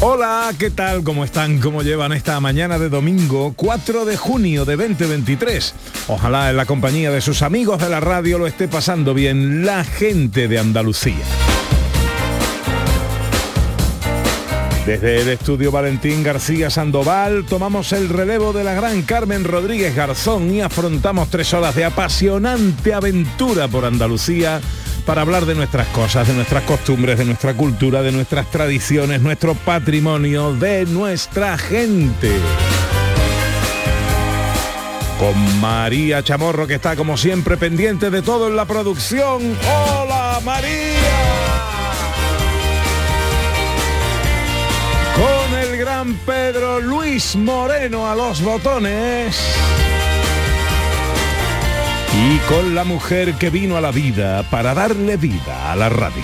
Hola, 0.00 0.52
¿qué 0.58 0.70
tal? 0.70 1.02
¿Cómo 1.02 1.24
están? 1.24 1.60
¿Cómo 1.60 1.82
llevan 1.82 2.12
esta 2.12 2.38
mañana 2.40 2.78
de 2.78 2.88
domingo 2.88 3.54
4 3.56 4.04
de 4.04 4.16
junio 4.16 4.64
de 4.64 4.76
2023? 4.76 5.74
Ojalá 6.08 6.50
en 6.50 6.56
la 6.56 6.66
compañía 6.66 7.10
de 7.10 7.20
sus 7.20 7.42
amigos 7.42 7.80
de 7.80 7.88
la 7.88 8.00
radio 8.00 8.38
lo 8.38 8.46
esté 8.46 8.68
pasando 8.68 9.14
bien 9.14 9.64
la 9.64 9.84
gente 9.84 10.48
de 10.48 10.58
Andalucía. 10.58 11.24
Desde 14.84 15.22
el 15.22 15.28
estudio 15.30 15.72
Valentín 15.72 16.22
García 16.22 16.68
Sandoval 16.68 17.46
tomamos 17.48 17.92
el 17.94 18.10
relevo 18.10 18.52
de 18.52 18.64
la 18.64 18.74
gran 18.74 19.00
Carmen 19.00 19.44
Rodríguez 19.44 19.96
Garzón 19.96 20.54
y 20.54 20.60
afrontamos 20.60 21.30
tres 21.30 21.54
horas 21.54 21.74
de 21.74 21.86
apasionante 21.86 22.92
aventura 22.92 23.66
por 23.66 23.86
Andalucía 23.86 24.60
para 25.04 25.22
hablar 25.22 25.46
de 25.46 25.54
nuestras 25.54 25.86
cosas, 25.88 26.26
de 26.26 26.34
nuestras 26.34 26.62
costumbres, 26.64 27.18
de 27.18 27.24
nuestra 27.24 27.54
cultura, 27.54 28.02
de 28.02 28.12
nuestras 28.12 28.50
tradiciones, 28.50 29.20
nuestro 29.20 29.54
patrimonio, 29.54 30.54
de 30.54 30.86
nuestra 30.86 31.58
gente. 31.58 32.32
Con 35.18 35.60
María 35.60 36.22
Chamorro 36.22 36.66
que 36.66 36.74
está 36.74 36.96
como 36.96 37.16
siempre 37.16 37.56
pendiente 37.56 38.10
de 38.10 38.22
todo 38.22 38.48
en 38.48 38.56
la 38.56 38.64
producción. 38.64 39.56
¡Hola 39.62 40.40
María! 40.44 41.34
Con 45.14 45.58
el 45.58 45.76
gran 45.76 46.14
Pedro 46.26 46.80
Luis 46.80 47.36
Moreno 47.36 48.10
a 48.10 48.14
los 48.14 48.42
botones. 48.42 49.36
Y 52.16 52.38
con 52.48 52.74
la 52.74 52.84
mujer 52.84 53.34
que 53.34 53.50
vino 53.50 53.76
a 53.76 53.80
la 53.80 53.90
vida 53.90 54.42
para 54.50 54.74
darle 54.74 55.16
vida 55.16 55.72
a 55.72 55.76
la 55.76 55.88
radio. 55.88 56.22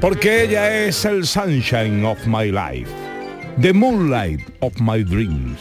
Porque 0.00 0.44
ella 0.44 0.86
es 0.86 1.04
el 1.04 1.26
sunshine 1.26 2.04
of 2.04 2.24
my 2.26 2.50
life. 2.50 2.90
The 3.60 3.72
moonlight 3.72 4.40
of 4.60 4.78
my 4.80 5.02
dreams. 5.02 5.58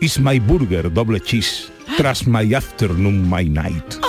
Is 0.00 0.20
my 0.20 0.38
burger 0.38 0.88
double 0.90 1.18
cheese. 1.18 1.70
Tras 1.96 2.26
my 2.26 2.54
afternoon, 2.54 3.28
my 3.28 3.48
night. 3.48 4.03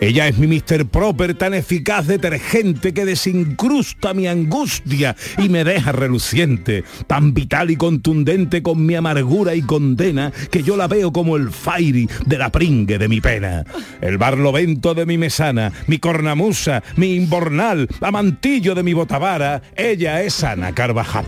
Ella 0.00 0.28
es 0.28 0.38
mi 0.38 0.46
Mr. 0.46 0.86
Proper 0.86 1.34
tan 1.34 1.52
eficaz 1.52 2.06
detergente 2.06 2.94
que 2.94 3.04
desincrusta 3.04 4.14
mi 4.14 4.28
angustia 4.28 5.14
y 5.36 5.50
me 5.50 5.62
deja 5.62 5.92
reluciente, 5.92 6.84
tan 7.06 7.34
vital 7.34 7.70
y 7.70 7.76
contundente 7.76 8.62
con 8.62 8.86
mi 8.86 8.94
amargura 8.94 9.54
y 9.54 9.60
condena 9.60 10.32
que 10.50 10.62
yo 10.62 10.78
la 10.78 10.88
veo 10.88 11.12
como 11.12 11.36
el 11.36 11.50
fairy 11.50 12.08
de 12.24 12.38
la 12.38 12.50
pringue 12.50 12.96
de 12.96 13.08
mi 13.08 13.20
pena. 13.20 13.64
El 14.00 14.16
barlovento 14.16 14.94
de 14.94 15.04
mi 15.04 15.18
mesana, 15.18 15.70
mi 15.86 15.98
cornamusa, 15.98 16.82
mi 16.96 17.14
imbornal, 17.14 17.86
amantillo 18.00 18.74
de 18.74 18.82
mi 18.82 18.94
botavara, 18.94 19.60
ella 19.76 20.22
es 20.22 20.42
Ana 20.42 20.74
Carvajal. 20.74 21.26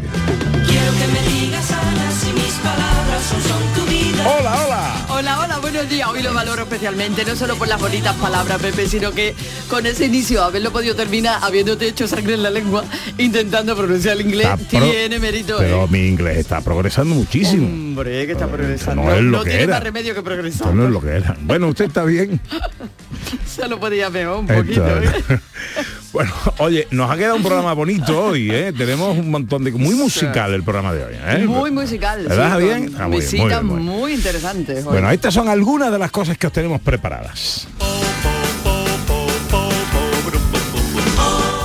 Quiero 0.67 0.93
que 0.93 1.07
me 1.13 1.41
digas 1.41 1.71
Ana 1.73 2.11
si 2.11 2.33
mis 2.33 2.55
palabras 2.55 3.23
son, 3.23 3.43
son 3.43 3.63
tu 3.75 3.91
vida. 3.91 4.27
Hola, 4.27 4.65
hola. 4.65 5.07
Hola, 5.11 5.41
hola, 5.41 5.62
días. 5.89 6.09
Hoy 6.09 6.23
lo 6.23 6.33
valoro 6.35 6.63
especialmente, 6.63 7.25
no 7.25 7.37
solo 7.37 7.57
por 7.57 7.69
las 7.69 7.81
bonitas 7.81 8.15
palabras, 8.17 8.61
Pepe, 8.61 8.87
sino 8.89 9.13
que 9.13 9.35
con 9.69 9.87
ese 9.87 10.07
inicio, 10.07 10.43
haberlo 10.43 10.73
podido 10.73 10.95
terminar 10.95 11.39
habiéndote 11.43 11.89
hecho 11.89 12.07
sangre 12.07 12.35
en 12.35 12.43
la 12.43 12.51
lengua, 12.51 12.85
intentando 13.19 13.77
pronunciar 13.77 14.17
el 14.17 14.27
inglés, 14.27 14.49
tiene 14.69 15.19
mérito. 15.19 15.57
Pero 15.59 15.85
¿eh? 15.85 15.89
mi 15.91 16.07
inglés 16.07 16.39
está 16.39 16.61
progresando 16.61 17.15
muchísimo. 17.15 17.67
Hombre, 17.67 18.27
que 18.27 18.33
está 18.33 18.47
progresando. 18.47 19.03
no 19.03 19.15
es 19.15 19.23
lo 19.23 19.45
que 19.45 19.51
tiene 19.51 19.65
era. 19.65 19.75
más 19.75 19.83
remedio 19.83 20.15
que 20.15 20.23
progresar. 20.23 20.69
Esto 20.69 20.75
no 20.75 20.85
es 20.87 20.91
lo 20.91 21.01
que 21.01 21.09
era. 21.09 21.37
Bueno, 21.41 21.69
usted 21.69 21.87
está 21.87 22.05
bien. 22.05 22.41
Se 23.47 23.69
lo 23.69 23.79
podía 23.81 24.11
peor 24.11 24.41
un 24.41 24.47
poquito. 24.47 24.87
¿eh? 24.87 25.13
Bueno, 26.13 26.31
oye, 26.59 26.87
nos 26.91 27.11
ha 27.11 27.17
quedado 27.17 27.37
un 27.37 27.43
programa 27.43 27.73
bonito 27.73 28.27
hoy, 28.27 28.51
¿eh? 28.51 28.73
Tenemos 28.77 29.17
un 29.17 29.31
montón 29.31 29.65
de... 29.65 29.73
Muy 29.73 29.95
musical 29.95 30.53
el 30.53 30.63
programa 30.63 30.93
de 30.93 31.05
hoy, 31.05 31.15
¿eh? 31.27 31.45
Muy 31.47 31.71
musical. 31.71 32.27
¿Verdad, 32.29 32.59
sí, 32.59 32.65
bien? 32.65 32.93
con 32.93 33.01
Ah, 33.01 33.09
muy 33.09 33.11
bien, 33.11 33.11
muy 33.11 33.21
Visitas 33.21 33.49
bien, 33.49 33.67
muy, 33.67 33.81
muy 33.83 34.07
bien. 34.11 34.19
interesantes. 34.19 34.85
Bueno, 34.85 35.11
estas 35.11 35.33
son 35.35 35.49
algunas 35.49 35.91
de 35.91 35.99
las 35.99 36.11
cosas 36.11 36.37
que 36.37 36.47
os 36.47 36.53
tenemos 36.53 36.81
preparadas. 36.81 37.67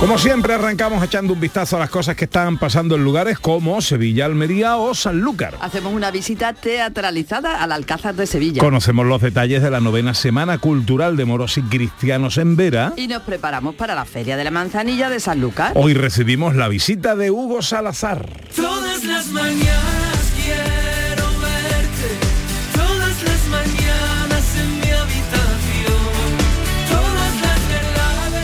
Como 0.00 0.16
siempre 0.16 0.54
arrancamos 0.54 1.02
echando 1.02 1.32
un 1.32 1.40
vistazo 1.40 1.74
a 1.76 1.80
las 1.80 1.90
cosas 1.90 2.14
que 2.14 2.26
están 2.26 2.56
pasando 2.56 2.94
en 2.94 3.02
lugares 3.02 3.40
como 3.40 3.80
Sevilla, 3.80 4.26
Almería 4.26 4.76
o 4.76 4.94
Sanlúcar. 4.94 5.56
Hacemos 5.60 5.92
una 5.92 6.12
visita 6.12 6.52
teatralizada 6.52 7.60
al 7.60 7.72
Alcázar 7.72 8.14
de 8.14 8.28
Sevilla. 8.28 8.60
Conocemos 8.60 9.06
los 9.06 9.20
detalles 9.20 9.60
de 9.60 9.72
la 9.72 9.80
novena 9.80 10.14
Semana 10.14 10.58
Cultural 10.58 11.16
de 11.16 11.24
Moros 11.24 11.58
y 11.58 11.62
Cristianos 11.62 12.38
en 12.38 12.54
Vera. 12.54 12.92
Y 12.96 13.08
nos 13.08 13.22
preparamos 13.22 13.74
para 13.74 13.96
la 13.96 14.04
Feria 14.04 14.36
de 14.36 14.44
la 14.44 14.52
Manzanilla 14.52 15.10
de 15.10 15.18
Sanlúcar. 15.18 15.72
Hoy 15.74 15.94
recibimos 15.94 16.54
la 16.54 16.68
visita 16.68 17.16
de 17.16 17.32
Hugo 17.32 17.60
Salazar. 17.60 18.24
Todas 18.54 19.02
las 19.02 19.26
mañanas 19.26 20.32
quiero 20.36 20.87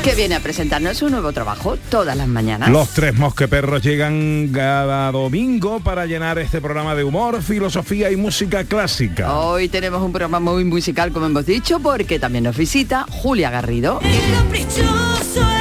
que 0.05 0.15
viene 0.15 0.35
a 0.35 0.41
presentarnos 0.41 0.99
su 0.99 1.09
nuevo 1.09 1.33
trabajo 1.33 1.79
todas 1.89 2.15
las 2.15 2.29
mañanas. 2.29 2.69
Los 2.69 2.91
tres 2.91 3.15
mosqueperros 3.15 3.83
llegan 3.83 4.51
cada 4.53 5.11
domingo 5.11 5.81
para 5.81 6.05
llenar 6.05 6.39
este 6.39 6.61
programa 6.61 6.95
de 6.95 7.05
humor, 7.05 7.43
filosofía 7.43 8.11
y 8.11 8.17
música 8.17 8.65
clásica. 8.65 9.35
Hoy 9.35 9.71
tenemos 9.71 10.03
un 10.03 10.13
programa 10.13 10.41
muy 10.41 10.65
musical, 10.65 11.11
como 11.11 11.25
hemos 11.25 11.47
dicho, 11.47 11.81
porque 11.81 12.19
también 12.19 12.45
nos 12.45 12.55
visita 12.55 13.07
Julia 13.09 13.49
Garrido. 13.49 13.99
Es 14.03 15.54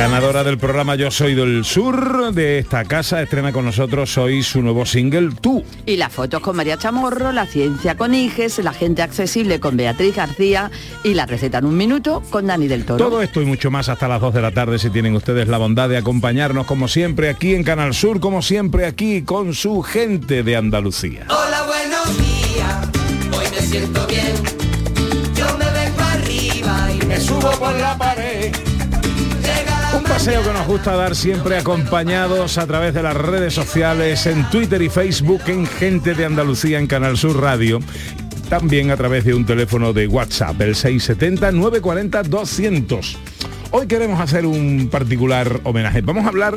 Ganadora 0.00 0.44
del 0.44 0.56
programa 0.56 0.94
Yo 0.94 1.10
Soy 1.10 1.34
del 1.34 1.62
Sur 1.62 2.32
de 2.32 2.58
esta 2.58 2.86
casa, 2.86 3.20
estrena 3.20 3.52
con 3.52 3.66
nosotros 3.66 4.16
hoy 4.16 4.42
su 4.42 4.62
nuevo 4.62 4.86
single 4.86 5.28
Tú. 5.42 5.62
Y 5.84 5.96
las 5.96 6.10
fotos 6.10 6.40
con 6.40 6.56
María 6.56 6.78
Chamorro, 6.78 7.32
la 7.32 7.44
ciencia 7.44 7.98
con 7.98 8.14
Iges, 8.14 8.60
la 8.60 8.72
gente 8.72 9.02
accesible 9.02 9.60
con 9.60 9.76
Beatriz 9.76 10.16
García 10.16 10.70
y 11.04 11.12
la 11.12 11.26
receta 11.26 11.58
en 11.58 11.66
un 11.66 11.76
minuto 11.76 12.22
con 12.30 12.46
Dani 12.46 12.66
del 12.66 12.86
Toro. 12.86 12.96
Todo 12.96 13.20
esto 13.20 13.42
y 13.42 13.44
mucho 13.44 13.70
más 13.70 13.90
hasta 13.90 14.08
las 14.08 14.22
2 14.22 14.32
de 14.32 14.40
la 14.40 14.52
tarde 14.52 14.78
si 14.78 14.88
tienen 14.88 15.14
ustedes 15.14 15.48
la 15.48 15.58
bondad 15.58 15.90
de 15.90 15.98
acompañarnos 15.98 16.64
como 16.64 16.88
siempre 16.88 17.28
aquí 17.28 17.54
en 17.54 17.62
Canal 17.62 17.92
Sur, 17.92 18.20
como 18.20 18.40
siempre 18.40 18.86
aquí 18.86 19.20
con 19.20 19.52
su 19.52 19.82
gente 19.82 20.42
de 20.42 20.56
Andalucía. 20.56 21.26
Hola, 21.28 21.64
buenos 21.66 22.16
días. 22.16 22.88
Hoy 23.38 23.44
me 23.54 23.66
siento 23.66 24.06
bien. 24.06 24.32
Yo 25.34 25.58
me 25.58 25.66
vengo 25.66 26.00
arriba 26.00 26.88
y 26.90 27.04
me 27.04 27.20
subo 27.20 27.50
por 27.50 27.74
la 27.74 27.98
pared. 27.98 28.29
Un 30.00 30.06
paseo 30.06 30.42
que 30.42 30.52
nos 30.54 30.66
gusta 30.66 30.96
dar 30.96 31.14
siempre 31.14 31.58
acompañados 31.58 32.56
a 32.56 32.66
través 32.66 32.94
de 32.94 33.02
las 33.02 33.14
redes 33.14 33.52
sociales, 33.52 34.24
en 34.24 34.48
Twitter 34.48 34.80
y 34.80 34.88
Facebook, 34.88 35.42
en 35.46 35.66
Gente 35.66 36.14
de 36.14 36.24
Andalucía, 36.24 36.78
en 36.78 36.86
Canal 36.86 37.18
Sur 37.18 37.38
Radio. 37.38 37.80
También 38.48 38.90
a 38.90 38.96
través 38.96 39.26
de 39.26 39.34
un 39.34 39.44
teléfono 39.44 39.92
de 39.92 40.06
WhatsApp, 40.06 40.58
el 40.62 40.74
670-940-200. 40.74 43.16
Hoy 43.72 43.86
queremos 43.86 44.22
hacer 44.22 44.46
un 44.46 44.88
particular 44.90 45.60
homenaje. 45.64 46.00
Vamos 46.00 46.24
a 46.24 46.28
hablar 46.28 46.56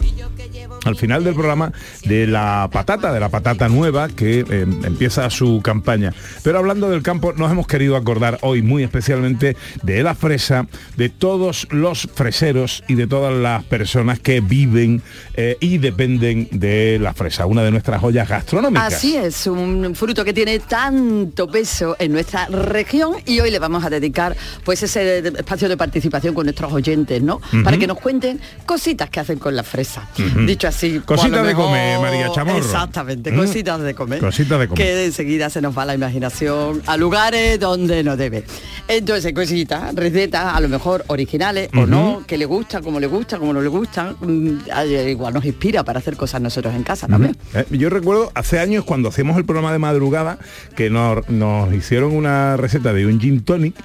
al 0.85 0.95
final 0.95 1.23
del 1.23 1.33
programa 1.33 1.71
de 2.05 2.27
la 2.27 2.69
patata, 2.71 3.13
de 3.13 3.19
la 3.19 3.29
patata 3.29 3.69
nueva 3.69 4.09
que 4.09 4.39
eh, 4.39 4.65
empieza 4.83 5.29
su 5.29 5.61
campaña. 5.63 6.13
Pero 6.43 6.59
hablando 6.59 6.89
del 6.89 7.03
campo, 7.03 7.33
nos 7.33 7.51
hemos 7.51 7.67
querido 7.67 7.95
acordar 7.95 8.39
hoy 8.41 8.61
muy 8.61 8.83
especialmente 8.83 9.55
de 9.81 10.03
la 10.03 10.15
fresa, 10.15 10.67
de 10.97 11.09
todos 11.09 11.67
los 11.71 12.09
freseros 12.13 12.83
y 12.87 12.95
de 12.95 13.07
todas 13.07 13.33
las 13.33 13.63
personas 13.63 14.19
que 14.19 14.41
viven 14.41 15.01
eh, 15.35 15.57
y 15.59 15.77
dependen 15.77 16.47
de 16.51 16.99
la 16.99 17.13
fresa, 17.13 17.45
una 17.45 17.63
de 17.63 17.71
nuestras 17.71 18.01
joyas 18.01 18.27
gastronómicas. 18.27 18.93
Así 18.93 19.15
es, 19.15 19.47
un 19.47 19.95
fruto 19.95 20.25
que 20.25 20.33
tiene 20.33 20.59
tanto 20.59 21.49
peso 21.49 21.95
en 21.99 22.11
nuestra 22.11 22.47
región 22.47 23.13
y 23.25 23.39
hoy 23.39 23.51
le 23.51 23.59
vamos 23.59 23.83
a 23.83 23.89
dedicar 23.89 24.35
pues 24.63 24.83
ese 24.83 25.19
espacio 25.19 25.69
de 25.69 25.77
participación 25.77 26.33
con 26.33 26.45
nuestros 26.45 26.71
oyentes, 26.71 27.21
¿no? 27.21 27.41
Para 27.63 27.77
que 27.77 27.87
nos 27.87 27.99
cuenten 27.99 28.39
cositas 28.65 29.09
que 29.09 29.19
hacen 29.19 29.39
con 29.39 29.55
la 29.55 29.63
fresa. 29.63 30.07
Dicho 30.45 30.67
así. 30.75 31.01
pues, 31.05 31.19
Cositas 31.19 31.45
de 31.45 31.53
comer, 31.53 31.99
María 31.99 32.31
Chamorro. 32.31 32.57
Exactamente, 32.57 33.31
Mm. 33.31 33.35
cositas 33.37 33.81
de 33.81 33.93
comer. 33.93 34.19
Cositas 34.19 34.59
de 34.59 34.67
comer. 34.67 34.83
Que 34.85 35.05
enseguida 35.05 35.49
se 35.49 35.61
nos 35.61 35.77
va 35.77 35.85
la 35.85 35.93
imaginación 35.95 36.81
a 36.85 36.97
lugares 36.97 37.59
donde 37.59 38.03
no 38.03 38.17
debe. 38.17 38.43
Entonces, 38.87 39.33
cositas, 39.33 39.95
recetas, 39.95 40.53
a 40.55 40.59
lo 40.59 40.67
mejor 40.69 41.03
originales 41.07 41.69
o 41.75 41.85
no, 41.85 42.23
que 42.27 42.37
le 42.37 42.45
gusta, 42.45 42.81
como 42.81 42.99
le 42.99 43.07
gusta, 43.07 43.37
como 43.37 43.53
no 43.53 43.61
le 43.61 43.69
gustan. 43.69 44.15
mm, 44.19 44.59
Igual 45.07 45.33
nos 45.33 45.45
inspira 45.45 45.83
para 45.83 45.99
hacer 45.99 46.15
cosas 46.17 46.41
nosotros 46.41 46.73
en 46.73 46.83
casa 46.83 47.07
también. 47.07 47.35
Eh, 47.53 47.65
Yo 47.71 47.89
recuerdo 47.89 48.31
hace 48.35 48.59
años 48.59 48.83
cuando 48.83 49.09
hacíamos 49.09 49.37
el 49.37 49.45
programa 49.45 49.71
de 49.71 49.79
madrugada 49.79 50.37
que 50.75 50.89
nos, 50.89 51.27
nos 51.29 51.73
hicieron 51.73 52.13
una 52.15 52.57
receta 52.57 52.93
de 52.93 53.05
un 53.05 53.19
gin 53.19 53.43
tonic 53.43 53.75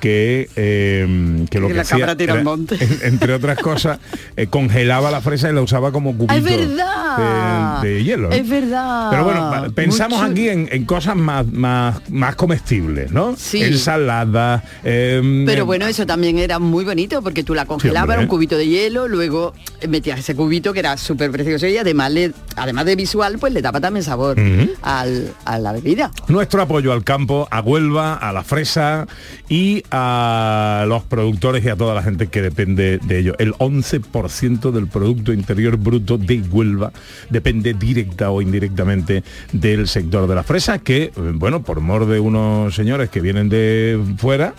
que, 0.00 0.48
eh, 0.56 1.46
que 1.50 1.58
lo 1.60 1.68
Que 1.68 1.74
la 1.74 1.82
hacía 1.82 1.98
cabra 2.00 2.16
tira 2.16 2.34
al 2.34 2.40
era, 2.40 2.44
monte. 2.44 2.76
en- 2.78 2.98
entre 3.14 3.32
otras 3.34 3.58
cosas 3.58 3.98
eh, 4.36 4.46
congelaba 4.48 5.10
la 5.10 5.20
fresa 5.20 5.48
y 5.50 5.54
la 5.54 5.62
usaba 5.62 5.90
como 5.92 6.16
cubito 6.16 6.42
verdad. 6.42 7.80
de, 7.82 7.88
de 7.88 8.04
hielo. 8.04 8.30
Es 8.30 8.48
verdad. 8.48 9.08
pero 9.10 9.24
bueno 9.24 9.72
pensamos 9.74 10.18
Mucho- 10.20 10.30
aquí 10.32 10.48
en, 10.48 10.68
en 10.70 10.84
cosas 10.84 11.16
más, 11.16 11.46
más, 11.46 12.00
más 12.10 12.36
comestibles 12.36 13.10
¿no? 13.10 13.34
Sí. 13.36 13.62
ensalada 13.62 14.62
eh, 14.84 15.42
Pero 15.46 15.64
bueno, 15.66 15.86
eso 15.86 16.06
también 16.06 16.38
era 16.38 16.58
muy 16.58 16.84
bonito 16.84 17.22
porque 17.22 17.42
tú 17.42 17.54
la 17.54 17.64
congelabas, 17.64 18.14
era 18.14 18.20
un 18.22 18.28
cubito 18.28 18.56
de 18.56 18.66
hielo, 18.68 19.08
luego 19.08 19.54
metías 19.88 20.18
ese 20.20 20.34
cubito 20.34 20.72
que 20.72 20.80
era 20.80 20.96
súper 20.96 21.30
precioso 21.30 21.66
y 21.66 21.76
además, 21.78 22.12
le, 22.12 22.32
además 22.56 22.84
de 22.84 22.96
visual, 22.96 23.38
pues 23.38 23.52
le 23.52 23.62
daba 23.62 23.80
también 23.80 24.04
sabor 24.04 24.36
al- 24.82 25.32
a 25.44 25.58
la 25.58 25.72
bebida. 25.72 26.10
Nuestro 26.28 26.62
apoyo 26.62 26.92
al 26.92 27.04
campo, 27.04 27.48
a 27.50 27.60
Huelva, 27.60 28.14
a 28.14 28.32
la 28.32 28.42
fresa 28.44 29.06
y 29.48 29.82
a 29.90 30.84
los 30.88 31.02
productores 31.04 31.64
y 31.64 31.68
a 31.68 31.76
toda 31.76 31.94
la 31.94 32.02
gente 32.02 32.28
que 32.28 32.42
depende 32.42 32.98
de 32.98 33.18
ello. 33.18 33.34
El 33.38 33.54
11% 33.54 34.70
del 34.70 34.86
Producto 34.86 35.32
Interior 35.32 35.76
Bruto 35.76 36.18
de 36.18 36.40
Huelva 36.40 36.92
depende 37.30 37.74
directa 37.74 38.30
o 38.30 38.42
indirectamente 38.42 39.22
del 39.52 39.88
sector 39.88 40.26
de 40.26 40.34
la 40.34 40.42
fresa, 40.42 40.78
que, 40.78 41.04
eh, 41.04 41.12
bueno, 41.34 41.62
por 41.62 41.80
mor 41.80 42.06
de 42.06 42.20
unos 42.20 42.74
señores 42.74 43.10
que 43.10 43.20
vienen 43.20 43.48
de 43.48 44.00
fuera, 44.18 44.54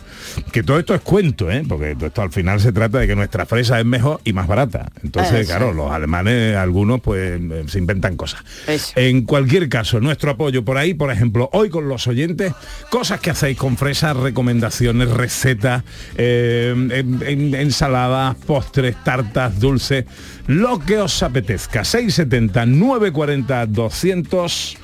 que 0.52 0.64
todo 0.64 0.80
esto 0.80 0.94
es 0.96 1.02
cuento, 1.02 1.52
¿eh? 1.52 1.64
porque 1.68 1.96
todo 1.96 2.08
esto 2.08 2.22
al 2.22 2.32
final 2.32 2.60
se 2.60 2.72
trata 2.72 3.00
de 3.00 3.08
que 3.08 3.16
nuestra 3.16 3.46
fresa 3.46 3.80
es 3.80 3.86
mejor 3.86 4.22
y 4.24 4.34
más 4.34 4.48
barata. 4.48 4.92
Entonces, 5.04 5.42
Eso. 5.42 5.50
claro, 5.50 5.74
los 5.74 5.92
alemanes, 5.92 6.56
algunos, 6.56 7.02
pues 7.02 7.40
eh, 7.40 7.64
se 7.68 7.80
inventan 7.80 8.16
cosas. 8.16 8.42
Eso. 8.68 8.94
En 8.96 9.24
cualquier 9.24 9.70
caso, 9.70 10.00
nuestro 10.00 10.32
apoyo 10.32 10.64
por 10.64 10.78
ahí, 10.78 10.94
por 10.94 11.12
ejemplo, 11.12 11.50
hoy 11.54 11.70
con 11.70 11.88
los 11.88 12.08
oyentes, 12.08 12.54
cosas 12.90 13.20
que 13.20 13.32
hacéis 13.32 13.58
con 13.58 13.78
fresas, 13.78 14.16
recomendaciones, 14.18 15.10
recetas, 15.18 15.84
eh, 16.16 16.74
en- 16.76 17.22
en- 17.26 17.56
ensaladas, 17.56 18.36
postres, 18.46 18.96
tartas, 19.04 19.60
dulces, 19.60 20.06
lo 20.48 20.80
que 20.80 21.00
os 21.00 21.22
apetezca. 21.24 21.84
670 21.84 22.66
940 22.66 23.66
200 23.66 24.78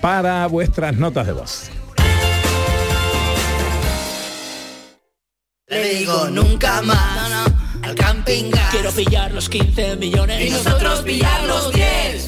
para 0.00 0.46
vuestras 0.46 0.96
notas 0.96 1.26
de 1.26 1.32
voz. 1.32 1.70
Le 5.70 5.94
digo 5.98 6.28
nunca 6.30 6.80
más 6.82 7.50
al 7.82 7.94
camping 7.94 8.50
gas. 8.50 8.70
Quiero 8.70 8.90
pillar 8.90 9.32
los 9.32 9.48
15 9.48 9.96
millones. 9.96 10.46
Y 10.46 10.50
nosotros 10.50 11.02
pillar 11.02 11.44
los 11.44 11.72
10. 11.72 12.27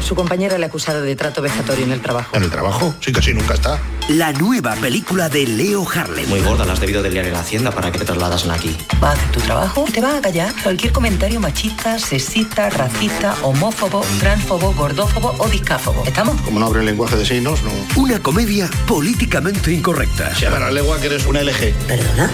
Su 0.00 0.14
compañera 0.14 0.58
le 0.58 0.64
ha 0.64 0.68
acusado 0.68 1.02
de 1.02 1.16
trato 1.16 1.42
vejatorio 1.42 1.84
en 1.84 1.92
el 1.92 2.00
trabajo. 2.00 2.36
¿En 2.36 2.42
el 2.42 2.50
trabajo? 2.50 2.94
Sí, 3.00 3.12
casi 3.12 3.34
nunca 3.34 3.54
está. 3.54 3.78
La 4.08 4.32
nueva 4.32 4.74
película 4.76 5.28
de 5.28 5.46
Leo 5.46 5.86
Harlem. 5.88 6.28
Muy 6.28 6.40
gorda, 6.40 6.64
la 6.64 6.72
has 6.72 6.80
debido 6.80 7.02
de 7.02 7.10
liar 7.10 7.26
en 7.26 7.32
la 7.32 7.40
hacienda 7.40 7.70
para 7.70 7.92
que 7.92 7.98
te 7.98 8.04
trasladasen 8.04 8.50
aquí. 8.50 8.76
Va 9.02 9.10
a 9.10 9.12
hacer 9.12 9.30
tu 9.32 9.40
trabajo 9.40 9.84
y 9.86 9.92
te 9.92 10.00
va 10.00 10.16
a 10.16 10.20
callar 10.20 10.54
cualquier 10.62 10.92
comentario 10.92 11.40
machista, 11.40 11.98
sexista, 11.98 12.70
racista, 12.70 13.36
homófobo, 13.42 14.02
transfobo, 14.18 14.72
gordófobo 14.72 15.34
o 15.38 15.48
discáfobo. 15.48 16.04
¿Estamos? 16.06 16.40
Como 16.42 16.58
no 16.58 16.66
abre 16.66 16.80
el 16.80 16.86
lenguaje 16.86 17.16
de 17.16 17.26
signos, 17.26 17.62
no. 17.62 17.70
Una 17.96 18.18
comedia 18.22 18.70
políticamente 18.86 19.72
incorrecta. 19.72 20.34
Se 20.34 20.42
llama 20.42 20.60
la 20.60 20.70
lengua 20.70 20.98
que 20.98 21.06
eres 21.06 21.26
una 21.26 21.42
LG. 21.42 21.74
¿Perdona? 21.86 22.30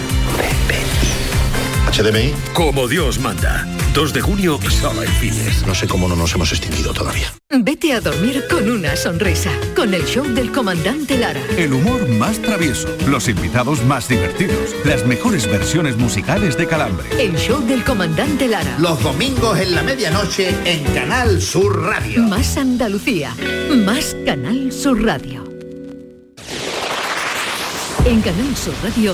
HDMI. 1.91 2.33
Como 2.53 2.87
Dios 2.87 3.19
manda. 3.19 3.67
2 3.93 4.13
de 4.13 4.21
junio, 4.21 4.59
solo 4.69 5.03
en 5.03 5.09
cines. 5.13 5.65
No 5.65 5.73
sé 5.73 5.87
cómo 5.87 6.09
no 6.09 6.15
nos 6.17 6.33
hemos 6.35 6.51
extinguido 6.51 6.93
todavía. 6.93 7.33
Vete 7.49 7.93
a 7.93 8.01
dormir 8.01 8.43
con 8.49 8.69
una 8.69 8.95
sonrisa, 8.97 9.51
con 9.73 9.93
el 9.93 10.03
show 10.05 10.25
del 10.25 10.51
comandante 10.51 11.17
Lara. 11.17 11.39
El 11.57 11.71
humor 11.71 12.09
más 12.09 12.41
travieso, 12.41 12.89
los 13.07 13.29
invitados 13.29 13.83
más 13.85 14.09
divertidos, 14.09 14.75
las 14.83 15.05
mejores 15.05 15.47
versiones 15.49 15.95
musicales 15.95 16.57
de 16.57 16.67
Calambre. 16.67 17.07
El 17.17 17.37
show 17.37 17.65
del 17.65 17.85
comandante 17.85 18.49
Lara. 18.49 18.75
Los 18.79 19.01
domingos 19.01 19.57
en 19.59 19.73
la 19.73 19.83
medianoche 19.83 20.53
en 20.65 20.83
Canal 20.93 21.41
Sur 21.41 21.81
Radio. 21.83 22.23
Más 22.23 22.57
Andalucía, 22.57 23.33
más 23.85 24.15
Canal 24.25 24.73
Sur 24.73 25.01
Radio. 25.03 25.45
En 28.05 28.21
Canal 28.21 28.55
Sur 28.55 28.73
Radio, 28.83 29.13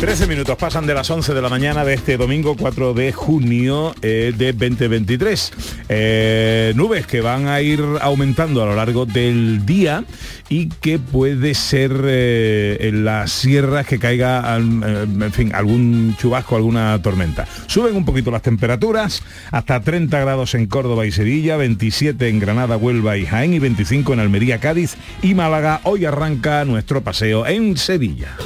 13 0.00 0.28
minutos 0.28 0.56
pasan 0.56 0.86
de 0.86 0.94
las 0.94 1.10
11 1.10 1.34
de 1.34 1.42
la 1.42 1.48
mañana 1.48 1.84
de 1.84 1.94
este 1.94 2.16
domingo 2.16 2.56
4 2.56 2.94
de 2.94 3.12
junio 3.12 3.96
eh, 4.00 4.32
de 4.36 4.52
2023. 4.52 5.52
Eh, 5.88 6.72
nubes 6.76 7.04
que 7.08 7.20
van 7.20 7.48
a 7.48 7.60
ir 7.60 7.82
aumentando 8.00 8.62
a 8.62 8.66
lo 8.66 8.76
largo 8.76 9.06
del 9.06 9.66
día 9.66 10.04
y 10.48 10.68
que 10.68 11.00
puede 11.00 11.54
ser 11.54 11.90
eh, 12.04 12.76
en 12.82 13.04
las 13.04 13.32
sierras 13.32 13.88
que 13.88 13.98
caiga, 13.98 14.56
en 14.56 15.32
fin, 15.32 15.52
algún 15.52 16.14
chubasco, 16.16 16.54
alguna 16.54 17.02
tormenta. 17.02 17.48
Suben 17.66 17.96
un 17.96 18.04
poquito 18.04 18.30
las 18.30 18.42
temperaturas, 18.42 19.24
hasta 19.50 19.80
30 19.80 20.20
grados 20.20 20.54
en 20.54 20.66
Córdoba 20.66 21.06
y 21.06 21.10
Sevilla, 21.10 21.56
27 21.56 22.28
en 22.28 22.38
Granada, 22.38 22.76
Huelva 22.76 23.16
y 23.16 23.26
Jaén 23.26 23.52
y 23.52 23.58
25 23.58 24.12
en 24.12 24.20
Almería, 24.20 24.60
Cádiz 24.60 24.96
y 25.22 25.34
Málaga. 25.34 25.80
Hoy 25.82 26.04
arranca 26.04 26.64
nuestro 26.64 27.02
paseo 27.02 27.48
en 27.48 27.76
Sevilla. 27.76 28.36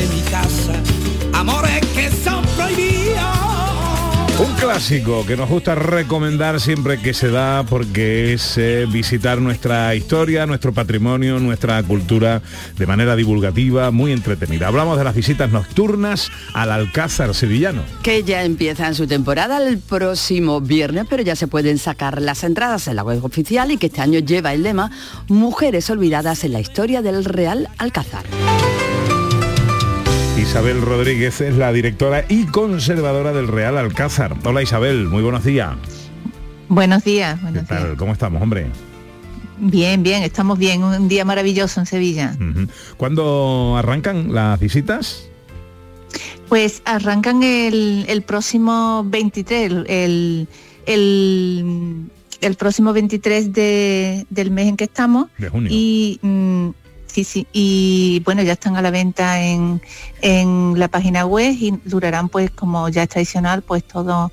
De 0.00 0.14
mi 0.14 0.22
casa, 0.22 0.72
amores 1.34 1.84
que 1.94 2.10
son 2.10 2.42
prohibidos. 2.56 3.50
Un 4.38 4.54
clásico 4.54 5.26
que 5.26 5.36
nos 5.36 5.50
gusta 5.50 5.74
recomendar 5.74 6.58
siempre 6.60 6.98
que 6.98 7.12
se 7.12 7.30
da 7.30 7.62
porque 7.64 8.32
es 8.32 8.56
eh, 8.56 8.86
visitar 8.90 9.38
nuestra 9.38 9.94
historia, 9.94 10.46
nuestro 10.46 10.72
patrimonio, 10.72 11.38
nuestra 11.38 11.82
cultura 11.82 12.40
de 12.78 12.86
manera 12.86 13.16
divulgativa, 13.16 13.90
muy 13.90 14.12
entretenida. 14.12 14.68
Hablamos 14.68 14.96
de 14.96 15.04
las 15.04 15.14
visitas 15.14 15.50
nocturnas 15.50 16.30
al 16.54 16.72
Alcázar 16.72 17.34
sevillano. 17.34 17.82
que 18.02 18.22
ya 18.22 18.42
empieza 18.42 18.88
en 18.88 18.94
su 18.94 19.06
temporada 19.06 19.58
el 19.62 19.78
próximo 19.78 20.62
viernes, 20.62 21.04
pero 21.10 21.22
ya 21.22 21.36
se 21.36 21.46
pueden 21.46 21.76
sacar 21.76 22.22
las 22.22 22.42
entradas 22.42 22.88
en 22.88 22.96
la 22.96 23.02
web 23.02 23.22
oficial 23.22 23.70
y 23.72 23.76
que 23.76 23.86
este 23.88 24.00
año 24.00 24.20
lleva 24.20 24.54
el 24.54 24.62
lema 24.62 24.90
Mujeres 25.28 25.90
olvidadas 25.90 26.44
en 26.44 26.52
la 26.54 26.60
historia 26.60 27.02
del 27.02 27.26
Real 27.26 27.68
Alcázar. 27.76 28.24
Isabel 30.40 30.80
Rodríguez 30.80 31.40
es 31.40 31.56
la 31.56 31.72
directora 31.72 32.24
y 32.28 32.46
conservadora 32.46 33.32
del 33.32 33.46
Real 33.48 33.76
Alcázar. 33.78 34.34
Hola 34.44 34.62
Isabel, 34.62 35.06
muy 35.06 35.22
buenos 35.22 35.44
días. 35.44 35.76
Buenos 36.68 37.04
días, 37.04 37.36
¿Qué 37.38 37.42
buenos 37.42 37.68
días. 37.68 37.84
¿Cómo 37.98 38.12
estamos, 38.12 38.40
hombre? 38.42 38.66
Bien, 39.58 40.02
bien, 40.02 40.22
estamos 40.22 40.58
bien, 40.58 40.82
un 40.82 41.08
día 41.08 41.24
maravilloso 41.24 41.80
en 41.80 41.86
Sevilla. 41.86 42.36
¿Cuándo 42.96 43.76
arrancan 43.76 44.32
las 44.34 44.58
visitas? 44.58 45.28
Pues 46.48 46.82
arrancan 46.84 47.42
el, 47.42 48.06
el 48.08 48.22
próximo 48.22 49.04
23, 49.06 49.70
el, 49.70 49.86
el, 49.88 50.48
el- 50.86 52.10
el 52.40 52.54
próximo 52.56 52.94
23 52.94 53.52
de- 53.52 54.26
del 54.30 54.50
mes 54.50 54.66
en 54.68 54.76
que 54.78 54.84
estamos. 54.84 55.26
De 55.36 55.50
junio. 55.50 55.70
Y 55.70 56.18
mm, 56.22 56.68
sí, 57.10 57.24
sí, 57.24 57.46
y 57.52 58.22
bueno, 58.24 58.42
ya 58.42 58.52
están 58.52 58.76
a 58.76 58.82
la 58.82 58.90
venta 58.90 59.42
en, 59.42 59.82
en 60.22 60.78
la 60.78 60.88
página 60.88 61.26
web 61.26 61.54
y 61.58 61.72
durarán 61.84 62.28
pues 62.28 62.50
como 62.50 62.88
ya 62.88 63.02
es 63.02 63.08
tradicional, 63.08 63.62
pues 63.62 63.84
todo, 63.84 64.32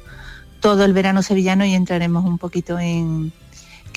todo 0.60 0.86
el 0.86 0.94
verano 0.94 1.22
sevillano 1.22 1.66
y 1.66 1.74
entraremos 1.74 2.26
un 2.26 2.38
poquito 2.38 2.80
en 2.80 3.32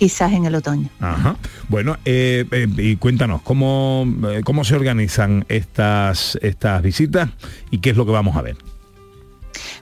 quizás 0.00 0.32
en 0.32 0.46
el 0.46 0.54
otoño. 0.54 0.88
Ajá. 0.98 1.36
Bueno, 1.68 1.98
eh, 2.06 2.46
eh, 2.50 2.66
y 2.78 2.96
cuéntanos, 2.96 3.42
¿cómo, 3.42 4.06
eh, 4.30 4.40
¿cómo 4.44 4.64
se 4.64 4.74
organizan 4.74 5.44
estas, 5.48 6.38
estas 6.40 6.82
visitas 6.82 7.28
y 7.70 7.78
qué 7.78 7.90
es 7.90 7.96
lo 7.96 8.06
que 8.06 8.12
vamos 8.12 8.34
a 8.36 8.40
ver? 8.40 8.56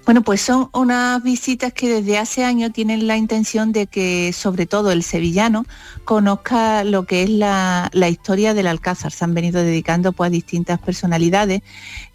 Bueno, 0.09 0.23
pues 0.23 0.41
son 0.41 0.71
unas 0.73 1.23
visitas 1.23 1.75
que 1.75 1.87
desde 1.87 2.17
hace 2.17 2.43
años 2.43 2.73
tienen 2.73 3.07
la 3.07 3.19
intención 3.19 3.73
de 3.73 3.87
que 3.87 4.33
sobre 4.33 4.65
todo 4.65 4.91
el 4.91 5.03
sevillano 5.03 5.67
conozca 6.07 6.83
lo 6.83 7.05
que 7.05 7.25
es 7.25 7.29
la, 7.29 7.91
la 7.93 8.09
historia 8.09 8.55
del 8.55 8.69
Alcázar. 8.69 9.12
Se 9.12 9.27
han 9.27 9.35
venido 9.35 9.62
dedicando 9.62 10.12
pues, 10.12 10.29
a 10.29 10.31
distintas 10.31 10.79
personalidades. 10.79 11.61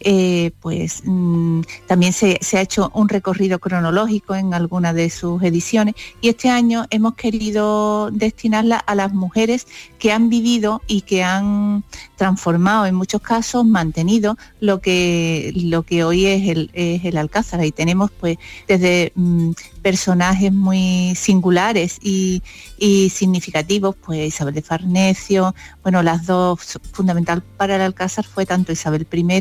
Eh, 0.00 0.50
pues 0.58 1.02
mm, 1.04 1.60
también 1.86 2.12
se, 2.12 2.40
se 2.40 2.58
ha 2.58 2.62
hecho 2.62 2.90
un 2.94 3.08
recorrido 3.08 3.60
cronológico 3.60 4.34
en 4.34 4.54
alguna 4.54 4.92
de 4.92 5.08
sus 5.08 5.40
ediciones 5.44 5.94
y 6.20 6.30
este 6.30 6.50
año 6.50 6.86
hemos 6.90 7.14
querido 7.14 8.10
destinarla 8.10 8.76
a 8.76 8.96
las 8.96 9.14
mujeres 9.14 9.68
que 10.00 10.10
han 10.10 10.30
vivido 10.30 10.82
y 10.88 11.02
que 11.02 11.22
han 11.22 11.84
transformado 12.16 12.86
en 12.86 12.94
muchos 12.94 13.20
casos, 13.20 13.64
mantenido 13.64 14.36
lo 14.60 14.80
que, 14.80 15.52
lo 15.54 15.82
que 15.82 16.04
hoy 16.04 16.26
es 16.26 16.48
el, 16.48 16.70
el 16.74 17.16
Alcázar. 17.16 17.60
Ahí 17.60 17.72
tenemos 17.72 18.10
pues 18.10 18.38
desde 18.68 19.12
mm, 19.14 19.50
personajes 19.82 20.52
muy 20.52 21.14
singulares 21.16 21.98
y, 22.02 22.42
y 22.78 23.10
significativos, 23.10 23.96
pues 23.96 24.28
Isabel 24.28 24.54
de 24.54 24.62
Farnecio, 24.62 25.54
bueno, 25.82 26.02
las 26.02 26.26
dos 26.26 26.78
fundamental 26.92 27.42
para 27.42 27.76
el 27.76 27.82
Alcázar 27.82 28.24
fue 28.24 28.46
tanto 28.46 28.72
Isabel 28.72 29.06
I, 29.10 29.40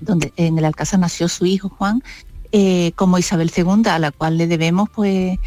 donde 0.00 0.32
en 0.36 0.58
el 0.58 0.64
Alcázar 0.64 1.00
nació 1.00 1.28
su 1.28 1.46
hijo 1.46 1.68
Juan, 1.68 2.02
eh, 2.52 2.92
como 2.96 3.18
Isabel 3.18 3.50
II, 3.56 3.82
a 3.88 3.98
la 3.98 4.10
cual 4.10 4.36
le 4.38 4.46
debemos 4.46 4.88
pues 4.90 5.38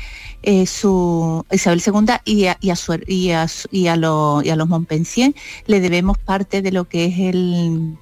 eh, 0.41 0.65
su 0.65 1.45
Isabel 1.51 1.81
II 1.85 2.15
y 2.25 2.45
a, 2.45 2.57
y 2.61 2.69
a, 2.69 2.75
su- 2.75 2.99
y 3.07 3.31
a 3.31 3.47
y 3.71 3.87
a 3.87 3.95
lo- 3.95 4.41
y 4.43 4.49
a 4.49 4.55
los 4.55 4.67
Montpensier 4.69 5.33
le 5.65 5.79
debemos 5.81 6.17
parte 6.17 6.61
de 6.61 6.71
lo 6.71 6.85
que 6.87 7.05
es 7.05 7.19
el, 7.19 7.97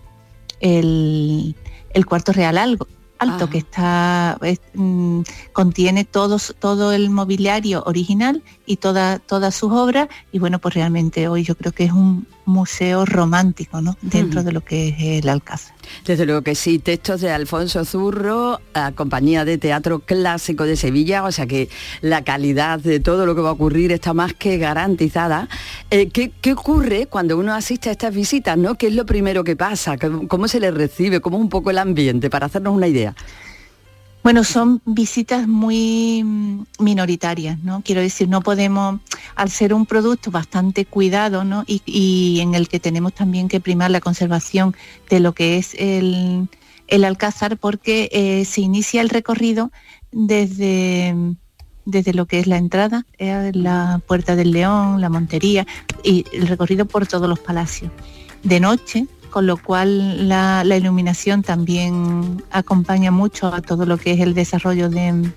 el, 0.60 1.56
el 1.94 2.06
cuarto 2.06 2.32
real 2.32 2.58
algo 2.58 2.88
alto 3.20 3.46
que 3.52 3.60
está 3.60 4.36
es, 4.42 4.60
mm, 4.74 5.22
contiene 5.54 6.06
todos 6.06 6.56
todo 6.58 6.92
el 6.92 7.12
mobiliario 7.12 7.84
original 7.86 8.42
y 8.66 8.78
toda 8.78 9.20
todas 9.20 9.54
sus 9.56 9.72
obras. 9.72 10.08
Y 10.32 10.40
bueno 10.40 10.58
pues 10.58 10.74
realmente 10.74 11.28
hoy 11.28 11.44
yo 11.44 11.56
creo 11.56 11.72
que 11.72 11.84
es 11.84 11.92
un 11.92 12.26
museo 12.46 13.06
romántico 13.06 13.80
no 13.80 13.96
dentro 14.02 14.44
de 14.44 14.52
lo 14.52 14.62
que 14.62 14.88
es 14.90 14.96
el 15.24 15.30
Alcázar 15.30 15.76
Desde 16.06 16.26
luego 16.26 16.42
que 16.42 16.56
sí, 16.56 16.80
textos 16.80 17.22
de 17.22 17.32
Alfonso 17.32 17.86
Zurro, 17.86 18.60
compañía 18.96 19.46
de 19.46 19.58
Teatro 19.58 20.00
Clásico 20.00 20.66
de 20.66 20.76
Sevilla, 20.76 21.24
o 21.24 21.32
sea 21.32 21.46
que 21.46 21.70
la 22.02 22.24
calidad 22.24 22.80
de 22.80 23.00
todo 23.00 23.26
lo 23.26 23.36
que 23.36 23.42
va 23.42 23.50
a 23.50 23.54
ocurrir 23.54 23.92
está 23.92 24.14
más 24.14 24.34
que 24.34 24.58
garantizada. 24.58 25.48
Eh, 25.90 26.10
¿qué, 26.10 26.32
qué 26.42 26.54
ocurre 26.54 27.08
cuando 27.08 27.38
uno 27.38 27.54
asiste 27.54 27.90
a 27.90 27.92
estas 27.92 28.14
visitas? 28.14 28.58
¿no? 28.58 28.76
¿Qué 28.76 28.88
es 28.88 28.96
lo 28.96 29.06
primero 29.06 29.44
que 29.44 29.56
pasa? 29.56 29.98
¿Cómo, 29.98 30.48
se 30.48 30.60
le 30.60 30.72
recibe? 30.72 31.22
¿Cómo 31.22 31.38
un 31.38 31.50
poco 31.50 31.70
el 31.70 31.78
ambiente? 31.78 32.30
Para 32.30 32.48
hacernos 32.48 32.74
una 32.76 32.88
idea. 32.88 33.16
Bueno, 34.24 34.44
son 34.44 34.82
visitas 34.86 35.48
muy 35.48 36.24
mm, 36.24 36.66
minoritarias, 36.80 37.60
¿no? 37.60 37.82
Quiero 37.84 38.02
decir, 38.02 38.30
no 38.30 38.42
podemos, 38.42 39.00
al 39.36 39.50
ser 39.50 39.74
un 39.74 39.88
producto 39.88 40.30
bastante 40.30 40.86
cuidado, 40.86 41.44
¿no? 41.44 41.64
Y, 41.68 42.40
en 42.42 42.54
el 42.54 42.68
que 42.68 42.80
tenemos 42.80 43.14
también 43.14 43.48
que 43.48 43.60
primar 43.60 43.90
la 43.90 44.00
conservación 44.00 44.76
de 45.10 45.20
lo 45.20 45.34
que 45.34 45.58
es 45.58 45.74
el, 45.76 46.48
el 46.88 47.04
alcázar, 47.04 47.58
porque 47.58 48.10
eh, 48.12 48.46
se 48.46 48.62
inicia 48.62 49.02
el 49.02 49.10
recorrido 49.10 49.72
desde, 50.12 51.16
desde 51.86 52.14
lo 52.14 52.28
que 52.28 52.40
es 52.40 52.46
la 52.46 52.58
entrada, 52.58 53.08
eh, 53.18 53.52
la 53.56 54.02
Puerta 54.06 54.36
del 54.36 54.52
León, 54.52 55.02
la 55.02 55.10
Montería, 55.10 55.66
y 56.04 56.26
el 56.32 56.48
recorrido 56.48 56.86
por 56.86 57.08
todos 57.08 57.28
los 57.28 57.40
palacios. 57.40 57.92
De 58.44 58.60
noche, 58.60 59.08
con 59.32 59.48
lo 59.48 59.58
cual 59.58 60.30
la, 60.30 60.64
iluminación 60.64 61.42
también 61.42 62.44
acompaña 62.52 63.10
mucho 63.10 63.48
a 63.48 63.62
todo 63.62 63.88
lo 63.88 63.98
que 63.98 64.12
es 64.12 64.20
el 64.20 64.36
desarrollo 64.36 64.90
de, 64.90 65.32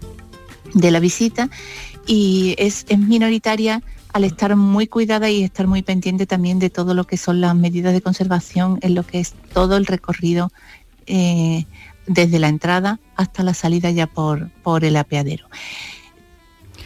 de 0.74 0.90
la 0.90 1.00
visita 1.00 1.48
y 2.06 2.54
es, 2.58 2.84
es 2.88 2.98
minoritaria 2.98 3.82
al 4.12 4.24
estar 4.24 4.54
muy 4.54 4.86
cuidada 4.86 5.30
y 5.30 5.42
estar 5.42 5.66
muy 5.66 5.82
pendiente 5.82 6.26
también 6.26 6.58
de 6.58 6.70
todo 6.70 6.94
lo 6.94 7.04
que 7.04 7.16
son 7.16 7.40
las 7.40 7.56
medidas 7.56 7.92
de 7.92 8.02
conservación 8.02 8.78
en 8.82 8.94
lo 8.94 9.02
que 9.04 9.20
es 9.20 9.34
todo 9.52 9.76
el 9.76 9.86
recorrido 9.86 10.52
eh, 11.06 11.64
desde 12.06 12.38
la 12.38 12.48
entrada 12.48 13.00
hasta 13.16 13.42
la 13.42 13.54
salida 13.54 13.90
ya 13.90 14.06
por, 14.06 14.50
por 14.62 14.84
el 14.84 14.96
apeadero. 14.96 15.46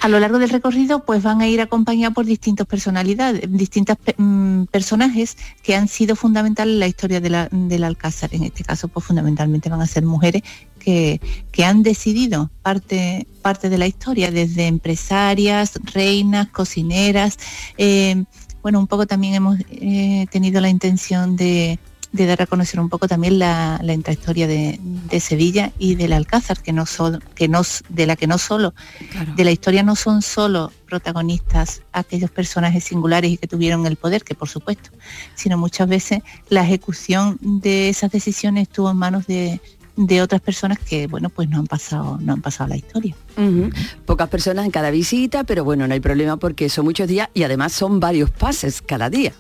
A 0.01 0.09
lo 0.09 0.21
largo 0.21 0.39
del 0.39 0.51
recorrido 0.51 1.05
pues 1.05 1.23
van 1.25 1.41
a 1.41 1.49
ir 1.49 1.61
acompañados 1.61 2.15
por 2.15 2.25
distintas 2.25 2.67
personalidades, 2.69 3.43
distintos 3.49 3.97
personajes 4.71 5.37
que 5.63 5.75
han 5.75 5.89
sido 5.89 6.15
fundamentales 6.15 6.75
en 6.75 6.81
la 6.81 6.87
historia 6.87 7.21
de 7.21 7.31
la- 7.31 7.49
del 7.51 7.83
Alcázar. 7.83 8.33
En 8.33 8.45
este 8.45 8.63
caso 8.63 8.87
pues 8.89 9.05
fundamentalmente 9.05 9.69
van 9.69 9.81
a 9.81 9.87
ser 9.89 10.05
mujeres 10.05 10.43
que, 10.79 11.21
que 11.51 11.65
han 11.65 11.83
decidido 11.83 12.49
parte, 12.63 13.27
parte 13.43 13.69
de 13.71 13.79
la 13.79 13.89
historia, 13.89 14.31
desde 14.31 14.69
empresarias, 14.69 15.73
reinas, 15.93 16.49
cocineras. 16.49 17.39
eh, 17.77 18.25
bueno, 18.63 18.81
un 18.81 18.87
poco 18.87 19.07
también 19.07 19.35
hemos 19.35 19.59
eh, 19.71 20.27
tenido 20.31 20.61
la 20.61 20.69
intención 20.69 21.37
de, 21.37 21.79
de 22.13 22.27
dar 22.27 22.41
a 22.43 22.47
conocer 22.47 22.81
un 22.81 22.89
poco 22.89 23.07
también 23.07 23.39
la, 23.39 23.79
la 23.83 23.93
intrahistoria 23.93 24.47
de, 24.47 24.79
de 24.81 25.21
Sevilla 25.21 25.73
y 25.79 25.95
del 25.95 26.13
Alcázar, 26.13 26.63
que 26.63 26.73
no 26.73 26.87
son, 26.87 27.23
que 27.35 27.49
no, 27.49 27.63
de 27.89 28.07
la 28.07 28.17
que 28.17 28.27
no 28.27 28.39
solo, 28.39 28.75
de 29.37 29.45
la 29.45 29.51
historia 29.51 29.83
no 29.83 29.95
son 29.95 30.23
solo 30.23 30.73
protagonistas 30.87 31.83
aquellos 31.93 32.31
personajes 32.31 32.85
singulares 32.85 33.31
y 33.31 33.37
que 33.37 33.47
tuvieron 33.47 33.87
el 33.87 33.97
poder, 33.97 34.25
que 34.25 34.35
por 34.35 34.49
supuesto, 34.49 34.91
sino 35.35 35.59
muchas 35.59 35.89
veces 35.89 36.23
la 36.49 36.63
ejecución 36.63 37.39
de 37.41 37.91
esas 37.91 38.11
decisiones 38.11 38.63
estuvo 38.63 38.91
en 38.91 38.97
manos 38.97 39.27
de, 39.27 39.61
de 39.97 40.23
otras 40.23 40.41
personas 40.41 40.79
que, 40.79 41.09
bueno, 41.09 41.29
pues 41.29 41.49
no 41.49 41.59
han 41.59 41.67
pasado, 41.67 42.19
no 42.21 42.33
han 42.33 42.41
pasado 42.41 42.71
la 42.71 42.77
historia. 42.77 43.15
Pocas 44.07 44.29
personas 44.29 44.65
en 44.65 44.71
cada 44.71 44.91
visita, 44.91 45.45
pero 45.45 45.65
bueno, 45.65 45.87
no 45.87 45.93
hay 45.93 46.01
problema 46.01 46.39
porque 46.39 46.69
son 46.69 46.85
muchos 46.85 47.09
días 47.09 47.29
y 47.35 47.43
además 47.43 47.73
son 47.73 48.01
varios 48.01 48.31
pases 48.31 48.81
cada 48.81 49.11
día. 49.11 49.33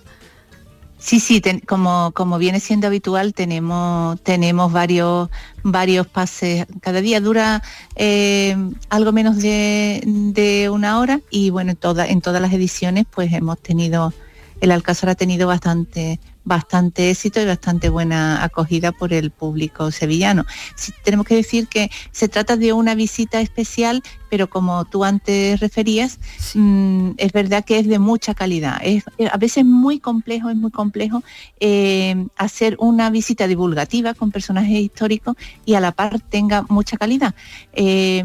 Sí, 1.00 1.20
sí, 1.20 1.40
como, 1.66 2.10
como 2.12 2.38
viene 2.38 2.58
siendo 2.58 2.88
habitual, 2.88 3.32
tenemos, 3.32 4.20
tenemos 4.22 4.72
varios, 4.72 5.30
varios 5.62 6.08
pases. 6.08 6.66
Cada 6.80 7.00
día 7.00 7.20
dura 7.20 7.62
eh, 7.94 8.56
algo 8.88 9.12
menos 9.12 9.36
de, 9.36 10.02
de 10.04 10.68
una 10.70 10.98
hora 10.98 11.20
y 11.30 11.50
bueno, 11.50 11.70
en, 11.70 12.10
en 12.10 12.20
todas 12.20 12.42
las 12.42 12.52
ediciones 12.52 13.06
pues 13.08 13.32
hemos 13.32 13.60
tenido, 13.60 14.12
el 14.60 14.70
Alcázar 14.70 15.10
ha 15.10 15.14
tenido 15.14 15.46
bastante, 15.46 16.20
bastante 16.44 17.10
éxito 17.10 17.40
y 17.40 17.46
bastante 17.46 17.88
buena 17.88 18.42
acogida 18.42 18.92
por 18.92 19.12
el 19.12 19.30
público 19.30 19.90
sevillano. 19.90 20.44
Sí, 20.74 20.92
tenemos 21.04 21.26
que 21.26 21.36
decir 21.36 21.68
que 21.68 21.90
se 22.10 22.28
trata 22.28 22.56
de 22.56 22.72
una 22.72 22.94
visita 22.94 23.40
especial, 23.40 24.02
pero 24.30 24.48
como 24.48 24.84
tú 24.84 25.04
antes 25.04 25.60
referías, 25.60 26.18
mm, 26.54 27.10
es 27.16 27.32
verdad 27.32 27.64
que 27.64 27.78
es 27.78 27.86
de 27.86 27.98
mucha 27.98 28.34
calidad. 28.34 28.80
Es, 28.82 29.04
eh, 29.18 29.28
a 29.30 29.36
veces 29.36 29.64
muy 29.64 30.00
complejo, 30.00 30.50
es 30.50 30.56
muy 30.56 30.70
complejo 30.70 31.22
eh, 31.60 32.26
hacer 32.36 32.76
una 32.80 33.10
visita 33.10 33.46
divulgativa 33.46 34.14
con 34.14 34.30
personajes 34.30 34.78
históricos 34.78 35.36
y 35.64 35.74
a 35.74 35.80
la 35.80 35.92
par 35.92 36.20
tenga 36.20 36.64
mucha 36.68 36.96
calidad. 36.96 37.34
Eh, 37.72 38.24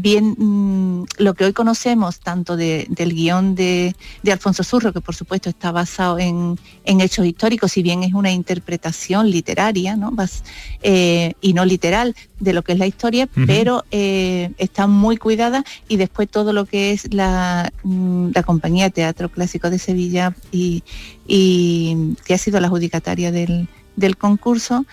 bien 0.00 0.34
mm, 0.36 1.06
lo 1.18 1.34
que 1.34 1.44
hoy 1.44 1.52
conocemos 1.52 2.18
tanto 2.18 2.56
de- 2.56 2.86
del 2.90 3.14
guion 3.14 3.54
de, 3.54 3.94
de 4.22 4.32
Alfonso 4.32 4.64
Zurro, 4.64 4.92
que 4.92 5.00
por 5.00 5.14
supuesto 5.14 5.48
está 5.50 5.70
basado 5.70 6.18
en, 6.18 6.58
en 6.84 7.00
hechos 7.00 7.24
históricos, 7.24 7.72
si 7.72 7.82
bien 7.82 8.02
es 8.02 8.12
una 8.12 8.32
interpretación 8.32 9.30
literaria 9.30 9.94
¿no? 9.96 10.10
Bas- 10.10 10.42
eh, 10.82 11.34
y 11.40 11.52
no 11.52 11.64
literal 11.64 12.14
de 12.40 12.52
lo 12.52 12.62
que 12.62 12.72
es 12.72 12.78
la 12.78 12.86
historia, 12.86 13.28
pero 13.46 13.84
eh, 13.92 14.50
está 14.58 14.86
muy 14.88 15.16
cuidada 15.16 15.64
y 15.88 15.96
después 15.96 16.28
todo 16.28 16.52
lo 16.52 16.64
que 16.66 16.90
es 16.92 17.14
la, 17.14 17.72
mm, 17.84 18.30
la 18.34 18.42
compañía 18.42 18.90
Teatro 18.90 19.28
Clásico 19.28 19.70
de 19.70 19.78
Sevilla 19.78 20.34
y, 20.50 20.82
y 21.26 22.14
que 22.26 22.34
ha 22.34 22.38
sido 22.38 22.60
la 22.60 22.66
adjudicataria 22.66 23.30
del, 23.32 23.68
del 23.96 24.16
concurso, 24.16 24.84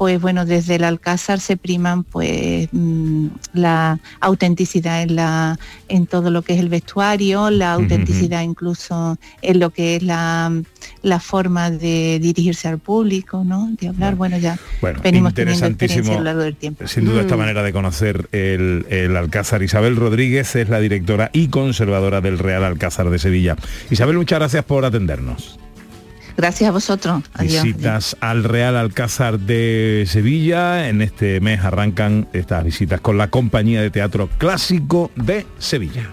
pues 0.00 0.18
bueno, 0.18 0.46
desde 0.46 0.76
el 0.76 0.84
Alcázar 0.84 1.40
se 1.40 1.58
priman 1.58 2.04
pues 2.04 2.70
mm, 2.72 3.26
la 3.52 3.98
autenticidad 4.20 5.02
en, 5.02 5.14
la, 5.14 5.58
en 5.88 6.06
todo 6.06 6.30
lo 6.30 6.40
que 6.40 6.54
es 6.54 6.58
el 6.60 6.70
vestuario, 6.70 7.50
la 7.50 7.74
autenticidad 7.74 8.40
incluso 8.40 9.18
en 9.42 9.60
lo 9.60 9.68
que 9.68 9.96
es 9.96 10.02
la, 10.02 10.50
la 11.02 11.20
forma 11.20 11.70
de 11.70 12.18
dirigirse 12.18 12.66
al 12.66 12.78
público, 12.78 13.44
¿no? 13.44 13.68
De 13.78 13.88
hablar, 13.88 14.14
bueno, 14.14 14.38
ya 14.38 14.58
Bueno, 14.80 15.00
venimos 15.02 15.26
a 15.36 15.40
interesantísimo. 15.42 16.14
lo 16.14 16.22
largo 16.22 16.42
del 16.44 16.56
tiempo. 16.56 16.88
Sin 16.88 17.04
duda 17.04 17.20
esta 17.20 17.36
Mm. 17.36 17.40
manera 17.40 17.62
de 17.62 17.72
conocer 17.74 18.26
el, 18.32 18.86
el 18.88 19.14
Alcázar. 19.18 19.62
Isabel 19.62 19.96
Rodríguez 19.96 20.56
es 20.56 20.70
la 20.70 20.80
directora 20.80 21.28
y 21.34 21.48
conservadora 21.48 22.22
del 22.22 22.38
Real 22.38 22.64
Alcázar 22.64 23.10
de 23.10 23.18
Sevilla. 23.18 23.54
Isabel, 23.90 24.16
muchas 24.16 24.38
gracias 24.38 24.64
por 24.64 24.86
atendernos. 24.86 25.58
Gracias 26.40 26.68
a 26.68 26.72
vosotros. 26.72 27.22
Visitas 27.38 28.16
al 28.18 28.44
Real 28.44 28.74
Alcázar 28.74 29.38
de 29.40 30.06
Sevilla. 30.08 30.88
En 30.88 31.02
este 31.02 31.38
mes 31.40 31.62
arrancan 31.62 32.28
estas 32.32 32.64
visitas 32.64 32.98
con 33.02 33.18
la 33.18 33.28
compañía 33.28 33.82
de 33.82 33.90
teatro 33.90 34.30
clásico 34.38 35.10
de 35.16 35.44
Sevilla. 35.58 36.08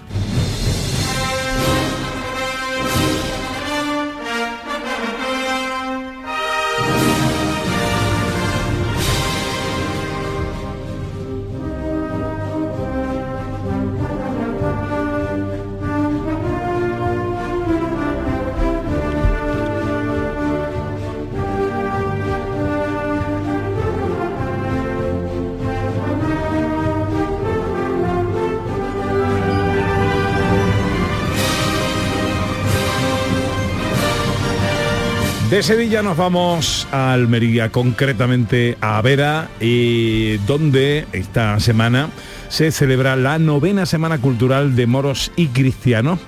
De 35.57 35.63
Sevilla 35.63 36.03
nos 36.03 36.15
vamos 36.15 36.87
a 36.91 37.13
Almería, 37.13 37.71
concretamente 37.71 38.77
a 38.79 39.01
Vera, 39.01 39.49
y 39.59 40.37
donde 40.45 41.07
esta 41.13 41.59
semana 41.59 42.11
se 42.47 42.71
celebra 42.71 43.15
la 43.15 43.39
novena 43.39 43.87
Semana 43.87 44.19
Cultural 44.19 44.75
de 44.75 44.85
Moros 44.85 45.31
y 45.35 45.47
Cristianos, 45.47 46.19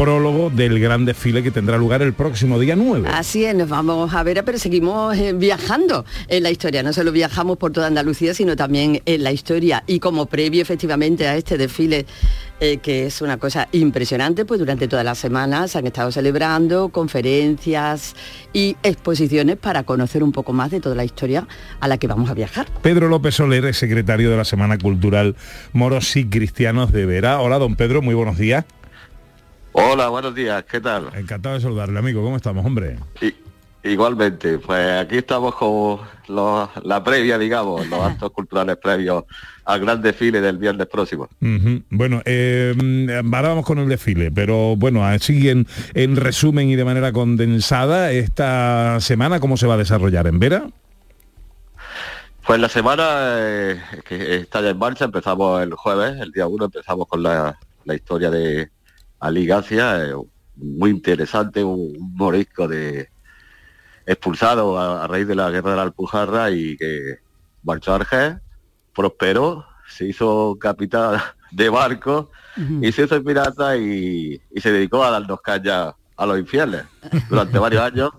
prólogo 0.00 0.48
del 0.48 0.80
gran 0.80 1.04
desfile 1.04 1.42
que 1.42 1.50
tendrá 1.50 1.76
lugar 1.76 2.00
el 2.00 2.14
próximo 2.14 2.58
día 2.58 2.74
9. 2.74 3.06
Así 3.12 3.44
es, 3.44 3.54
nos 3.54 3.68
vamos 3.68 4.14
a 4.14 4.22
ver, 4.22 4.42
pero 4.46 4.56
seguimos 4.56 5.14
eh, 5.14 5.34
viajando 5.34 6.06
en 6.28 6.42
la 6.42 6.50
historia. 6.50 6.82
No 6.82 6.94
solo 6.94 7.12
viajamos 7.12 7.58
por 7.58 7.70
toda 7.72 7.88
Andalucía, 7.88 8.32
sino 8.32 8.56
también 8.56 9.02
en 9.04 9.22
la 9.22 9.30
historia. 9.30 9.84
Y 9.86 10.00
como 10.00 10.24
previo 10.24 10.62
efectivamente 10.62 11.28
a 11.28 11.36
este 11.36 11.58
desfile, 11.58 12.06
eh, 12.60 12.78
que 12.78 13.04
es 13.04 13.20
una 13.20 13.36
cosa 13.36 13.68
impresionante, 13.72 14.46
pues 14.46 14.58
durante 14.58 14.88
toda 14.88 15.04
la 15.04 15.14
semana 15.14 15.68
se 15.68 15.76
han 15.76 15.86
estado 15.86 16.10
celebrando 16.10 16.88
conferencias 16.88 18.16
y 18.54 18.78
exposiciones 18.82 19.58
para 19.58 19.82
conocer 19.82 20.22
un 20.22 20.32
poco 20.32 20.54
más 20.54 20.70
de 20.70 20.80
toda 20.80 20.94
la 20.94 21.04
historia 21.04 21.46
a 21.78 21.88
la 21.88 21.98
que 21.98 22.06
vamos 22.06 22.30
a 22.30 22.34
viajar. 22.34 22.68
Pedro 22.80 23.08
López 23.08 23.34
Soler 23.34 23.66
es 23.66 23.76
secretario 23.76 24.30
de 24.30 24.38
la 24.38 24.46
Semana 24.46 24.78
Cultural 24.78 25.36
Moros 25.74 26.16
y 26.16 26.24
Cristianos 26.24 26.90
de 26.90 27.04
Vera. 27.04 27.42
Hola, 27.42 27.58
don 27.58 27.76
Pedro, 27.76 28.00
muy 28.00 28.14
buenos 28.14 28.38
días. 28.38 28.64
Hola, 29.72 30.08
buenos 30.08 30.34
días, 30.34 30.64
¿qué 30.64 30.80
tal? 30.80 31.10
Encantado 31.14 31.54
de 31.54 31.60
saludarle, 31.60 31.98
amigo. 31.98 32.22
¿Cómo 32.22 32.36
estamos, 32.36 32.64
hombre? 32.66 32.96
Igualmente, 33.82 34.58
pues 34.58 35.00
aquí 35.00 35.16
estamos 35.18 35.54
con 35.54 36.00
los- 36.28 36.68
la 36.84 37.02
previa, 37.02 37.38
digamos, 37.38 37.86
los 37.86 38.00
actos 38.04 38.30
culturales 38.32 38.76
previos 38.76 39.24
al 39.64 39.80
gran 39.80 40.02
desfile 40.02 40.40
del 40.40 40.58
viernes 40.58 40.86
próximo. 40.88 41.28
Bueno, 41.88 42.20
eh, 42.26 42.74
mm, 42.76 43.32
ahora 43.34 43.48
vamos 43.50 43.64
con 43.64 43.78
el 43.78 43.88
desfile, 43.88 44.30
pero 44.32 44.74
bueno, 44.76 45.04
así 45.06 45.48
en, 45.48 45.66
en 45.94 46.16
resumen 46.16 46.68
y 46.68 46.76
de 46.76 46.84
manera 46.84 47.12
condensada, 47.12 48.10
esta 48.12 48.98
semana, 49.00 49.40
¿cómo 49.40 49.56
se 49.56 49.66
va 49.66 49.74
a 49.74 49.78
desarrollar 49.78 50.26
en 50.26 50.38
Vera? 50.40 50.68
Pues 52.46 52.60
la 52.60 52.68
semana 52.68 53.04
eh, 53.38 53.80
que 54.06 54.36
está 54.36 54.60
ya 54.60 54.70
en 54.70 54.78
marcha, 54.78 55.04
empezamos 55.04 55.62
el 55.62 55.72
jueves, 55.74 56.20
el 56.20 56.32
día 56.32 56.46
1, 56.48 56.64
empezamos 56.66 57.06
con 57.06 57.22
la, 57.22 57.56
la 57.84 57.94
historia 57.94 58.30
de 58.30 58.68
Ali 59.20 59.46
García, 59.46 60.06
eh, 60.08 60.14
muy 60.56 60.90
interesante, 60.90 61.62
un, 61.62 61.94
un 61.98 62.14
morisco 62.16 62.66
de 62.66 63.08
expulsado 64.06 64.78
a, 64.78 65.04
a 65.04 65.06
raíz 65.06 65.26
de 65.26 65.34
la 65.34 65.50
guerra 65.50 65.70
de 65.70 65.76
la 65.76 65.82
Alpujarra 65.82 66.50
y 66.50 66.76
que 66.76 67.18
marchó 67.62 67.92
a 67.92 67.96
Argel, 67.96 68.40
prosperó, 68.94 69.64
se 69.88 70.06
hizo 70.06 70.56
capitán 70.60 71.20
de 71.50 71.68
barco 71.68 72.30
y 72.82 72.92
se 72.92 73.04
hizo 73.04 73.22
pirata 73.22 73.76
y, 73.76 74.40
y 74.50 74.60
se 74.60 74.72
dedicó 74.72 75.04
a 75.04 75.10
darnos 75.10 75.40
caña 75.40 75.94
a 76.16 76.26
los 76.26 76.38
infieles 76.38 76.82
durante 77.28 77.58
varios 77.66 77.82
años 77.82 78.10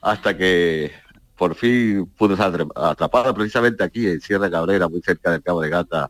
hasta 0.00 0.36
que 0.36 0.92
por 1.36 1.54
fin 1.54 2.06
pudo 2.16 2.36
ser 2.36 2.46
atra- 2.46 2.90
atrapado 2.90 3.34
precisamente 3.34 3.82
aquí 3.84 4.06
en 4.06 4.20
Sierra 4.20 4.50
Cabrera, 4.50 4.88
muy 4.88 5.02
cerca 5.02 5.32
del 5.32 5.42
Cabo 5.42 5.60
de 5.60 5.68
Gata, 5.68 6.08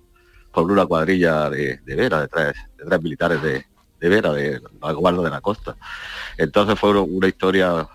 por 0.52 0.70
una 0.70 0.86
cuadrilla 0.86 1.50
de, 1.50 1.78
de 1.84 1.94
Vera, 1.96 2.20
de 2.20 2.28
tres, 2.28 2.54
de 2.76 2.84
tres 2.84 3.02
militares 3.02 3.42
de, 3.42 3.64
de 4.00 4.08
Vera, 4.08 4.32
de 4.32 4.60
la 4.80 4.92
guardia 4.92 5.22
de 5.22 5.30
la 5.30 5.40
costa. 5.40 5.76
Entonces 6.36 6.78
fue 6.78 6.98
una, 7.00 7.28
historia 7.28 7.88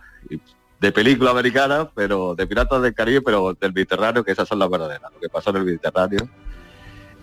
de 0.79 0.91
película 0.91 1.31
americana, 1.31 1.89
pero 1.93 2.35
de 2.35 2.47
piratas 2.47 2.81
del 2.81 2.93
Caribe, 2.93 3.21
pero 3.21 3.53
del 3.59 3.73
Mediterráneo, 3.73 4.23
que 4.23 4.31
esas 4.31 4.47
son 4.47 4.59
las 4.59 4.69
verdaderas. 4.69 5.11
Lo 5.13 5.19
que 5.19 5.29
pasó 5.29 5.51
en 5.51 5.57
el 5.57 5.65
Mediterráneo, 5.65 6.27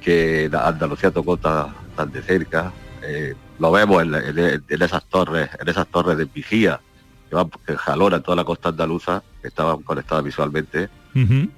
que 0.01 0.51
Andalucía 0.53 1.11
tocó 1.11 1.37
tan, 1.37 1.75
de 2.13 2.23
cerca, 2.23 2.73
eh, 3.03 3.35
lo 3.59 3.73
vemos 3.73 4.03
en- 4.03 4.15
en 4.15 4.83
esas 4.83 5.05
torres, 5.07 5.51
en 5.59 5.69
esas 5.69 5.87
torres 5.89 6.17
de 6.17 6.25
vigía 6.27 6.81
que 7.29 7.35
van 7.37 7.51
que 7.67 7.77
jalonan 7.77 8.23
toda 8.23 8.37
la 8.37 8.45
costa 8.45 8.71
andaluza, 8.71 9.23
que 9.43 9.49
estaban 9.49 9.83
conectadas 9.83 10.25
visualmente, 10.25 10.89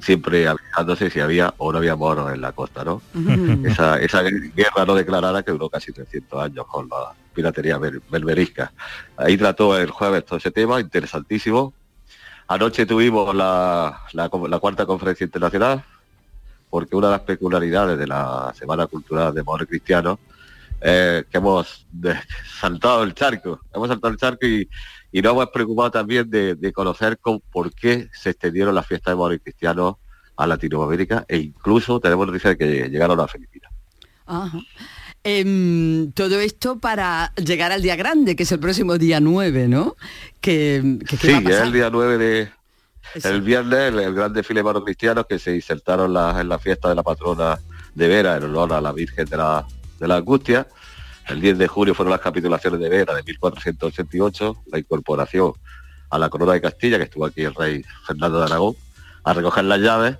siempre 0.00 0.48
avisándose 0.48 1.10
si 1.10 1.20
había 1.20 1.52
o 1.58 1.70
no 1.70 1.78
había 1.78 1.94
moros 1.94 2.32
en 2.32 2.40
la 2.40 2.52
costa, 2.52 2.82
¿no? 2.82 3.02
esa, 3.66 3.98
esa 4.00 4.22
guerra 4.22 4.86
no 4.86 4.94
declarada 4.94 5.42
que 5.42 5.50
duró 5.52 5.68
casi 5.68 5.92
300 5.92 6.42
años 6.42 6.66
con 6.66 6.88
la 6.88 7.12
piratería 7.34 7.76
ber- 7.76 8.00
berberisca. 8.10 8.72
Ahí 9.18 9.36
trató 9.36 9.76
el 9.76 9.90
jueves 9.90 10.24
todo 10.24 10.38
ese 10.38 10.50
tema, 10.50 10.80
interesantísimo. 10.80 11.74
Anoche 12.48 12.86
tuvimos 12.86 13.34
la, 13.34 14.00
la, 14.12 14.30
la 14.48 14.58
cuarta 14.58 14.86
conferencia 14.86 15.24
internacional, 15.24 15.84
porque 16.70 16.96
una 16.96 17.08
de 17.08 17.12
las 17.12 17.20
peculiaridades 17.22 17.98
de 17.98 18.06
la 18.06 18.52
Semana 18.56 18.86
Cultural 18.86 19.34
de 19.34 19.42
Moros 19.42 19.68
Cristianos 19.68 20.18
es 20.80 21.26
que 21.26 21.36
hemos 21.38 21.86
saltado 22.58 23.02
el 23.02 23.12
charco, 23.14 23.60
hemos 23.74 23.88
saltado 23.88 24.12
el 24.12 24.18
charco 24.18 24.46
y, 24.46 24.66
y 25.12 25.22
nos 25.22 25.32
hemos 25.32 25.48
preocupado 25.50 25.90
también 25.90 26.28
de, 26.30 26.54
de 26.54 26.72
conocer 26.72 27.18
con, 27.18 27.40
por 27.52 27.72
qué 27.74 28.08
se 28.12 28.30
extendieron 28.30 28.74
las 28.74 28.86
fiestas 28.86 29.12
de 29.12 29.16
Moros 29.16 29.36
y 29.36 29.40
Cristianos 29.40 29.96
a 30.36 30.46
Latinoamérica 30.46 31.24
e 31.28 31.38
incluso 31.38 32.00
tenemos 32.00 32.26
noticia 32.26 32.50
de 32.50 32.56
que 32.58 32.88
llegaron 32.88 33.18
a 33.20 33.26
Filipinas. 33.28 33.70
Ajá. 34.26 34.58
Em, 35.22 36.12
todo 36.12 36.40
esto 36.40 36.78
para 36.78 37.34
llegar 37.34 37.72
al 37.72 37.82
día 37.82 37.94
grande, 37.96 38.34
que 38.36 38.44
es 38.44 38.52
el 38.52 38.58
próximo 38.58 38.96
día 38.96 39.20
9, 39.20 39.68
¿no? 39.68 39.96
Que, 40.40 40.98
que- 41.06 41.16
¿qué 41.18 41.26
Sí, 41.38 41.44
es 41.46 41.60
el 41.60 41.72
día 41.72 41.90
9 41.90 42.16
de... 42.18 42.48
El 43.24 43.42
viernes, 43.42 43.92
el, 43.92 43.98
el 43.98 44.14
gran 44.14 44.32
desfile 44.32 44.60
de 44.60 44.64
manos 44.64 44.84
cristianos 44.84 45.26
que 45.28 45.38
se 45.38 45.54
insertaron 45.54 46.12
la- 46.14 46.40
en 46.40 46.48
la 46.48 46.58
fiesta 46.58 46.88
de 46.88 46.94
la 46.94 47.02
patrona 47.02 47.58
de 47.94 48.08
Vera 48.08 48.36
en 48.36 48.44
honor 48.44 48.72
a 48.72 48.80
la 48.80 48.92
Virgen 48.92 49.24
de 49.26 49.36
la, 49.36 49.66
de 49.98 50.08
la 50.08 50.16
Angustia. 50.16 50.66
El 51.30 51.40
10 51.40 51.58
de 51.58 51.68
julio 51.68 51.94
fueron 51.94 52.10
las 52.10 52.20
capitulaciones 52.20 52.80
de 52.80 52.88
Vera 52.88 53.14
de 53.14 53.22
1488, 53.22 54.56
la 54.72 54.78
incorporación 54.78 55.52
a 56.10 56.18
la 56.18 56.28
corona 56.28 56.52
de 56.52 56.60
Castilla, 56.60 56.98
que 56.98 57.04
estuvo 57.04 57.24
aquí 57.24 57.42
el 57.42 57.54
rey 57.54 57.84
Fernando 58.06 58.38
de 58.40 58.44
Aragón, 58.46 58.74
a 59.24 59.32
recoger 59.32 59.64
las 59.64 59.78
llaves. 59.80 60.16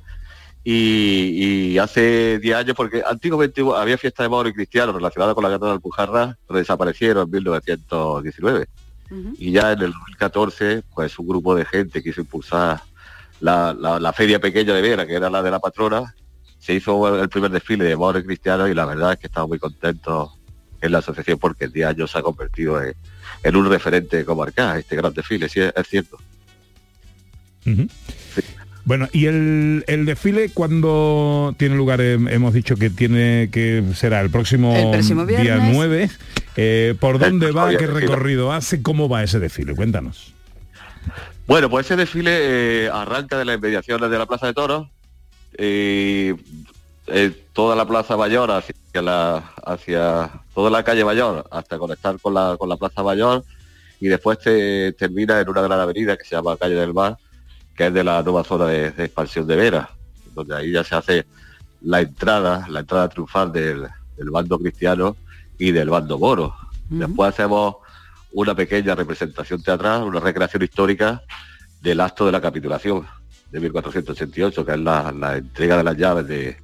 Y, 0.63 1.73
y 1.73 1.79
hace 1.79 2.39
10 2.39 2.55
años, 2.57 2.77
porque 2.77 3.03
antiguamente 3.07 3.63
había 3.75 3.97
fiestas 3.97 4.25
de 4.25 4.29
moros 4.29 4.51
y 4.53 4.55
cristianos 4.55 4.95
relacionadas 4.95 5.35
con 5.35 5.43
la 5.43 5.49
guerra 5.51 5.69
de 5.69 5.73
Alpujarra, 5.73 6.37
pero 6.47 6.59
desaparecieron 6.59 7.25
en 7.25 7.31
1919 7.31 8.67
y 9.39 9.51
ya 9.51 9.73
en 9.73 9.81
el 9.81 9.91
2014 9.93 10.85
pues 10.95 11.19
un 11.19 11.27
grupo 11.27 11.55
de 11.57 11.65
gente 11.65 12.01
quiso 12.03 12.21
impulsar 12.21 12.81
la, 13.41 13.75
la- 13.77 13.99
la 13.99 14.13
feria 14.13 14.39
pequeña 14.39 14.73
de 14.75 14.83
Vera 14.83 15.05
que 15.07 15.15
era 15.15 15.29
la 15.31 15.43
de 15.43 15.51
la 15.51 15.59
patrona. 15.59 16.15
Se 16.61 16.75
hizo 16.75 17.21
el 17.21 17.29
primer 17.29 17.51
desfile 17.51 17.85
de 17.87 17.97
moros 17.97 18.23
cristianos 18.23 18.69
y 18.71 18.75
la 18.75 18.85
verdad 18.85 19.15
es 19.15 19.19
que 19.19 19.27
estamos 19.27 19.49
muy 19.49 19.59
contentos 19.59 20.31
en 20.81 20.93
la 20.93 20.99
asociación 20.99 21.39
porque 21.39 21.65
el 21.67 21.73
día 21.73 21.87
de 21.87 21.91
año 21.93 22.07
se 22.07 22.19
ha 22.19 22.23
convertido 22.23 22.83
en, 22.83 22.95
en 23.43 23.57
un 23.57 23.69
referente 23.69 24.25
comarcal 24.25 24.79
este 24.79 24.97
gran 24.97 25.13
desfile 25.13 25.49
sí 25.49 25.61
es, 25.61 25.73
es 25.77 25.89
cierto. 25.89 26.19
Bueno, 28.85 29.09
y 29.13 29.27
el, 29.27 29.85
el 29.87 30.07
desfile 30.07 30.49
cuando 30.53 31.55
tiene 31.59 31.77
lugar, 31.77 32.01
Hem- 32.01 32.31
hemos 32.33 32.55
dicho 32.55 32.77
que 32.77 32.91
tiene 32.91 33.49
que 33.53 33.85
será 33.95 34.21
el 34.21 34.31
próximo, 34.31 34.75
El 34.75 34.91
próximo 34.91 35.27
día 35.27 35.41
viernes. 35.41 35.75
9. 35.75 36.11
Eh, 36.57 36.95
¿Por 36.99 37.19
dónde 37.19 37.53
va? 37.53 37.77
¿Qué 37.77 37.87
recorrido 37.87 38.53
hace? 38.53 38.83
¿Cómo 38.83 39.09
va 39.09 39.23
ese 39.23 39.39
desfile? 39.39 39.75
Cuéntanos. 39.77 40.33
Bueno, 41.47 41.69
pues 41.69 41.87
ese 41.87 41.97
desfile 41.97 42.85
eh, 42.87 42.91
arranca 42.93 43.39
de 43.39 43.45
las 43.45 43.57
inmediaciones 43.59 44.11
de 44.11 44.19
la 44.19 44.27
Plaza 44.27 44.47
de 44.47 44.55
Toros, 44.55 44.89
eh, 45.59 46.35
eh, 47.13 47.47
toda 47.53 47.77
la 47.77 47.87
Plaza 47.87 48.17
Mayor 48.17 48.51
hacia 48.51 49.03
la, 49.03 49.53
hacia 49.65 50.31
toda 50.55 50.71
la 50.71 50.83
calle 50.83 51.05
Mayor 51.05 51.47
hasta 51.51 51.79
conectar 51.79 52.19
con 52.21 52.35
la, 52.35 52.57
con 52.59 52.69
la 52.69 52.77
Plaza 52.77 53.03
Mayor 53.03 53.45
y 54.01 54.09
después 54.09 54.39
te 54.39 54.93
termina 54.93 55.41
en 55.41 55.49
una 55.49 55.63
gran 55.63 55.81
avenida 55.81 56.17
que 56.17 56.25
se 56.25 56.35
llama 56.35 56.57
Calle 56.57 56.75
del 56.75 56.95
Mar, 56.95 57.19
que 57.77 57.89
es 57.89 57.95
de 57.95 58.03
la 58.03 58.23
nueva 58.23 58.45
zona 58.45 58.67
de, 58.67 58.91
de 58.93 59.05
expansión 59.05 59.47
de 59.47 59.57
Vera, 59.57 59.91
donde 60.35 60.57
ahí 60.57 60.73
ya 60.73 60.85
se 60.85 60.95
hace 60.95 61.27
la 61.83 62.01
entrada, 62.01 62.67
la 62.69 62.81
entrada 62.81 63.09
triunfal 63.09 63.53
del, 63.53 63.87
del 64.17 64.31
bando 64.31 64.59
cristiano 64.59 65.17
y 65.59 65.73
del 65.73 65.91
bando 65.91 66.19
moro. 66.19 66.55
Después 66.89 67.29
hacemos 67.29 67.77
una 68.33 68.55
pequeña 68.55 68.95
representación 68.95 69.63
teatral, 69.63 70.05
una 70.05 70.21
recreación 70.21 70.63
histórica 70.63 71.23
del 71.81 72.01
acto 72.01 72.27
de 72.27 72.33
la 72.33 72.41
capitulación 72.41 73.07
de 73.51 73.61
1488, 73.61 74.65
que 74.65 74.73
es 74.73 74.79
la, 74.79 75.13
la 75.13 75.37
entrega 75.37 75.77
de 75.77 75.85
las 75.85 75.97
llaves 75.97 76.27
de, 76.27 76.57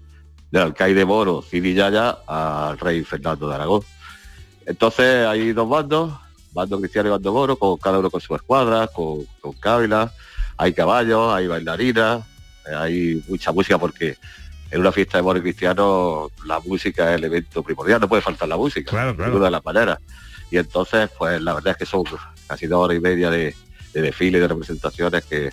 del 0.57 0.69
alcaide 0.69 1.05
moro 1.05 1.43
Cidi 1.43 1.75
Yaya 1.75 2.19
al 2.27 2.79
rey 2.79 3.05
Fernando 3.05 3.49
de 3.49 3.55
Aragón. 3.55 3.83
Entonces 4.65 5.27
hay 5.27 5.53
dos 5.53 5.69
bandos, 5.69 6.13
bando 6.53 6.79
cristiano 6.81 7.09
y 7.09 7.13
bando 7.13 7.33
moro, 7.33 7.57
con 7.57 7.77
cada 7.77 7.99
uno 7.99 8.11
con 8.11 8.21
su 8.21 8.35
escuadra, 8.35 8.89
con, 8.89 9.25
con 9.41 9.53
cávilas, 9.55 10.13
hay 10.57 10.73
caballos, 10.73 11.33
hay 11.35 11.47
bailarinas, 11.47 12.25
eh, 12.67 12.75
hay 12.75 13.23
mucha 13.29 13.53
música 13.53 13.79
porque 13.79 14.17
en 14.71 14.81
una 14.81 14.91
fiesta 14.91 15.19
de 15.19 15.23
moro 15.23 15.41
cristiano 15.41 16.29
la 16.45 16.59
música 16.61 17.11
es 17.11 17.19
el 17.19 17.25
evento 17.25 17.63
primordial, 17.63 18.01
no 18.01 18.09
puede 18.09 18.23
faltar 18.23 18.49
la 18.49 18.57
música, 18.57 18.91
Claro, 18.91 19.11
de 19.11 19.17
claro. 19.17 19.31
ninguna 19.31 19.45
de 19.47 19.51
las 19.53 19.65
maneras. 19.65 19.99
Y 20.51 20.57
entonces, 20.59 21.11
pues 21.19 21.41
la 21.43 21.55
verdad 21.55 21.73
es 21.73 21.77
que 21.77 21.87
son 21.87 22.05
casi 22.47 22.67
dos 22.67 22.85
horas 22.85 22.97
y 22.97 23.01
media 23.01 23.31
de, 23.31 23.55
de 23.93 24.03
desfile 24.03 24.41
de 24.41 24.49
representaciones 24.49 25.25
que 25.25 25.51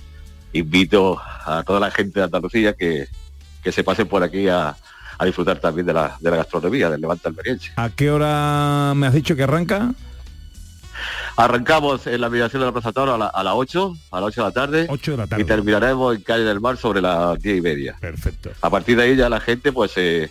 invito 0.54 1.20
a 1.46 1.63
toda 1.63 1.80
la 1.80 1.92
gente 1.92 2.20
de 2.20 2.26
Andalucía 2.26 2.74
que, 2.74 3.08
que 3.63 3.72
se 3.72 3.84
pasen 3.84 4.08
por 4.08 4.24
aquí 4.24 4.48
a, 4.48 4.76
a 5.17 5.26
disfrutar 5.26 5.60
también 5.60 5.86
de 5.86 5.93
la, 5.93 6.15
de 6.19 6.32
la 6.32 6.38
gastronomía, 6.38 6.89
del 6.89 7.02
Levante 7.02 7.28
almeriense. 7.28 7.71
¿A 7.76 7.89
qué 7.89 8.10
hora 8.12 8.93
me 8.95 9.08
has 9.08 9.13
dicho 9.13 9.36
que 9.36 9.43
arranca? 9.43 9.93
Arrancamos 11.36 12.06
en 12.08 12.21
la 12.21 12.30
mediación 12.30 12.62
de 12.62 12.67
la 12.67 12.71
Plaza 12.71 12.91
Toro 12.91 13.15
a, 13.15 13.17
la- 13.17 13.28
a 13.28 13.43
las 13.43 13.54
8, 13.56 13.97
a 14.12 14.19
las 14.19 14.28
8 14.28 14.41
de 14.41 14.47
la 14.47 14.52
tarde. 14.54 14.86
8 14.89 15.12
de 15.12 15.17
la 15.17 15.28
tarde. 15.28 15.41
Y 15.43 15.45
terminaremos 15.45 16.15
en 16.15 16.21
Calle 16.21 16.43
del 16.43 16.60
Mar 16.60 16.78
sobre 16.78 17.02
las 17.02 17.39
10 17.39 17.58
y 17.58 17.62
media. 17.62 17.95
Perfecto. 17.99 18.52
A 18.62 18.69
partir 18.69 18.97
de 18.97 19.04
ahí 19.04 19.15
ya 19.15 19.30
la 19.30 19.39
gente 19.39 19.71
pues 19.71 19.91
se 19.91 20.30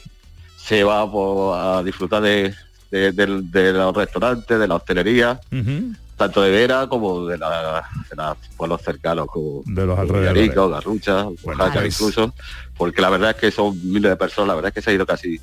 se 0.57 0.85
va 0.85 1.11
por- 1.11 1.59
a 1.59 1.83
disfrutar 1.83 2.23
de, 2.23 2.55
de- 2.93 3.11
del- 3.11 3.51
de 3.51 3.73
los 3.73 3.93
restaurantes, 3.97 4.57
de 4.59 4.69
la 4.69 4.77
hostelería, 4.77 5.41
tanto 6.25 6.43
de 6.43 6.51
Vera 6.51 6.87
como 6.89 7.27
de, 7.27 7.39
la, 7.39 7.85
de 8.11 8.17
los 8.17 8.37
pueblos 8.57 8.81
cercanos 8.83 9.27
como 9.27 9.63
de 9.67 9.87
los 9.87 9.99
alrededores. 9.99 10.35
Yarico, 10.35 10.69
Garrucha, 10.69 11.25
Oaxaca 11.43 11.81
pues- 11.81 11.95
incluso, 12.01 12.35
porque 12.77 13.03
la 13.03 13.11
verdad 13.11 13.31
es 13.31 13.37
que 13.37 13.51
son 13.51 13.79
miles 13.91 14.11
de 14.11 14.17
personas, 14.17 14.49
la 14.49 14.55
verdad 14.55 14.69
es 14.69 14.75
que 14.75 14.83
se 14.83 14.91
ha 14.91 14.95
ido 14.95 15.07
casi 15.07 15.41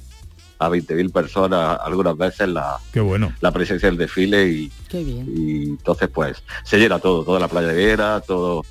a 0.61 0.69
20.000 0.69 1.11
personas 1.13 1.79
algunas 1.81 2.17
veces 2.17 2.49
la, 2.49 2.77
Qué 2.91 2.99
bueno. 2.99 3.33
la 3.39 3.51
presencia 3.51 3.87
del 3.89 3.97
desfile 3.97 4.47
y, 4.49 4.71
Qué 4.89 5.03
bien. 5.03 5.25
y 5.33 5.63
entonces 5.69 6.09
pues 6.13 6.43
se 6.63 6.77
llena 6.77 6.99
todo, 6.99 7.23
toda 7.23 7.39
la 7.39 7.47
playa 7.47 7.69
de 7.69 7.75
Vera, 7.85 8.19
todo 8.21 8.63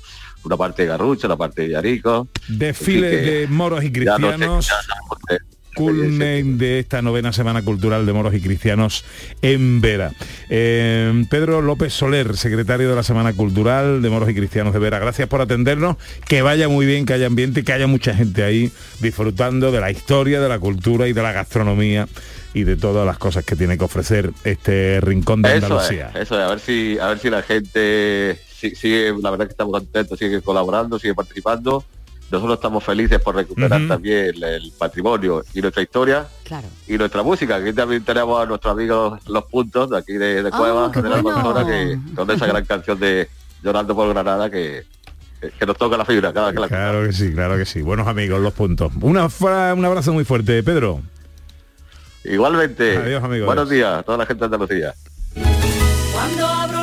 una 0.43 0.55
parte 0.55 0.83
de 0.83 0.87
Garrucha, 0.87 1.27
la 1.27 1.35
parte 1.35 1.63
de 1.63 1.69
Yarico. 1.69 2.27
Que 2.47 2.73
de 2.73 3.47
moros 3.49 3.83
y 3.83 3.91
ya 3.91 4.17
no 4.17 4.29
sé, 4.31 4.37
cristianos. 4.37 4.67
ya 4.67 5.37
culmen 5.83 6.57
de 6.57 6.79
esta 6.79 7.01
novena 7.01 7.31
semana 7.31 7.61
cultural 7.61 8.05
de 8.05 8.13
moros 8.13 8.33
y 8.33 8.41
cristianos 8.41 9.05
en 9.41 9.79
Vera. 9.81 10.11
Eh, 10.49 11.25
Pedro 11.29 11.61
López 11.61 11.93
Soler, 11.93 12.35
secretario 12.35 12.89
de 12.89 12.95
la 12.95 13.03
Semana 13.03 13.33
Cultural 13.33 14.01
de 14.01 14.09
Moros 14.09 14.29
y 14.29 14.35
Cristianos 14.35 14.73
de 14.73 14.79
Vera, 14.79 14.99
gracias 14.99 15.27
por 15.29 15.41
atendernos, 15.41 15.95
que 16.27 16.41
vaya 16.41 16.67
muy 16.67 16.85
bien, 16.85 17.05
que 17.05 17.13
haya 17.13 17.27
ambiente, 17.27 17.63
que 17.63 17.71
haya 17.73 17.87
mucha 17.87 18.13
gente 18.13 18.43
ahí 18.43 18.71
disfrutando 18.99 19.71
de 19.71 19.79
la 19.79 19.89
historia, 19.91 20.41
de 20.41 20.49
la 20.49 20.59
cultura 20.59 21.07
y 21.07 21.13
de 21.13 21.21
la 21.23 21.31
gastronomía 21.31 22.07
y 22.53 22.63
de 22.63 22.75
todas 22.75 23.05
las 23.05 23.17
cosas 23.17 23.45
que 23.45 23.55
tiene 23.55 23.77
que 23.77 23.83
ofrecer 23.85 24.31
este 24.43 24.99
rincón 25.01 25.41
de 25.41 25.49
Eso 25.49 25.57
es, 25.57 25.63
Andalucía. 25.71 26.11
eso 26.15 26.35
es, 26.35 26.41
a 26.41 26.49
ver 26.49 26.59
si, 26.59 26.97
a 26.99 27.07
ver 27.07 27.19
si 27.19 27.29
la 27.29 27.41
gente 27.43 28.39
si- 28.51 28.75
sigue, 28.75 29.13
la 29.21 29.29
verdad 29.31 29.45
que 29.45 29.51
estamos 29.51 29.71
contentos, 29.73 30.17
sigue 30.19 30.41
colaborando, 30.41 30.99
sigue 30.99 31.13
participando. 31.15 31.85
Nosotros 32.31 32.57
estamos 32.57 32.83
felices 32.83 33.19
por 33.19 33.35
recuperar 33.35 33.81
también 33.87 34.35
el 34.43 34.71
patrimonio 34.77 35.43
y 35.53 35.61
nuestra 35.61 35.81
historia 35.81 36.27
Claro. 36.43 36.67
y 36.87 36.97
nuestra 36.97 37.23
música. 37.23 37.55
Aquí 37.55 37.73
también 37.73 38.03
tenemos 38.03 38.41
a 38.41 38.45
nuestros 38.45 38.71
amigos 38.73 39.19
Los 39.27 39.45
Puntos 39.45 39.89
de 39.89 39.97
aquí 39.97 40.13
de, 40.13 40.43
de 40.43 40.49
Ah, 40.53 40.57
Cueva, 40.57 40.89
de 40.89 41.01
la 41.09 41.21
bueno. 41.21 41.65
Que 41.65 41.97
con 42.15 42.29
esa 42.29 42.45
gran 42.45 42.65
canción 42.65 42.99
de 42.99 43.27
Llorando 43.63 43.95
por 43.95 44.09
Granada 44.09 44.49
que, 44.49 44.85
nos 45.65 45.77
toca 45.77 45.97
la 45.97 46.05
fibra 46.05 46.31
cada 46.31 46.47
vez 46.47 46.55
que 46.55 46.61
la 46.61 46.67
Claro 46.67 47.03
que 47.07 47.13
sí, 47.13 47.31
claro 47.33 47.57
que 47.57 47.65
sí. 47.65 47.81
Buenos 47.81 48.07
amigos, 48.07 48.39
los 48.41 48.53
puntos. 48.53 48.91
Una 49.01 49.27
un 49.73 49.85
abrazo 49.85 50.13
muy 50.13 50.23
fuerte, 50.23 50.61
Pedro. 50.63 51.01
Igualmente. 52.23 52.97
Adiós, 52.97 53.23
amigos. 53.23 53.45
Buenos 53.47 53.69
días 53.69 53.99
a 53.99 54.03
toda 54.03 54.17
la 54.19 54.25
gente 54.25 54.41
de 54.41 54.45
Andalucía. 54.45 54.93
Cuando 56.13 56.45
abro 56.45 56.78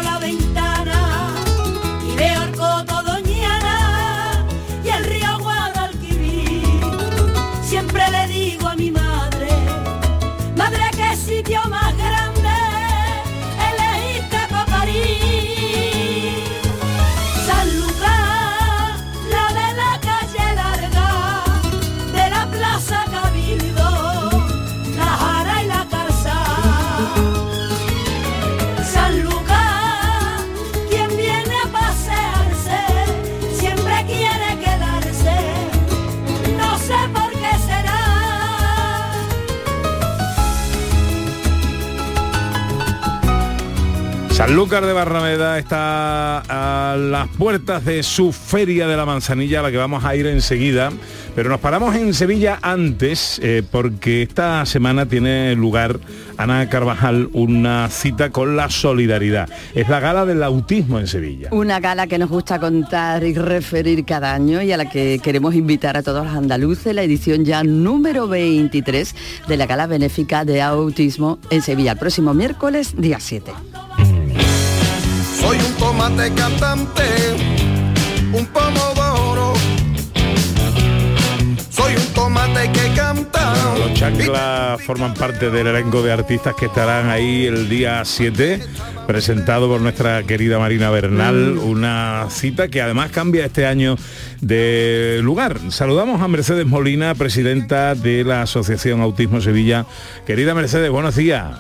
Sanlúcar 44.57 44.87
de 44.87 44.95
Barrameda 44.95 45.59
está 45.59 46.39
a 46.39 46.97
las 46.97 47.29
puertas 47.29 47.85
de 47.85 48.03
su 48.03 48.33
feria 48.33 48.87
de 48.87 48.97
la 48.97 49.05
manzanilla 49.05 49.61
a 49.61 49.65
la 49.65 49.71
que 49.71 49.77
vamos 49.77 50.03
a 50.03 50.17
ir 50.17 50.27
enseguida, 50.27 50.91
pero 51.35 51.51
nos 51.51 51.61
paramos 51.61 51.95
en 51.95 52.15
Sevilla 52.15 52.59
antes 52.63 53.39
eh, 53.43 53.63
porque 53.71 54.23
esta 54.23 54.65
semana 54.65 55.05
tiene 55.05 55.55
lugar 55.57 56.01
Ana 56.39 56.71
Carvajal 56.71 57.29
una 57.35 57.91
cita 57.91 58.31
con 58.31 58.57
la 58.57 58.71
solidaridad. 58.71 59.47
Es 59.75 59.91
la 59.91 60.01
gala 60.01 60.25
del 60.25 60.43
autismo 60.43 60.99
en 61.01 61.07
Sevilla. 61.07 61.51
Una 61.51 61.79
gala 61.79 62.07
que 62.07 62.17
nos 62.17 62.31
gusta 62.31 62.59
contar 62.59 63.25
y 63.25 63.35
referir 63.35 64.07
cada 64.07 64.33
año 64.33 64.63
y 64.63 64.73
a 64.73 64.79
la 64.79 64.89
que 64.89 65.21
queremos 65.23 65.55
invitar 65.55 65.99
a 65.99 66.03
todos 66.03 66.25
los 66.25 66.35
andaluces, 66.35 66.95
la 66.95 67.03
edición 67.03 67.45
ya 67.45 67.63
número 67.63 68.27
23 68.27 69.15
de 69.49 69.57
la 69.59 69.67
gala 69.67 69.87
benéfica 69.87 70.47
de 70.47 70.63
autismo 70.63 71.39
en 71.51 71.61
Sevilla, 71.61 71.93
el 71.93 71.99
próximo 71.99 72.33
miércoles, 72.33 72.95
día 72.97 73.21
7. 73.21 73.53
Tomate 75.97 76.31
cantante, 76.35 77.03
un 78.31 78.45
pomodoro. 78.49 79.55
Soy 81.71 81.95
un 81.95 82.07
tomate 82.13 82.71
que 82.71 82.95
canta. 82.95 83.55
Los 83.79 83.95
chanclas 83.95 84.83
forman 84.83 85.15
parte 85.15 85.51
del 85.51 85.69
elenco 85.69 86.03
de 86.03 86.13
artistas 86.13 86.55
que 86.55 86.67
estarán 86.67 87.09
ahí 87.09 87.47
el 87.47 87.71
día 87.71 88.05
7, 88.05 88.61
presentado 89.07 89.69
por 89.69 89.81
nuestra 89.81 90.23
querida 90.25 90.59
Marina 90.59 90.91
Bernal, 90.91 91.57
una 91.57 92.27
cita 92.29 92.69
que 92.69 92.83
además 92.83 93.11
cambia 93.11 93.47
este 93.47 93.65
año 93.65 93.97
de 94.43 95.21
lugar. 95.23 95.59
Saludamos 95.71 96.21
a 96.21 96.29
Mercedes 96.29 96.67
Molina, 96.67 97.15
presidenta 97.15 97.95
de 97.95 98.23
la 98.23 98.43
Asociación 98.43 99.01
Autismo 99.01 99.41
Sevilla. 99.41 99.87
Querida 100.27 100.55
Mercedes, 100.55 100.91
buenos 100.91 101.17
días. 101.17 101.57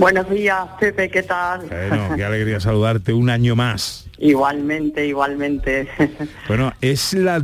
Buenos 0.00 0.30
días, 0.30 0.66
Pepe, 0.80 1.10
¿qué 1.10 1.22
tal? 1.22 1.66
Bueno, 1.66 2.16
qué 2.16 2.24
alegría 2.24 2.58
saludarte 2.58 3.12
un 3.12 3.28
año 3.28 3.54
más. 3.54 4.08
Igualmente, 4.16 5.06
igualmente. 5.06 5.88
Bueno, 6.48 6.72
es 6.80 7.12
la, 7.12 7.38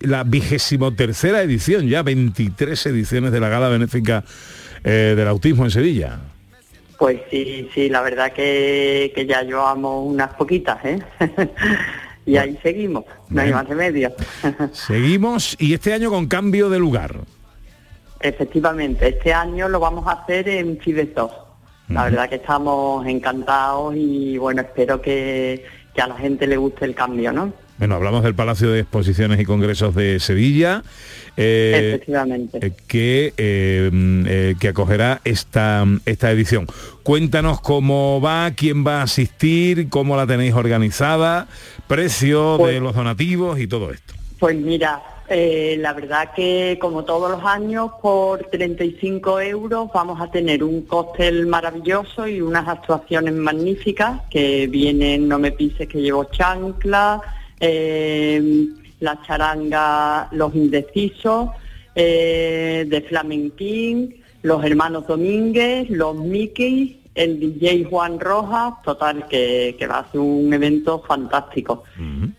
la 0.00 0.24
vigésimo 0.24 0.92
tercera 0.92 1.40
edición, 1.40 1.86
ya 1.86 2.02
23 2.02 2.84
ediciones 2.86 3.30
de 3.30 3.38
la 3.38 3.48
Gala 3.48 3.68
Benéfica 3.68 4.24
eh, 4.82 5.14
del 5.16 5.28
Autismo 5.28 5.64
en 5.64 5.70
Sevilla. 5.70 6.18
Pues 6.98 7.20
sí, 7.30 7.70
sí, 7.72 7.88
la 7.88 8.02
verdad 8.02 8.32
que, 8.32 9.12
que 9.14 9.24
ya 9.24 9.42
llevamos 9.42 10.12
unas 10.12 10.34
poquitas, 10.34 10.84
¿eh? 10.84 10.98
y 12.26 12.36
ahí 12.36 12.58
seguimos, 12.60 13.04
no 13.28 13.40
hay 13.40 13.52
más 13.52 13.68
remedio. 13.68 14.12
Seguimos 14.72 15.56
y 15.60 15.74
este 15.74 15.94
año 15.94 16.10
con 16.10 16.26
cambio 16.26 16.70
de 16.70 16.80
lugar. 16.80 17.20
Efectivamente, 18.18 19.06
este 19.06 19.32
año 19.32 19.68
lo 19.68 19.78
vamos 19.78 20.08
a 20.08 20.22
hacer 20.22 20.48
en 20.48 20.76
Fibes 20.80 21.14
2. 21.14 21.49
La 21.90 22.04
verdad 22.04 22.28
que 22.28 22.36
estamos 22.36 23.06
encantados 23.06 23.94
y 23.96 24.38
bueno, 24.38 24.62
espero 24.62 25.00
que, 25.02 25.64
que 25.94 26.00
a 26.02 26.06
la 26.06 26.16
gente 26.16 26.46
le 26.46 26.56
guste 26.56 26.84
el 26.84 26.94
cambio, 26.94 27.32
¿no? 27.32 27.52
Bueno, 27.78 27.94
hablamos 27.94 28.22
del 28.22 28.34
Palacio 28.34 28.70
de 28.70 28.80
Exposiciones 28.80 29.40
y 29.40 29.44
Congresos 29.46 29.94
de 29.94 30.20
Sevilla, 30.20 30.82
eh, 31.36 31.92
Efectivamente. 31.94 32.58
eh, 32.60 32.72
que, 32.86 33.32
eh, 33.38 33.90
eh, 34.26 34.54
que 34.60 34.68
acogerá 34.68 35.20
esta, 35.24 35.86
esta 36.04 36.30
edición. 36.30 36.66
Cuéntanos 37.02 37.60
cómo 37.62 38.20
va, 38.20 38.50
quién 38.54 38.86
va 38.86 39.00
a 39.00 39.04
asistir, 39.04 39.88
cómo 39.88 40.14
la 40.16 40.26
tenéis 40.26 40.52
organizada, 40.54 41.48
precio 41.88 42.56
Pues- 42.58 42.74
de 42.74 42.80
los 42.80 42.94
donativos 42.94 43.58
y 43.58 43.66
todo 43.66 43.90
esto. 43.92 44.12
Pues 44.38 44.56
mira, 44.56 45.02
eh, 45.32 45.76
la 45.78 45.92
verdad 45.92 46.32
que 46.34 46.76
como 46.80 47.04
todos 47.04 47.30
los 47.30 47.44
años, 47.44 47.92
por 48.02 48.42
35 48.50 49.40
euros 49.40 49.88
vamos 49.94 50.20
a 50.20 50.28
tener 50.28 50.64
un 50.64 50.82
cóctel 50.82 51.46
maravilloso 51.46 52.26
y 52.26 52.40
unas 52.40 52.66
actuaciones 52.66 53.34
magníficas 53.34 54.22
que 54.28 54.66
vienen 54.66 55.28
No 55.28 55.38
me 55.38 55.52
pises 55.52 55.86
que 55.86 56.02
llevo 56.02 56.24
chancla, 56.24 57.20
eh, 57.60 58.42
la 58.98 59.22
charanga 59.22 60.28
Los 60.32 60.52
Indecisos, 60.54 61.50
eh, 61.94 62.84
de 62.88 63.00
Flamenquín, 63.02 64.22
los 64.42 64.64
hermanos 64.64 65.06
Domínguez, 65.06 65.88
los 65.90 66.16
Mickey, 66.16 66.99
el 67.14 67.38
DJ 67.40 67.84
Juan 67.84 68.18
Rojas, 68.20 68.74
total, 68.82 69.26
que, 69.28 69.74
que 69.78 69.86
va 69.86 70.00
a 70.00 70.10
ser 70.10 70.20
un 70.20 70.52
evento 70.52 71.02
fantástico. 71.06 71.84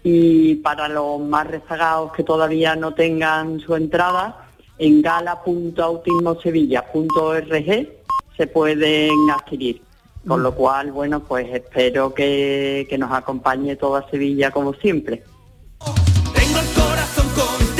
Y 0.04 0.56
para 0.56 0.88
los 0.88 1.22
más 1.22 1.48
rezagados 1.48 2.12
que 2.14 2.24
todavía 2.24 2.76
no 2.76 2.94
tengan 2.94 3.60
su 3.60 3.76
entrada, 3.76 4.48
en 4.78 5.02
gala.autismosevilla.org 5.02 7.90
se 8.38 8.48
pueden 8.48 9.30
adquirir. 9.30 9.82
Con 10.28 10.44
lo 10.44 10.54
cual, 10.54 10.92
bueno, 10.92 11.22
pues 11.22 11.48
espero 11.52 12.14
que, 12.14 12.86
que 12.88 12.98
nos 12.98 13.12
acompañe 13.12 13.76
toda 13.76 14.08
Sevilla 14.10 14.52
como 14.52 14.74
siempre. 14.76 15.24
Tengo 16.34 16.60
el 16.60 16.68
corazón 16.76 17.26
contento, 17.36 17.71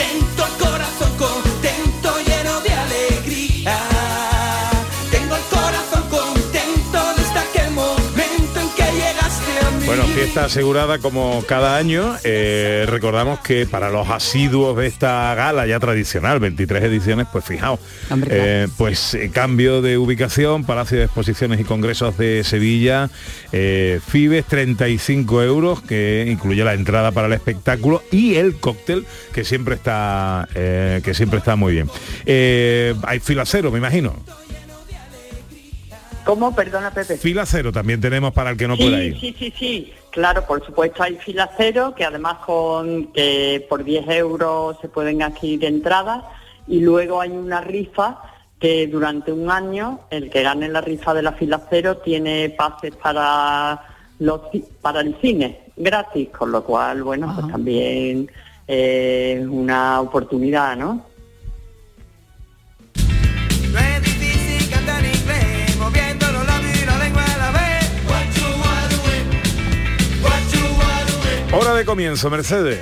Bueno, 9.92 10.06
fiesta 10.06 10.46
asegurada 10.46 11.00
como 11.00 11.44
cada 11.46 11.76
año. 11.76 12.16
Eh, 12.24 12.86
recordamos 12.88 13.42
que 13.42 13.66
para 13.66 13.90
los 13.90 14.08
asiduos 14.08 14.78
de 14.78 14.88
esta 14.88 15.36
gala 15.36 15.68
ya 15.68 15.82
tradicional, 15.82 16.40
23 16.40 16.82
ediciones, 16.86 17.28
pues 17.30 17.44
fijaos, 17.44 17.78
eh, 18.30 18.70
pues 18.78 19.16
eh, 19.16 19.30
cambio 19.34 19.82
de 19.82 19.98
ubicación, 19.98 20.64
Palacio 20.64 20.98
de 20.98 21.04
Exposiciones 21.04 21.60
y 21.60 21.66
Congresos 21.66 22.18
de 22.18 22.46
Sevilla, 22.46 23.10
Fibes 23.52 24.46
35 24.46 25.44
euros, 25.44 25.82
que 25.82 26.26
incluye 26.26 26.64
la 26.64 26.74
entrada 26.74 27.12
para 27.12 27.28
el 27.28 27.34
espectáculo 27.34 28.02
y 28.12 28.36
el 28.36 28.56
cóctel, 28.62 29.06
que 29.34 29.44
siempre 29.44 29.76
está, 29.76 30.48
que 30.54 31.14
siempre 31.14 31.40
está 31.40 31.58
muy 31.58 31.74
bien. 31.74 31.90
Hay 33.04 33.20
fila 33.20 33.44
cero, 33.46 33.72
me 33.72 33.80
imagino. 33.80 34.16
¿Cómo? 36.26 36.56
Perdona, 36.56 36.92
Pepe. 36.92 37.18
Fila 37.18 37.46
cero 37.46 37.72
también 37.72 38.00
tenemos 38.00 38.32
para 38.34 38.52
el 38.52 38.58
que 38.58 38.68
no 38.68 38.78
pueda 38.78 38.98
sí, 39.00 39.04
ir. 39.06 39.20
sí, 39.20 39.36
sí, 39.38 39.54
sí. 39.58 39.94
Claro, 40.12 40.46
por 40.46 40.64
supuesto 40.66 41.04
hay 41.04 41.16
fila 41.16 41.50
cero, 41.58 41.94
que 41.96 42.06
además 42.06 42.38
con 42.46 43.08
que 43.14 43.66
por 43.70 43.84
10 43.84 44.08
euros 44.10 44.78
se 44.82 44.90
pueden 44.90 45.24
adquirir 45.24 45.66
entradas 45.66 46.24
y 46.68 46.82
luego 46.82 47.22
hay 47.22 47.32
una 47.32 47.62
rifa 47.62 48.22
que 48.60 48.88
durante 48.88 49.32
un 49.32 49.50
año 49.50 50.02
el 50.12 50.30
que 50.30 50.44
gane 50.44 50.70
la 50.70 50.82
rifa 50.82 51.14
de 51.14 51.24
la 51.24 51.32
fila 51.32 51.62
cero 51.70 51.98
tiene 51.98 52.50
pases 52.50 52.96
para 52.96 53.88
los 54.20 54.42
para 54.82 55.02
el 55.02 55.16
cine 55.20 55.62
gratis, 55.76 56.30
con 56.30 56.52
lo 56.52 56.64
cual, 56.64 57.04
bueno, 57.04 57.34
pues 57.34 57.52
también 57.52 58.30
eh, 58.68 59.40
es 59.42 59.48
una 59.48 60.00
oportunidad. 60.02 60.76
No 60.78 61.11
Hora 71.54 71.74
de 71.74 71.86
comienzo, 71.86 72.30
Mercedes. 72.30 72.80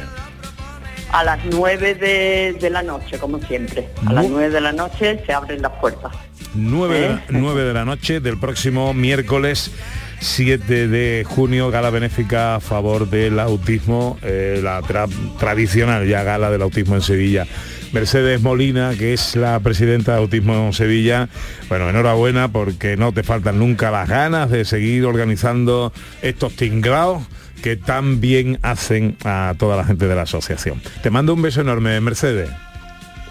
A 1.11 1.23
las 1.23 1.39
9 1.45 1.95
de, 1.95 2.57
de 2.59 2.69
la 2.69 2.83
noche, 2.83 3.17
como 3.17 3.39
siempre. 3.39 3.89
A 4.05 4.13
las 4.13 4.29
9 4.29 4.49
de 4.51 4.61
la 4.61 4.71
noche 4.71 5.19
se 5.25 5.33
abren 5.33 5.61
las 5.61 5.71
puertas. 5.79 6.11
9 6.53 6.99
de, 6.99 7.09
la, 7.09 7.21
9 7.29 7.63
de 7.63 7.73
la 7.73 7.85
noche 7.85 8.19
del 8.19 8.39
próximo 8.39 8.93
miércoles 8.93 9.71
7 10.19 10.87
de 10.87 11.25
junio, 11.27 11.69
gala 11.71 11.89
benéfica 11.89 12.55
a 12.55 12.59
favor 12.59 13.09
del 13.09 13.39
autismo, 13.39 14.17
eh, 14.21 14.59
la 14.61 14.81
tra- 14.81 15.09
tradicional 15.39 16.07
ya 16.07 16.23
gala 16.23 16.49
del 16.51 16.61
autismo 16.61 16.95
en 16.95 17.01
Sevilla. 17.01 17.47
Mercedes 17.91 18.41
Molina, 18.41 18.91
que 18.97 19.13
es 19.13 19.35
la 19.35 19.59
presidenta 19.61 20.11
de 20.13 20.19
Autismo 20.19 20.53
en 20.67 20.73
Sevilla, 20.73 21.27
bueno, 21.69 21.89
enhorabuena 21.89 22.51
porque 22.51 22.97
no 22.97 23.11
te 23.13 23.23
faltan 23.23 23.57
nunca 23.57 23.89
las 23.89 24.07
ganas 24.07 24.51
de 24.51 24.63
seguir 24.63 25.05
organizando 25.05 25.91
estos 26.21 26.55
tingrados 26.55 27.23
que 27.61 27.75
tan 27.77 28.21
bien 28.21 28.59
hacen 28.61 29.17
a 29.23 29.53
toda 29.57 29.77
la 29.77 29.83
gente 29.83 30.07
de 30.07 30.15
la 30.15 30.23
asociación. 30.23 30.81
Te 31.01 31.09
mando 31.09 31.33
un 31.33 31.41
beso 31.41 31.61
enorme, 31.61 31.99
Mercedes. 32.01 32.49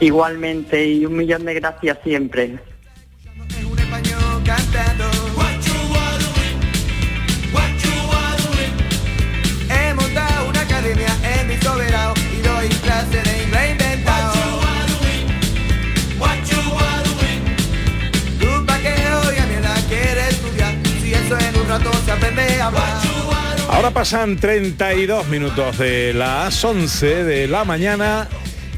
Igualmente, 0.01 0.87
y 0.87 1.05
un 1.07 1.17
millón 1.17 1.45
de 1.45 1.55
gracias 1.55 1.99
siempre. 2.05 2.59
Ahora 23.69 23.91
pasan 23.91 24.37
32 24.37 25.29
minutos 25.29 25.79
de 25.79 26.15
las 26.15 26.65
11 26.65 27.25
de 27.25 27.49
la 27.49 27.65
mañana 27.65 28.29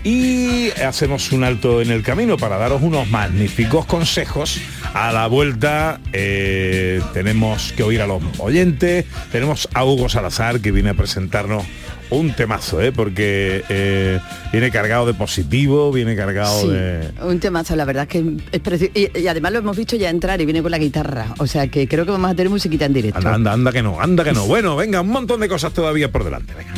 y 0.02 0.70
hacemos 0.70 1.30
un 1.32 1.44
alto 1.44 1.80
en 1.80 1.90
el 1.90 2.02
camino 2.02 2.36
para 2.36 2.58
daros 2.58 2.82
unos 2.82 3.08
magníficos 3.08 3.86
consejos. 3.86 4.60
A 4.92 5.12
la 5.12 5.26
vuelta 5.28 6.00
eh, 6.12 7.00
tenemos 7.14 7.72
que 7.72 7.82
oír 7.84 8.02
a 8.02 8.06
los 8.06 8.22
oyentes, 8.38 9.06
tenemos 9.30 9.68
a 9.74 9.84
Hugo 9.84 10.08
Salazar 10.08 10.60
que 10.60 10.72
viene 10.72 10.90
a 10.90 10.94
presentarnos 10.94 11.64
un 12.10 12.32
temazo, 12.34 12.80
¿eh? 12.80 12.92
porque 12.92 13.64
eh, 13.68 14.20
viene 14.52 14.70
cargado 14.70 15.06
de 15.06 15.14
positivo, 15.14 15.92
viene 15.92 16.16
cargado 16.16 16.60
Sí, 16.62 16.68
de... 16.68 17.10
un 17.22 17.38
temazo, 17.40 17.76
la 17.76 17.84
verdad 17.84 18.02
es 18.04 18.08
que 18.08 18.36
es 18.52 18.60
precioso. 18.60 18.92
Y, 18.94 19.10
y 19.18 19.26
además 19.28 19.52
lo 19.52 19.58
hemos 19.60 19.76
visto 19.76 19.96
ya 19.96 20.10
entrar 20.10 20.40
y 20.40 20.44
viene 20.44 20.62
con 20.62 20.70
la 20.70 20.78
guitarra. 20.78 21.34
O 21.38 21.46
sea 21.46 21.68
que 21.68 21.86
creo 21.88 22.04
que 22.04 22.10
vamos 22.12 22.30
a 22.30 22.34
tener 22.34 22.50
musiquita 22.50 22.84
en 22.86 22.92
directo. 22.92 23.18
Anda, 23.18 23.34
anda, 23.34 23.52
anda 23.52 23.72
que 23.72 23.82
no, 23.82 24.00
anda 24.00 24.24
que 24.24 24.32
no. 24.32 24.46
Bueno, 24.46 24.76
venga, 24.76 25.00
un 25.00 25.08
montón 25.08 25.40
de 25.40 25.48
cosas 25.48 25.72
todavía 25.72 26.10
por 26.10 26.24
delante. 26.24 26.52
Venga. 26.54 26.72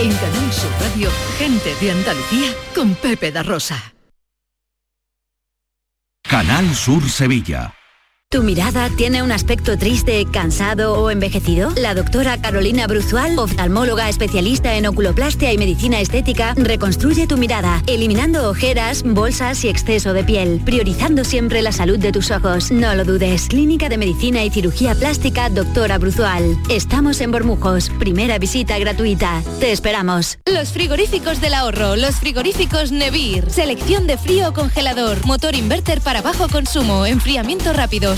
En 0.00 0.10
Canal 0.12 0.52
Sur 0.52 0.70
Radio, 0.80 1.10
gente 1.38 1.70
de 1.80 1.90
Andalucía 1.90 2.52
con 2.74 2.94
Pepe 2.94 3.32
da 3.32 3.42
Rosa. 3.42 3.94
Canal 6.22 6.72
Sur 6.74 7.08
Sevilla. 7.08 7.74
¿Tu 8.30 8.42
mirada 8.42 8.90
tiene 8.94 9.22
un 9.22 9.32
aspecto 9.32 9.78
triste, 9.78 10.26
cansado 10.30 11.02
o 11.02 11.10
envejecido? 11.10 11.70
La 11.78 11.94
doctora 11.94 12.38
Carolina 12.38 12.86
Bruzual, 12.86 13.38
oftalmóloga 13.38 14.10
especialista 14.10 14.74
en 14.74 14.84
oculoplastia 14.84 15.50
y 15.50 15.56
medicina 15.56 15.98
estética, 15.98 16.52
reconstruye 16.54 17.26
tu 17.26 17.38
mirada, 17.38 17.82
eliminando 17.86 18.50
ojeras, 18.50 19.02
bolsas 19.02 19.64
y 19.64 19.70
exceso 19.70 20.12
de 20.12 20.24
piel, 20.24 20.60
priorizando 20.62 21.24
siempre 21.24 21.62
la 21.62 21.72
salud 21.72 21.98
de 21.98 22.12
tus 22.12 22.30
ojos. 22.30 22.70
No 22.70 22.94
lo 22.94 23.06
dudes. 23.06 23.46
Clínica 23.48 23.88
de 23.88 23.96
Medicina 23.96 24.44
y 24.44 24.50
Cirugía 24.50 24.94
Plástica, 24.94 25.48
doctora 25.48 25.96
Bruzual. 25.96 26.58
Estamos 26.68 27.22
en 27.22 27.30
Bormujos. 27.30 27.88
Primera 27.98 28.38
visita 28.38 28.78
gratuita. 28.78 29.42
Te 29.58 29.72
esperamos. 29.72 30.38
Los 30.44 30.72
frigoríficos 30.72 31.40
del 31.40 31.54
ahorro, 31.54 31.96
los 31.96 32.16
frigoríficos 32.16 32.92
Nevir. 32.92 33.50
Selección 33.50 34.06
de 34.06 34.18
frío 34.18 34.52
congelador, 34.52 35.24
motor 35.24 35.54
inverter 35.54 36.02
para 36.02 36.20
bajo 36.20 36.46
consumo, 36.48 37.06
enfriamiento 37.06 37.72
rápido, 37.72 38.17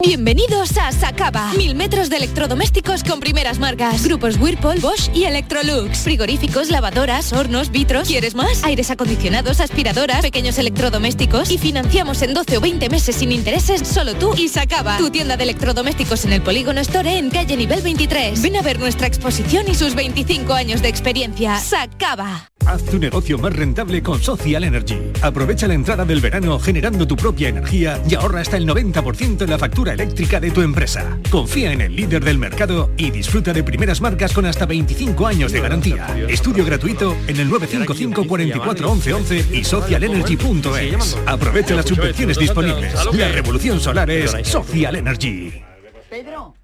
Bienvenidos 0.00 0.78
a 0.78 0.92
Sacaba. 0.92 1.52
Mil 1.54 1.74
metros 1.74 2.08
de 2.08 2.18
electrodomésticos 2.18 3.02
con 3.02 3.18
primeras 3.18 3.58
marcas. 3.58 4.04
Grupos 4.04 4.36
Whirlpool, 4.36 4.78
Bosch 4.78 5.10
y 5.12 5.24
Electrolux. 5.24 5.98
Frigoríficos, 6.04 6.70
lavadoras, 6.70 7.32
hornos, 7.32 7.72
vitros. 7.72 8.06
¿Quieres 8.06 8.36
más? 8.36 8.62
Aires 8.62 8.92
acondicionados, 8.92 9.58
aspiradoras, 9.58 10.22
pequeños 10.22 10.56
electrodomésticos. 10.56 11.50
Y 11.50 11.58
financiamos 11.58 12.22
en 12.22 12.32
12 12.32 12.58
o 12.58 12.60
20 12.60 12.88
meses 12.90 13.16
sin 13.16 13.32
intereses 13.32 13.88
solo 13.88 14.14
tú 14.14 14.36
y 14.36 14.48
Sacaba. 14.48 14.98
Tu 14.98 15.10
tienda 15.10 15.36
de 15.36 15.42
electrodomésticos 15.42 16.24
en 16.26 16.32
el 16.32 16.42
Polígono 16.42 16.80
Store 16.80 17.18
en 17.18 17.30
calle 17.30 17.56
nivel 17.56 17.82
23. 17.82 18.40
Ven 18.40 18.56
a 18.56 18.62
ver 18.62 18.78
nuestra 18.78 19.08
exposición 19.08 19.66
y 19.66 19.74
sus 19.74 19.96
25 19.96 20.52
años 20.52 20.80
de 20.80 20.90
experiencia. 20.90 21.58
Sacaba. 21.58 22.48
Haz 22.68 22.84
tu 22.84 22.98
negocio 22.98 23.38
más 23.38 23.56
rentable 23.56 24.02
con 24.02 24.20
Social 24.20 24.62
Energy. 24.62 24.98
Aprovecha 25.22 25.66
la 25.66 25.72
entrada 25.72 26.04
del 26.04 26.20
verano 26.20 26.58
generando 26.58 27.06
tu 27.06 27.16
propia 27.16 27.48
energía 27.48 27.98
y 28.06 28.14
ahorra 28.14 28.42
hasta 28.42 28.58
el 28.58 28.68
90% 28.68 29.40
en 29.40 29.50
la 29.50 29.58
factura 29.58 29.87
eléctrica 29.92 30.40
de 30.40 30.50
tu 30.50 30.62
empresa. 30.62 31.18
Confía 31.30 31.72
en 31.72 31.80
el 31.80 31.94
líder 31.94 32.24
del 32.24 32.38
mercado 32.38 32.90
y 32.96 33.10
disfruta 33.10 33.52
de 33.52 33.62
primeras 33.62 34.00
marcas 34.00 34.32
con 34.32 34.46
hasta 34.46 34.66
25 34.66 35.26
años 35.26 35.52
de 35.52 35.60
garantía. 35.60 36.06
Estudio 36.28 36.64
gratuito 36.64 37.16
en 37.26 37.40
el 37.40 37.48
955 37.48 38.26
44 38.26 38.90
11 38.90 39.14
11 39.14 39.46
y 39.52 39.64
socialenergy.es. 39.64 41.18
Aprovecha 41.26 41.74
las 41.74 41.86
subvenciones 41.86 42.38
disponibles. 42.38 42.94
La 43.14 43.28
revolución 43.28 43.80
solar 43.80 44.10
es 44.10 44.34
Social 44.42 44.96
Energy. 44.96 45.62
Pedro. 46.10 46.54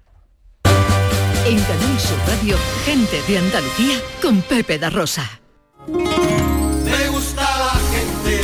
En 1.47 1.59
Canal 1.59 1.99
Sur 1.99 2.17
Radio, 2.27 2.57
gente 2.85 3.21
de 3.27 3.37
Andalucía 3.37 3.99
con 4.21 4.41
Pepe 4.41 4.79
da 4.79 4.89
Rosa. 4.89 5.39
Me 5.87 7.09
gusta 7.09 7.41
la 7.41 7.79
gente 7.91 8.41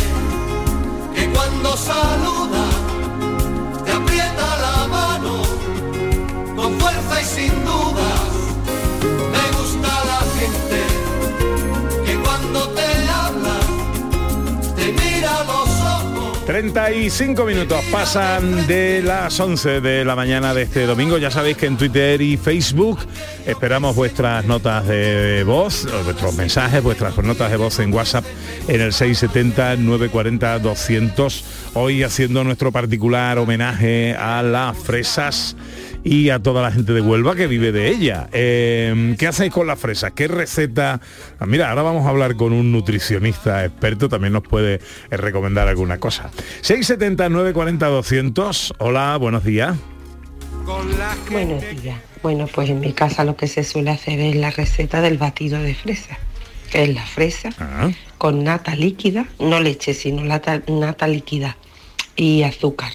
que 1.15 1.30
cuando 1.34 1.76
saluda 1.76 2.41
35 16.52 17.46
minutos 17.46 17.80
pasan 17.94 18.68
de 18.68 19.02
las 19.02 19.40
11 19.40 19.80
de 19.80 20.04
la 20.04 20.18
mañana 20.18 20.54
de 20.54 20.64
este 20.64 20.86
domingo. 20.86 21.18
Ya 21.18 21.32
sabéis 21.32 21.56
que 21.56 21.66
en 21.66 21.78
Twitter 21.78 22.22
y 22.22 22.36
Facebook 22.36 23.00
esperamos 23.46 23.96
vuestras 23.96 24.44
notas 24.44 24.86
de 24.86 25.46
voz, 25.46 25.88
vuestros 26.04 26.36
mensajes, 26.36 26.84
vuestras 26.84 27.18
notas 27.20 27.52
de 27.52 27.56
voz 27.56 27.80
en 27.80 27.94
WhatsApp 27.94 28.26
en 28.68 28.82
el 28.82 28.92
670-940-200. 28.92 31.44
Hoy 31.74 32.04
haciendo 32.04 32.44
nuestro 32.44 32.74
particular 32.74 33.38
homenaje 33.38 34.14
a 34.14 34.44
las 34.44 34.78
fresas 34.78 35.56
y 36.04 36.30
a 36.30 36.40
toda 36.40 36.62
la 36.62 36.70
gente 36.70 36.92
de 36.92 37.00
Huelva 37.00 37.34
que 37.34 37.48
vive 37.48 37.72
de 37.72 37.88
ella. 37.88 38.28
Eh, 38.34 39.16
¿Qué 39.18 39.26
hacéis 39.26 39.54
con 39.54 39.68
las 39.68 39.80
fresas? 39.80 40.12
¿Qué 40.12 40.28
receta? 40.28 41.00
Ah, 41.40 41.46
mira, 41.46 41.70
ahora 41.70 41.84
vamos 41.84 42.06
a 42.06 42.10
hablar 42.10 42.36
con 42.36 42.52
un 42.52 42.74
nutricionista 42.74 43.64
experto, 43.64 44.10
también 44.10 44.34
nos 44.34 44.44
puede 44.44 44.82
eh, 45.12 45.18
recomendar 45.18 45.70
alguna 45.70 45.98
cosa. 45.98 46.30
670 46.60 47.54
40 47.54 47.88
200. 47.88 48.74
Hola, 48.80 49.16
buenos 49.16 49.46
días. 49.46 49.78
Buenos 51.32 51.64
días. 51.82 52.00
Bueno, 52.22 52.48
pues 52.54 52.70
en 52.70 52.82
mi 52.82 52.92
casa 52.92 53.24
lo 53.24 53.38
que 53.38 53.48
se 53.48 53.64
suele 53.64 53.92
hacer 53.92 54.20
es 54.20 54.36
la 54.36 54.52
receta 54.52 55.00
del 55.00 55.18
batido 55.18 55.62
de 55.62 55.74
fresa, 55.74 56.18
que 56.70 56.84
es 56.84 56.94
la 56.94 57.06
fresa 57.06 57.50
con 58.22 58.44
nata 58.44 58.76
líquida, 58.76 59.26
no 59.40 59.60
leche, 59.60 59.96
sino 59.96 60.24
nata, 60.24 60.62
nata 60.68 61.08
líquida 61.08 61.58
y 62.16 62.44
azúcar. 62.44 62.92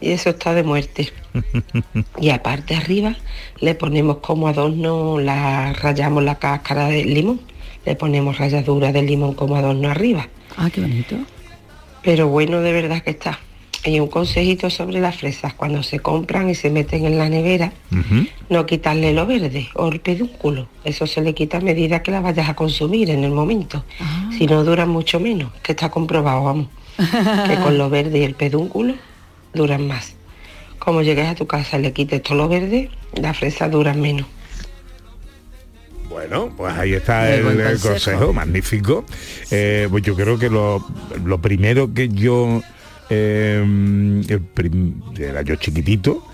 Y 0.00 0.12
eso 0.12 0.30
está 0.30 0.54
de 0.54 0.62
muerte. 0.62 1.12
Y 2.18 2.30
aparte 2.30 2.74
arriba 2.74 3.14
le 3.60 3.74
ponemos 3.74 4.18
como 4.28 4.48
adorno, 4.48 5.20
la 5.20 5.74
rayamos 5.74 6.24
la 6.24 6.36
cáscara 6.38 6.86
del 6.86 7.12
limón, 7.12 7.42
le 7.84 7.94
ponemos 7.94 8.38
ralladura 8.38 8.90
de 8.90 9.02
limón 9.02 9.34
como 9.34 9.56
adorno 9.56 9.90
arriba. 9.90 10.28
Ah, 10.56 10.70
qué 10.72 10.80
bonito. 10.80 11.16
Pero 12.02 12.28
bueno, 12.28 12.62
de 12.62 12.72
verdad 12.72 13.02
que 13.02 13.10
está. 13.10 13.38
Y 13.86 14.00
un 14.00 14.08
consejito 14.08 14.70
sobre 14.70 14.98
las 14.98 15.16
fresas, 15.16 15.52
cuando 15.52 15.82
se 15.82 15.98
compran 15.98 16.48
y 16.48 16.54
se 16.54 16.70
meten 16.70 17.04
en 17.04 17.18
la 17.18 17.28
nevera, 17.28 17.72
no 18.48 18.64
quitarle 18.64 19.12
lo 19.12 19.26
verde 19.26 19.68
o 19.74 19.88
el 19.88 20.00
pedúnculo. 20.00 20.68
Eso 20.84 21.06
se 21.06 21.20
le 21.20 21.34
quita 21.34 21.58
a 21.58 21.60
medida 21.60 22.02
que 22.02 22.10
la 22.10 22.20
vayas 22.20 22.48
a 22.48 22.54
consumir 22.54 23.10
en 23.10 23.24
el 23.24 23.32
momento. 23.32 23.84
Si 24.38 24.46
no 24.46 24.64
duran 24.64 24.88
mucho 24.88 25.20
menos, 25.20 25.52
que 25.62 25.72
está 25.72 25.90
comprobado, 25.90 26.44
vamos. 26.44 26.68
que 27.46 27.56
con 27.56 27.76
lo 27.76 27.90
verde 27.90 28.20
y 28.20 28.22
el 28.22 28.34
pedúnculo 28.34 28.94
duran 29.52 29.86
más. 29.86 30.14
Como 30.78 31.02
llegues 31.02 31.26
a 31.26 31.34
tu 31.34 31.46
casa 31.46 31.78
y 31.78 31.82
le 31.82 31.92
quites 31.92 32.22
todo 32.22 32.38
lo 32.38 32.48
verde, 32.48 32.90
las 33.14 33.36
fresas 33.36 33.70
duran 33.70 34.00
menos. 34.00 34.26
Bueno, 36.08 36.52
pues 36.56 36.72
ahí 36.74 36.92
está 36.92 37.34
el, 37.34 37.42
buen 37.42 37.60
el 37.60 37.66
consejo. 37.66 37.88
consejo, 37.90 38.32
magnífico. 38.32 39.04
Eh, 39.50 39.88
pues 39.90 40.02
yo 40.04 40.14
creo 40.14 40.38
que 40.38 40.48
lo, 40.48 40.86
lo 41.24 41.40
primero 41.40 41.92
que 41.92 42.08
yo 42.08 42.62
eh, 43.10 43.62
el 44.28 44.40
prim- 44.40 45.00
era 45.18 45.42
yo 45.42 45.56
chiquitito 45.56 46.24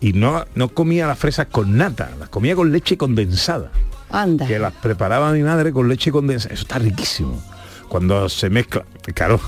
y 0.00 0.12
no, 0.12 0.44
no 0.54 0.68
comía 0.68 1.06
las 1.06 1.18
fresas 1.18 1.46
con 1.50 1.76
nata, 1.76 2.10
las 2.18 2.28
comía 2.28 2.54
con 2.54 2.70
leche 2.72 2.96
condensada. 2.96 3.70
Anda. 4.10 4.46
Que 4.46 4.58
las 4.58 4.72
preparaba 4.72 5.32
mi 5.32 5.42
madre 5.42 5.72
con 5.72 5.88
leche 5.88 6.10
condensada. 6.10 6.54
Eso 6.54 6.62
está 6.62 6.78
riquísimo. 6.78 7.42
Cuando 7.88 8.28
se 8.28 8.50
mezcla, 8.50 8.84
claro, 9.14 9.40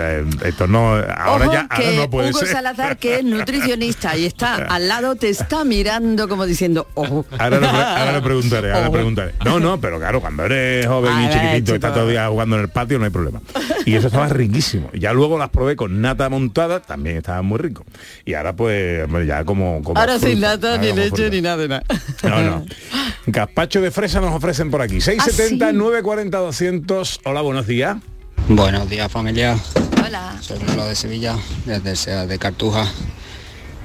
eh, 0.00 0.24
esto 0.44 0.66
no, 0.66 0.94
ahora 0.94 1.46
Ojo 1.46 1.52
ya 1.52 1.60
ahora 1.62 1.76
que 1.76 1.96
no 1.96 2.10
puede 2.10 2.30
Hugo 2.30 2.38
ser. 2.38 2.48
Salazar, 2.48 2.96
que 2.98 3.16
es 3.16 3.24
nutricionista 3.24 4.16
y 4.16 4.24
está 4.26 4.54
al 4.54 4.88
lado, 4.88 5.16
te 5.16 5.28
está 5.28 5.64
mirando 5.64 6.28
como 6.28 6.46
diciendo, 6.46 6.86
ojo. 6.94 7.26
Ahora 7.38 8.12
le 8.12 8.20
preguntaré, 8.22 8.72
ahora 8.72 8.86
le 8.86 8.90
preguntaré. 8.90 9.34
No, 9.44 9.58
no, 9.60 9.80
pero 9.80 9.98
claro, 9.98 10.20
cuando 10.20 10.44
eres 10.44 10.86
joven 10.86 11.12
y 11.24 11.32
chiquitito, 11.32 11.74
estás 11.74 11.92
todo 11.92 12.04
el 12.04 12.10
día 12.10 12.28
jugando 12.28 12.56
en 12.56 12.62
el 12.62 12.68
patio, 12.68 12.98
no 12.98 13.04
hay 13.04 13.10
problema. 13.10 13.40
Y 13.84 13.94
eso 13.94 14.06
estaba 14.06 14.28
riquísimo. 14.28 14.90
Ya 14.92 15.12
luego 15.12 15.38
las 15.38 15.50
probé 15.50 15.76
con 15.76 16.00
nata 16.00 16.28
montada, 16.28 16.80
también 16.80 17.16
estaban 17.16 17.44
muy 17.46 17.58
ricos. 17.58 17.86
Y 18.24 18.34
ahora 18.34 18.54
pues, 18.54 19.08
ya 19.26 19.44
como... 19.44 19.82
como 19.82 19.98
Ahora 19.98 20.18
sin 20.18 20.40
nata, 20.40 20.78
ni 20.78 20.92
leche, 20.92 21.08
fruta. 21.08 21.30
ni 21.30 21.40
nada 21.40 21.56
de 21.56 21.68
nada. 21.68 21.84
No, 22.22 22.42
no. 22.42 22.66
Gazpacho 23.26 23.80
de 23.80 23.90
fresa 23.90 24.20
nos 24.20 24.34
ofrecen 24.34 24.70
por 24.70 24.82
aquí. 24.82 25.00
670 25.00 25.66
¿Ah, 25.66 25.70
sí? 25.70 25.76
940 25.76 26.38
200. 26.38 27.20
Hola, 27.24 27.40
buenos 27.40 27.66
días. 27.66 27.79
Buenos 28.48 28.90
días 28.90 29.10
familia. 29.10 29.56
Hola. 30.06 30.36
Soy 30.42 30.58
Manolo 30.58 30.84
de 30.84 30.94
Sevilla, 30.94 31.36
desde 31.64 31.90
el 31.90 31.96
SEA 31.96 32.26
de 32.26 32.38
Cartuja. 32.38 32.86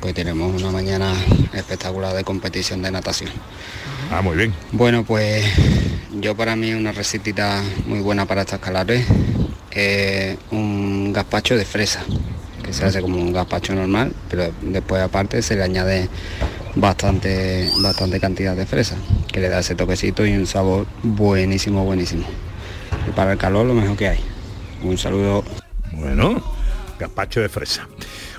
Hoy 0.02 0.12
tenemos 0.12 0.62
una 0.62 0.70
mañana 0.70 1.14
espectacular 1.54 2.14
de 2.14 2.26
competición 2.26 2.82
de 2.82 2.92
natación. 2.92 3.30
Ah, 4.12 4.22
muy 4.22 4.36
bien. 4.36 4.54
Bueno, 4.74 5.06
pues 5.06 5.46
yo 6.20 6.36
para 6.36 6.58
mí 6.58 6.74
una 6.74 6.92
recetita 6.92 7.64
muy 7.86 8.02
buena 8.02 8.26
para 8.26 8.42
estas 8.42 8.60
calores 8.60 9.06
es 9.72 10.38
un 10.52 11.14
gazpacho 11.14 11.56
de 11.56 11.64
fresa, 11.64 12.04
que 12.66 12.74
se 12.74 12.84
hace 12.84 13.02
como 13.02 13.18
un 13.18 13.32
gazpacho 13.32 13.76
normal, 13.76 14.14
pero 14.30 14.52
después 14.62 15.02
aparte 15.02 15.42
se 15.42 15.56
le 15.56 15.64
añade 15.64 16.10
bastante, 16.76 17.72
bastante 17.82 18.20
cantidad 18.20 18.58
de 18.58 18.66
fresa, 18.66 18.98
que 19.32 19.40
le 19.40 19.48
da 19.48 19.60
ese 19.60 19.74
toquecito 19.74 20.26
y 20.26 20.34
un 20.34 20.48
sabor 20.48 20.86
buenísimo, 21.02 21.86
buenísimo. 21.86 22.26
Para 23.14 23.34
el 23.34 23.38
calor 23.38 23.66
lo 23.66 23.74
mejor 23.74 23.98
que 23.98 24.08
hay. 24.10 24.20
Un 24.84 24.98
saludo. 24.98 25.44
Bueno, 25.92 26.42
gazpacho 27.00 27.42
de 27.42 27.50
fresa. 27.50 27.88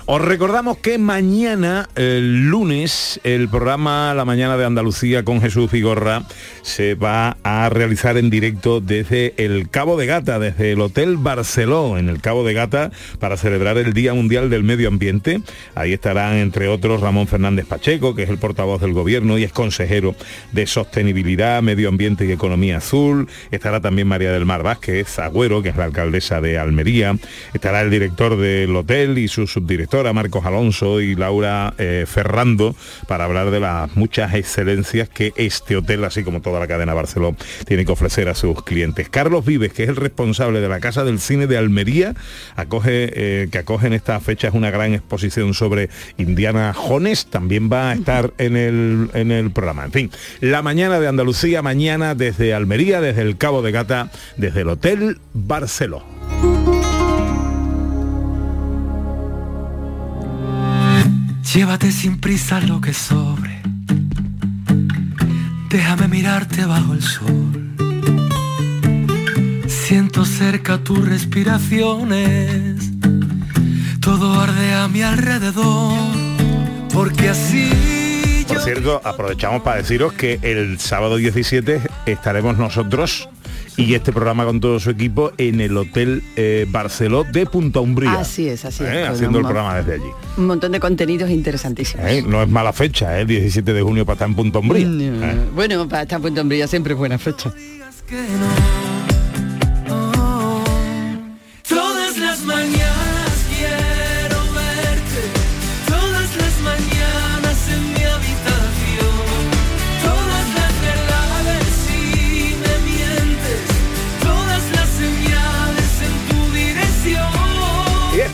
Os 0.09 0.21
recordamos 0.21 0.77
que 0.77 0.97
mañana, 0.97 1.89
lunes, 1.97 3.19
el 3.25 3.49
programa 3.49 4.13
La 4.13 4.23
Mañana 4.23 4.55
de 4.55 4.63
Andalucía 4.63 5.25
con 5.25 5.41
Jesús 5.41 5.69
Vigorra 5.69 6.23
se 6.61 6.95
va 6.95 7.35
a 7.43 7.67
realizar 7.67 8.17
en 8.17 8.29
directo 8.29 8.79
desde 8.79 9.33
el 9.35 9.69
Cabo 9.69 9.97
de 9.97 10.05
Gata, 10.05 10.39
desde 10.39 10.71
el 10.71 10.79
Hotel 10.79 11.17
Barceló, 11.17 11.97
en 11.97 12.07
el 12.07 12.21
Cabo 12.21 12.45
de 12.45 12.53
Gata, 12.53 12.89
para 13.19 13.35
celebrar 13.35 13.77
el 13.77 13.91
Día 13.91 14.13
Mundial 14.13 14.49
del 14.49 14.63
Medio 14.63 14.87
Ambiente. 14.87 15.41
Ahí 15.75 15.91
estarán, 15.91 16.35
entre 16.35 16.69
otros, 16.69 17.01
Ramón 17.01 17.27
Fernández 17.27 17.65
Pacheco, 17.65 18.15
que 18.15 18.23
es 18.23 18.29
el 18.29 18.37
portavoz 18.37 18.79
del 18.79 18.93
Gobierno 18.93 19.37
y 19.37 19.43
es 19.43 19.51
consejero 19.51 20.15
de 20.53 20.67
Sostenibilidad, 20.67 21.61
Medio 21.61 21.89
Ambiente 21.89 22.25
y 22.25 22.31
Economía 22.31 22.77
Azul. 22.77 23.27
Estará 23.51 23.81
también 23.81 24.07
María 24.07 24.31
del 24.31 24.45
Mar 24.45 24.63
Vázquez 24.63 25.19
Agüero, 25.19 25.61
que 25.61 25.67
es 25.67 25.75
la 25.75 25.83
alcaldesa 25.83 26.39
de 26.39 26.57
Almería. 26.57 27.17
Estará 27.53 27.81
el 27.81 27.89
director 27.89 28.37
del 28.37 28.73
hotel 28.73 29.17
y 29.17 29.27
su 29.27 29.47
subdirectora, 29.97 30.13
Marcos 30.13 30.45
Alonso 30.45 31.01
y 31.01 31.15
Laura 31.15 31.73
eh, 31.77 32.05
Ferrando, 32.07 32.75
para 33.07 33.25
hablar 33.25 33.51
de 33.51 33.59
las 33.59 33.95
muchas 33.95 34.33
excelencias 34.33 35.09
que 35.09 35.33
este 35.35 35.75
hotel, 35.75 36.03
así 36.03 36.23
como 36.23 36.41
toda 36.41 36.59
la 36.59 36.67
cadena 36.67 36.93
Barceló, 36.93 37.35
tiene 37.65 37.85
que 37.85 37.91
ofrecer 37.91 38.29
a 38.29 38.35
sus 38.35 38.63
clientes. 38.63 39.09
Carlos 39.09 39.45
Vives, 39.45 39.73
que 39.73 39.83
es 39.83 39.89
el 39.89 39.95
responsable 39.95 40.61
de 40.61 40.69
la 40.69 40.79
Casa 40.79 41.03
del 41.03 41.19
Cine 41.19 41.47
de 41.47 41.57
Almería, 41.57 42.13
acoge, 42.55 43.09
eh, 43.13 43.47
que 43.51 43.57
acoge 43.57 43.87
en 43.87 43.93
esta 43.93 44.19
fecha 44.19 44.47
es 44.49 44.53
una 44.53 44.71
gran 44.71 44.93
exposición 44.93 45.53
sobre 45.53 45.89
Indiana 46.17 46.73
Jones, 46.75 47.27
también 47.27 47.69
va 47.71 47.89
a 47.89 47.93
estar 47.93 48.33
en 48.37 48.55
el, 48.55 49.09
en 49.13 49.31
el 49.31 49.51
programa. 49.51 49.85
En 49.85 49.91
fin, 49.91 50.11
la 50.41 50.61
mañana 50.61 50.99
de 50.99 51.07
Andalucía, 51.07 51.61
mañana 51.61 52.13
desde 52.13 52.53
Almería, 52.53 53.01
desde 53.01 53.21
el 53.21 53.37
Cabo 53.37 53.61
de 53.61 53.71
Gata, 53.71 54.11
desde 54.37 54.61
el 54.61 54.69
Hotel 54.69 55.19
Barceló. 55.33 56.56
Llévate 61.53 61.93
sin 61.93 62.19
prisa 62.19 62.59
lo 62.59 62.81
que 62.81 62.93
sobre. 62.93 63.61
Déjame 65.69 66.09
mirarte 66.09 66.65
bajo 66.65 66.93
el 66.93 67.01
sol. 67.01 67.73
Siento 69.67 70.25
cerca 70.25 70.77
tus 70.79 71.07
respiraciones. 71.07 72.91
Todo 74.01 74.41
arde 74.41 74.73
a 74.73 74.89
mi 74.89 75.01
alrededor. 75.01 75.97
Porque 76.93 77.29
así 77.29 78.43
Por 78.47 78.59
cierto, 78.59 79.01
aprovechamos 79.03 79.61
para 79.61 79.77
deciros 79.77 80.11
que 80.13 80.39
el 80.41 80.79
sábado 80.79 81.15
17 81.15 81.81
estaremos 82.05 82.57
nosotros 82.57 83.29
y 83.77 83.93
este 83.93 84.11
programa 84.11 84.43
con 84.43 84.59
todo 84.59 84.79
su 84.79 84.89
equipo 84.89 85.31
en 85.37 85.61
el 85.61 85.77
Hotel 85.77 86.23
eh, 86.35 86.65
Barceló 86.69 87.23
de 87.23 87.45
Punta 87.45 87.79
Umbría. 87.79 88.13
Así 88.19 88.49
es, 88.49 88.65
así 88.65 88.83
es. 88.83 88.89
Eh, 88.89 89.05
haciendo 89.05 89.37
el 89.37 89.45
programa 89.45 89.75
desde 89.77 89.93
allí. 89.93 90.11
Un 90.37 90.47
montón 90.47 90.71
de 90.71 90.79
contenidos 90.79 91.29
interesantísimos. 91.29 92.05
Eh, 92.07 92.23
No 92.27 92.41
es 92.41 92.49
mala 92.49 92.73
fecha, 92.73 93.19
el 93.19 93.27
17 93.27 93.73
de 93.73 93.81
junio 93.81 94.05
para 94.05 94.15
estar 94.15 94.27
en 94.27 94.35
Punta 94.35 94.59
Umbría. 94.59 94.87
Bueno, 95.53 95.87
para 95.87 96.01
estar 96.03 96.17
en 96.17 96.23
Punta 96.23 96.41
Umbría 96.41 96.67
siempre 96.67 96.93
es 96.93 96.99
buena 96.99 97.17
fecha. 97.17 97.53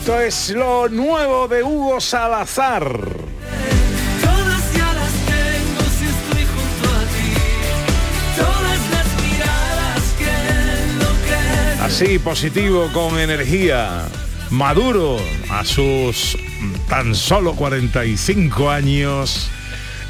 Esto 0.04 0.20
es 0.20 0.50
lo 0.50 0.86
nuevo 0.90 1.48
de 1.48 1.62
Hugo 1.62 1.98
Salazar. 1.98 2.84
Así, 11.80 12.18
positivo, 12.18 12.90
con 12.92 13.18
energía. 13.18 14.04
Maduro 14.50 15.16
a 15.48 15.64
sus 15.64 16.36
tan 16.86 17.14
solo 17.14 17.54
45 17.54 18.68
años 18.70 19.50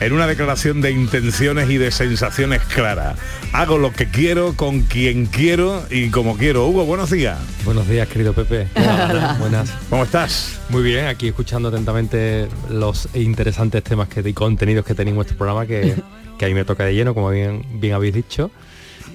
en 0.00 0.12
una 0.12 0.26
declaración 0.26 0.80
de 0.80 0.90
intenciones 0.90 1.70
y 1.70 1.78
de 1.78 1.90
sensaciones 1.90 2.62
claras. 2.62 3.18
Hago 3.52 3.78
lo 3.78 3.92
que 3.92 4.06
quiero, 4.10 4.54
con 4.54 4.82
quien 4.82 5.26
quiero 5.26 5.84
y 5.90 6.10
como 6.10 6.36
quiero. 6.36 6.66
Hugo, 6.66 6.84
buenos 6.84 7.10
días. 7.10 7.38
Buenos 7.64 7.88
días, 7.88 8.08
querido 8.08 8.32
Pepe. 8.32 8.68
Buenas. 8.74 9.38
buenas. 9.38 9.70
¿Cómo 9.90 10.04
estás? 10.04 10.60
Muy 10.68 10.82
bien, 10.82 11.06
aquí 11.06 11.28
escuchando 11.28 11.68
atentamente 11.68 12.48
los 12.70 13.08
interesantes 13.14 13.82
temas 13.82 14.08
que, 14.08 14.28
y 14.28 14.32
contenidos 14.32 14.84
que 14.84 14.94
tenéis 14.94 15.12
en 15.12 15.16
vuestro 15.16 15.36
programa 15.36 15.66
que, 15.66 15.94
que 16.38 16.44
a 16.44 16.48
mí 16.48 16.54
me 16.54 16.64
toca 16.64 16.84
de 16.84 16.94
lleno, 16.94 17.14
como 17.14 17.30
bien, 17.30 17.64
bien 17.80 17.94
habéis 17.94 18.14
dicho. 18.14 18.50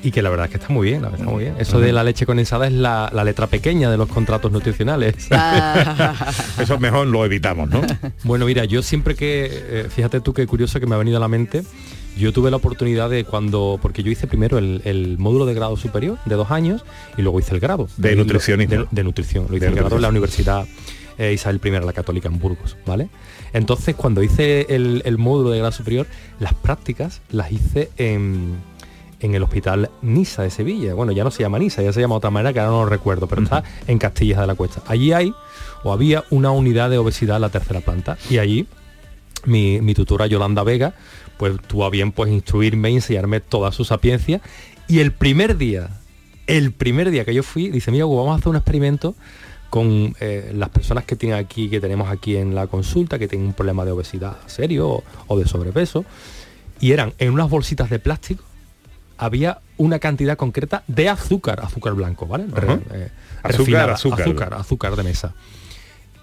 Y 0.01 0.11
que 0.11 0.21
la 0.21 0.29
verdad 0.29 0.45
es 0.45 0.51
que 0.51 0.57
está 0.57 0.71
muy 0.73 0.87
bien, 0.89 1.01
la 1.01 1.09
verdad 1.09 1.19
está 1.21 1.31
muy 1.33 1.43
bien. 1.43 1.55
Eso 1.59 1.79
de 1.79 1.91
la 1.91 2.03
leche 2.03 2.25
condensada 2.25 2.67
es 2.67 2.73
la, 2.73 3.09
la 3.13 3.23
letra 3.23 3.47
pequeña 3.47 3.91
de 3.91 3.97
los 3.97 4.07
contratos 4.07 4.51
nutricionales. 4.51 5.27
Eso 6.59 6.79
mejor 6.79 7.07
lo 7.07 7.25
evitamos, 7.25 7.69
¿no? 7.69 7.81
Bueno, 8.23 8.45
mira, 8.45 8.65
yo 8.65 8.81
siempre 8.81 9.15
que, 9.15 9.49
eh, 9.51 9.87
fíjate 9.89 10.21
tú 10.21 10.33
qué 10.33 10.45
curioso 10.47 10.79
que 10.79 10.85
me 10.85 10.95
ha 10.95 10.97
venido 10.97 11.17
a 11.17 11.19
la 11.19 11.27
mente, 11.27 11.63
yo 12.17 12.33
tuve 12.33 12.49
la 12.51 12.57
oportunidad 12.57 13.09
de 13.09 13.23
cuando, 13.23 13.79
porque 13.81 14.03
yo 14.03 14.11
hice 14.11 14.27
primero 14.27 14.57
el, 14.57 14.81
el 14.85 15.17
módulo 15.17 15.45
de 15.45 15.53
grado 15.53 15.77
superior 15.77 16.17
de 16.25 16.35
dos 16.35 16.51
años 16.51 16.83
y 17.17 17.21
luego 17.21 17.39
hice 17.39 17.53
el 17.53 17.59
grado. 17.59 17.87
De 17.97 18.11
Y 18.11 18.15
lo- 18.15 18.23
nutricionismo. 18.23 18.75
De, 18.75 18.87
de 18.91 19.03
nutrición, 19.03 19.45
lo 19.49 19.55
hice 19.57 19.65
De 19.65 19.71
el 19.71 19.75
grado 19.77 19.95
en 19.95 20.01
la 20.01 20.11
nutrición. 20.11 20.55
Universidad 20.55 20.67
eh, 21.17 21.33
Isabel 21.33 21.59
I 21.63 21.85
la 21.85 21.93
Católica 21.93 22.29
en 22.29 22.39
Burgos, 22.39 22.77
¿vale? 22.85 23.09
Entonces, 23.51 23.95
cuando 23.95 24.23
hice 24.23 24.67
el, 24.69 25.01
el 25.05 25.17
módulo 25.17 25.49
de 25.49 25.57
grado 25.57 25.71
superior, 25.73 26.07
las 26.39 26.53
prácticas 26.53 27.21
las 27.31 27.51
hice 27.51 27.89
en, 27.97 28.55
en 29.19 29.35
el 29.35 29.43
hospital 29.43 29.89
Nisa 30.01 30.43
de 30.43 30.49
Sevilla. 30.49 30.93
Bueno, 30.93 31.11
ya 31.11 31.23
no 31.23 31.31
se 31.31 31.43
llama 31.43 31.59
Nisa, 31.59 31.81
ya 31.81 31.93
se 31.93 32.01
llama 32.01 32.15
otra 32.15 32.29
manera 32.29 32.53
que 32.53 32.59
ahora 32.59 32.71
no 32.71 32.83
lo 32.83 32.89
recuerdo, 32.89 33.27
pero 33.27 33.43
está 33.43 33.63
en 33.87 33.97
Castillas 33.97 34.39
de 34.39 34.47
la 34.47 34.55
Cuesta. 34.55 34.81
Allí 34.87 35.11
hay, 35.13 35.33
o 35.83 35.91
había 35.91 36.23
una 36.29 36.51
unidad 36.51 36.89
de 36.89 36.97
obesidad 36.97 37.37
en 37.37 37.41
la 37.41 37.49
tercera 37.49 37.81
planta, 37.81 38.17
y 38.29 38.37
allí 38.37 38.67
mi, 39.45 39.81
mi 39.81 39.93
tutora 39.93 40.27
Yolanda 40.27 40.63
Vega, 40.63 40.93
pues 41.37 41.59
tuvo 41.67 41.85
a 41.85 41.89
bien 41.89 42.11
pues 42.11 42.31
instruirme 42.31 42.91
y 42.91 42.95
enseñarme 42.95 43.39
toda 43.39 43.71
su 43.71 43.85
sapiencia. 43.85 44.41
Y 44.87 44.99
el 44.99 45.11
primer 45.11 45.57
día, 45.57 45.89
el 46.47 46.71
primer 46.71 47.11
día 47.11 47.23
que 47.23 47.33
yo 47.33 47.43
fui, 47.43 47.69
dice, 47.69 47.91
mira, 47.91 48.05
vamos 48.05 48.31
a 48.31 48.35
hacer 48.35 48.49
un 48.49 48.55
experimento 48.57 49.15
con 49.69 50.15
eh, 50.19 50.51
las 50.53 50.69
personas 50.69 51.05
que 51.05 51.15
tienen 51.15 51.37
aquí, 51.37 51.69
que 51.69 51.79
tenemos 51.79 52.09
aquí 52.09 52.35
en 52.35 52.55
la 52.55 52.67
consulta, 52.67 53.19
que 53.19 53.27
tienen 53.27 53.47
un 53.47 53.53
problema 53.53 53.85
de 53.85 53.91
obesidad 53.91 54.37
serio 54.47 54.89
o, 54.89 55.03
o 55.27 55.39
de 55.39 55.47
sobrepeso. 55.47 56.05
Y 56.81 56.91
eran 56.91 57.13
en 57.19 57.31
unas 57.31 57.49
bolsitas 57.49 57.89
de 57.89 57.99
plástico, 57.99 58.43
había 59.19 59.59
una 59.77 59.99
cantidad 59.99 60.35
concreta 60.37 60.83
de 60.87 61.09
azúcar, 61.09 61.59
azúcar 61.61 61.93
blanco, 61.93 62.25
¿vale? 62.25 62.45
Re- 62.51 62.73
eh, 62.93 63.09
Azúcar, 63.43 63.57
refinada, 63.59 63.93
azúcar. 63.93 64.21
azúcar, 64.21 64.53
azúcar 64.55 64.95
de 64.95 65.03
mesa 65.03 65.33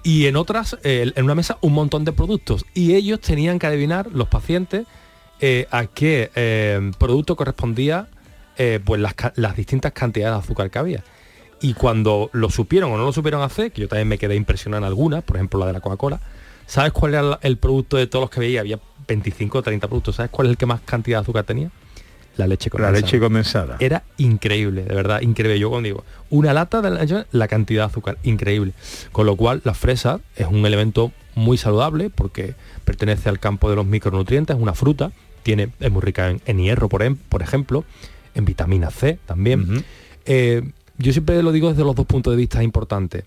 y 0.03 0.27
en 0.27 0.37
otras, 0.37 0.77
eh, 0.85 1.11
en 1.17 1.25
una 1.25 1.35
mesa, 1.35 1.59
un 1.63 1.73
montón 1.73 2.05
de 2.05 2.13
productos. 2.13 2.65
Y 2.75 2.95
ellos 2.95 3.21
tenían 3.21 3.59
que 3.59 3.67
adivinar, 3.67 4.09
los 4.13 4.29
pacientes, 4.29 4.87
eh, 5.41 5.67
a 5.73 5.87
qué 5.87 6.31
eh, 6.37 6.93
producto 6.99 7.35
correspondía 7.37 8.09
pues 8.85 8.99
las, 9.01 9.15
las 9.35 9.55
distintas 9.57 9.93
cantidades 9.93 10.35
de 10.35 10.39
azúcar 10.45 10.71
que 10.71 10.79
había. 10.79 11.05
Y 11.61 11.75
cuando 11.75 12.31
lo 12.33 12.49
supieron 12.51 12.91
o 12.93 12.97
no 12.97 13.05
lo 13.05 13.13
supieron 13.13 13.43
hacer, 13.43 13.71
que 13.73 13.83
yo 13.83 13.89
también 13.89 14.09
me 14.09 14.17
quedé 14.17 14.35
impresionado 14.37 14.79
en 14.83 14.87
algunas, 14.87 15.23
por 15.25 15.37
ejemplo 15.37 15.59
la 15.61 15.67
de 15.67 15.73
la 15.75 15.81
Coca-Cola, 15.81 16.21
¿sabes 16.67 16.93
cuál 16.93 17.15
era 17.15 17.39
el 17.43 17.59
producto 17.59 17.97
de 17.99 18.07
todos 18.07 18.23
los 18.23 18.31
que 18.31 18.41
veía? 18.41 18.61
Había 18.61 18.79
25 19.09 19.59
o 19.59 19.63
30 19.63 19.89
productos. 19.89 20.17
¿Sabes 20.17 20.31
cuál 20.31 20.47
es 20.47 20.53
el 20.53 20.57
que 20.57 20.65
más 20.67 20.81
cantidad 20.83 21.19
de 21.19 21.23
azúcar 21.23 21.45
tenía? 21.45 21.71
La 22.37 22.47
leche 22.47 22.69
La 22.69 22.71
condensada. 22.73 23.01
leche 23.01 23.19
condensada. 23.21 23.77
Era 23.81 24.05
increíble, 24.19 24.85
de 24.85 24.95
verdad, 24.95 25.21
increíble. 25.23 25.59
Yo 25.59 25.71
cuando 25.71 25.87
digo, 25.87 26.05
una 26.31 26.53
lata 26.53 26.83
de 26.83 26.91
leche, 26.91 27.25
la 27.33 27.49
cantidad 27.49 27.83
de 27.85 27.87
azúcar, 27.87 28.19
increíble. 28.25 28.73
Con 29.13 29.27
lo 29.27 29.37
cual, 29.37 29.63
la 29.65 29.73
fresa 29.75 30.21
es 30.37 30.47
un 30.47 30.65
elemento 30.67 31.13
muy 31.35 31.57
saludable 31.59 32.11
porque 32.11 32.55
pertenece 32.85 33.29
al 33.29 33.39
campo 33.41 33.71
de 33.71 33.77
los 33.77 33.87
micronutrientes, 33.87 34.55
es 34.57 34.63
una 34.63 34.75
fruta, 34.75 35.13
tiene, 35.43 35.71
es 35.81 35.91
muy 35.91 36.03
rica 36.03 36.29
en, 36.31 36.41
en 36.47 36.59
hierro, 36.59 36.89
por, 36.89 37.03
em- 37.03 37.17
por 37.17 37.41
ejemplo, 37.43 37.85
en 38.35 38.45
vitamina 38.45 38.91
C 38.91 39.19
también. 39.27 39.85
Eh, 40.27 40.63
yo 40.99 41.13
siempre 41.13 41.43
lo 41.43 41.53
digo 41.53 41.71
desde 41.71 41.85
los 41.85 41.95
dos 41.95 42.07
puntos 42.07 42.33
de 42.33 42.37
vista 42.37 42.63
importantes, 42.63 43.25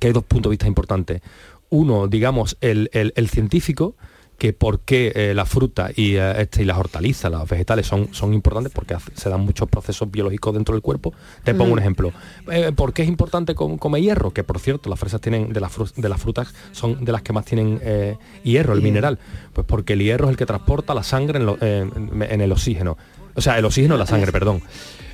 que 0.00 0.06
hay 0.08 0.12
dos 0.12 0.24
puntos 0.24 0.50
de 0.50 0.54
vista 0.54 0.66
importantes. 0.66 1.22
Uno, 1.70 2.06
digamos, 2.08 2.56
el, 2.60 2.88
el- 2.92 3.12
el 3.16 3.28
científico, 3.28 3.96
que 4.44 4.52
por 4.52 4.80
qué 4.80 5.10
eh, 5.14 5.32
la 5.34 5.46
fruta 5.46 5.88
y, 5.96 6.16
eh, 6.16 6.42
este, 6.42 6.60
y 6.60 6.64
las 6.66 6.76
hortalizas, 6.76 7.32
los 7.32 7.48
vegetales 7.48 7.86
son, 7.86 8.12
son 8.12 8.34
importantes 8.34 8.70
porque 8.74 8.92
hace- 8.92 9.10
se 9.14 9.30
dan 9.30 9.40
muchos 9.40 9.70
procesos 9.70 10.10
biológicos 10.10 10.52
dentro 10.52 10.74
del 10.74 10.82
cuerpo. 10.82 11.14
Te 11.44 11.54
pongo 11.54 11.72
un 11.72 11.78
ejemplo. 11.78 12.12
Eh, 12.52 12.70
¿Por 12.76 12.92
qué 12.92 13.04
es 13.04 13.08
importante 13.08 13.54
com- 13.54 13.78
comer 13.78 14.02
hierro? 14.02 14.32
Que 14.32 14.44
por 14.44 14.58
cierto, 14.58 14.90
las 14.90 14.98
fresas 15.00 15.22
tienen, 15.22 15.50
de 15.54 15.60
las, 15.60 15.72
de 15.96 16.08
las 16.10 16.20
frutas 16.20 16.52
son 16.72 17.06
de 17.06 17.10
las 17.10 17.22
que 17.22 17.32
más 17.32 17.46
tienen 17.46 17.80
eh, 17.82 18.18
hierro, 18.42 18.74
el 18.74 18.82
mineral. 18.82 19.18
Pues 19.54 19.66
porque 19.66 19.94
el 19.94 20.00
hierro 20.02 20.26
es 20.26 20.32
el 20.32 20.36
que 20.36 20.44
transporta 20.44 20.92
la 20.92 21.04
sangre 21.04 21.38
en, 21.38 21.46
lo- 21.46 21.56
eh, 21.62 21.88
en- 22.28 22.40
el 22.42 22.52
oxígeno. 22.52 22.98
O 23.34 23.40
sea, 23.40 23.56
el 23.58 23.64
oxígeno 23.64 23.94
en 23.94 24.00
la 24.00 24.06
sangre, 24.06 24.30
perdón. 24.38 24.60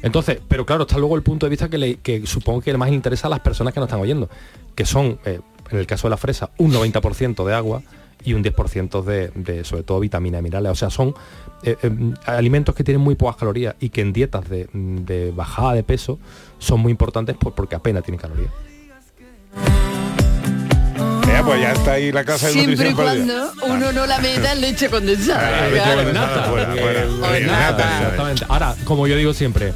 Entonces, 0.03 0.41
pero 0.49 0.67
claro, 0.67 0.83
está 0.83 0.99
luego 0.99 1.15
el 1.15 1.23
punto 1.23 1.47
de 1.47 1.51
vista 1.51 1.69
que, 1.69 1.79
le- 1.79 1.97
que 1.99 2.27
supongo 2.27 2.63
que 2.63 2.77
más 2.77 2.91
interesa 2.91 3.29
a 3.29 3.31
las 3.31 3.41
personas 3.41 3.73
que 3.75 3.79
nos 3.79 3.87
están 3.87 4.01
oyendo, 4.01 4.29
que 4.75 4.85
son, 4.85 5.21
en 5.25 5.79
el 5.79 5.87
caso 5.87 6.09
de 6.09 6.11
la 6.11 6.17
fresa, 6.17 6.51
un 6.59 6.73
90% 6.73 7.45
de 7.47 7.55
agua 7.55 7.81
y 8.25 8.35
un 8.35 8.43
10% 8.45 9.03
de, 9.05 9.29
de, 9.35 9.65
sobre 9.65 9.83
todo, 9.83 10.01
vitaminas 10.01 10.41
y 10.41 10.43
minerales. 10.43 10.73
O 10.73 10.75
sea, 10.75 10.91
son 10.91 11.15
eh, 11.63 11.77
eh, 11.83 11.91
alimentos 12.27 12.75
que 12.75 12.85
tienen 12.85 13.01
muy 13.01 13.15
pocas 13.15 13.37
calorías 13.37 13.75
y 13.81 13.89
que 13.91 14.01
en 14.01 14.13
dietas 14.13 14.49
de, 14.49 14.69
de 14.73 15.31
bajada 15.33 15.75
de 15.75 15.83
peso 15.83 16.19
son 16.59 16.81
muy 16.81 16.91
importantes 16.91 17.37
por- 17.37 17.55
porque 17.55 17.75
apenas 17.77 18.03
tienen 18.05 18.21
calorías. 18.21 18.51
Ya, 21.27 21.45
pues 21.45 21.61
ya 21.61 21.73
está 21.73 21.93
ahí 21.93 22.13
la 22.13 22.25
casa 22.25 22.49
de 22.49 22.53
Siempre 22.53 22.91
y 22.91 22.95
perdida. 22.95 23.53
cuando 23.57 23.75
uno 23.75 23.93
no 23.93 24.07
la 24.07 24.19
meta 24.19 24.53
en 24.53 24.61
leche 24.61 24.91
condensada. 24.91 25.65
Ah, 25.65 27.37
Exactamente. 27.39 28.45
Ahora, 28.49 28.75
como 28.85 29.07
yo 29.07 29.17
digo 29.17 29.33
siempre, 29.33 29.73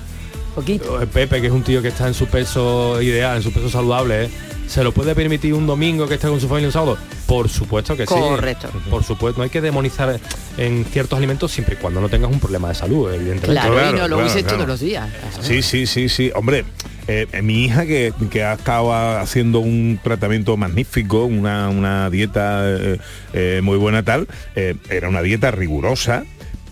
eh, 0.67 1.07
Pepe, 1.13 1.41
que 1.41 1.47
es 1.47 1.53
un 1.53 1.63
tío 1.63 1.81
que 1.81 1.89
está 1.89 2.07
en 2.09 2.15
su 2.15 2.27
peso 2.27 3.01
ideal, 3.01 3.37
en 3.37 3.43
su 3.43 3.53
peso 3.53 3.69
saludable, 3.71 4.25
¿eh? 4.25 4.31
¿Se 4.75 4.83
lo 4.83 4.91
puede 4.91 5.15
permitir 5.15 5.55
un 5.55 5.69
domingo 5.69 6.09
que 6.09 6.15
esté 6.15 6.27
con 6.27 6.41
su 6.41 6.49
familia 6.49 6.67
un 6.67 6.73
sábado? 6.73 6.99
Por 7.27 7.49
supuesto 7.49 7.97
que 7.97 8.09
sí. 8.09 8.13
Correcto. 8.13 8.71
Por 8.91 9.05
supuesto, 9.05 9.39
no 9.39 9.45
hay 9.45 9.51
que 9.51 9.61
demonizar 9.61 10.19
en 10.59 10.85
ciertos 10.87 11.17
alimentos 11.17 11.53
siempre 11.53 11.77
y 11.77 11.79
cuando 11.79 12.01
no 12.01 12.09
tengas 12.09 12.29
un 12.33 12.41
problema 12.41 12.71
de 12.71 12.75
salud, 12.75 13.15
evidentemente. 13.15 13.53
Claro, 13.53 13.97
y 13.97 14.01
no 14.01 14.09
lo 14.09 14.19
uses 14.27 14.45
todos 14.45 14.67
los 14.67 14.81
días. 14.81 15.09
Sí, 15.41 15.63
sí, 15.63 15.87
sí, 15.87 16.09
sí. 16.09 16.33
Hombre, 16.35 16.65
eh, 17.07 17.29
mi 17.41 17.65
hija 17.65 17.87
que, 17.87 18.13
que 18.31 18.43
ha 18.43 18.55
estado 18.55 18.93
haciendo 18.93 19.61
un 19.61 20.01
tratamiento 20.03 20.57
magnífico, 20.57 21.25
una, 21.25 21.69
una 21.69 22.11
dieta 22.11 22.63
eh, 22.67 22.99
eh, 23.33 23.61
muy 23.63 23.79
buena 23.79 24.03
tal, 24.03 24.27
eh, 24.57 24.75
era 24.91 25.09
una 25.09 25.23
dieta 25.23 25.53
rigurosa, 25.53 26.25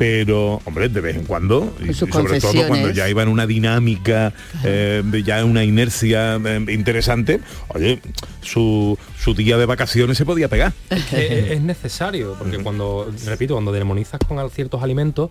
pero 0.02 0.60
hombre 0.64 0.88
de 0.88 1.00
vez 1.00 1.14
en 1.16 1.24
cuando 1.26 1.72
y, 1.80 1.94
sobre 1.94 2.40
todo 2.40 2.66
cuando 2.66 2.90
ya 2.90 3.08
iba 3.08 3.22
en 3.22 3.28
una 3.28 3.46
dinámica 3.46 4.32
eh, 4.64 5.00
ya 5.24 5.38
en 5.38 5.46
una 5.46 5.62
inercia 5.62 6.40
eh, 6.44 6.64
interesante 6.70 7.38
oye 7.68 8.00
su, 8.40 8.98
su 9.16 9.32
día 9.32 9.56
de 9.58 9.64
vacaciones 9.66 10.18
se 10.18 10.24
podía 10.24 10.48
pegar. 10.48 10.72
Es, 10.90 11.12
es 11.12 11.60
necesario, 11.62 12.34
porque 12.36 12.58
cuando, 12.58 13.08
repito, 13.26 13.54
cuando 13.54 13.70
demonizas 13.70 14.18
con 14.26 14.50
ciertos 14.50 14.82
alimentos, 14.82 15.30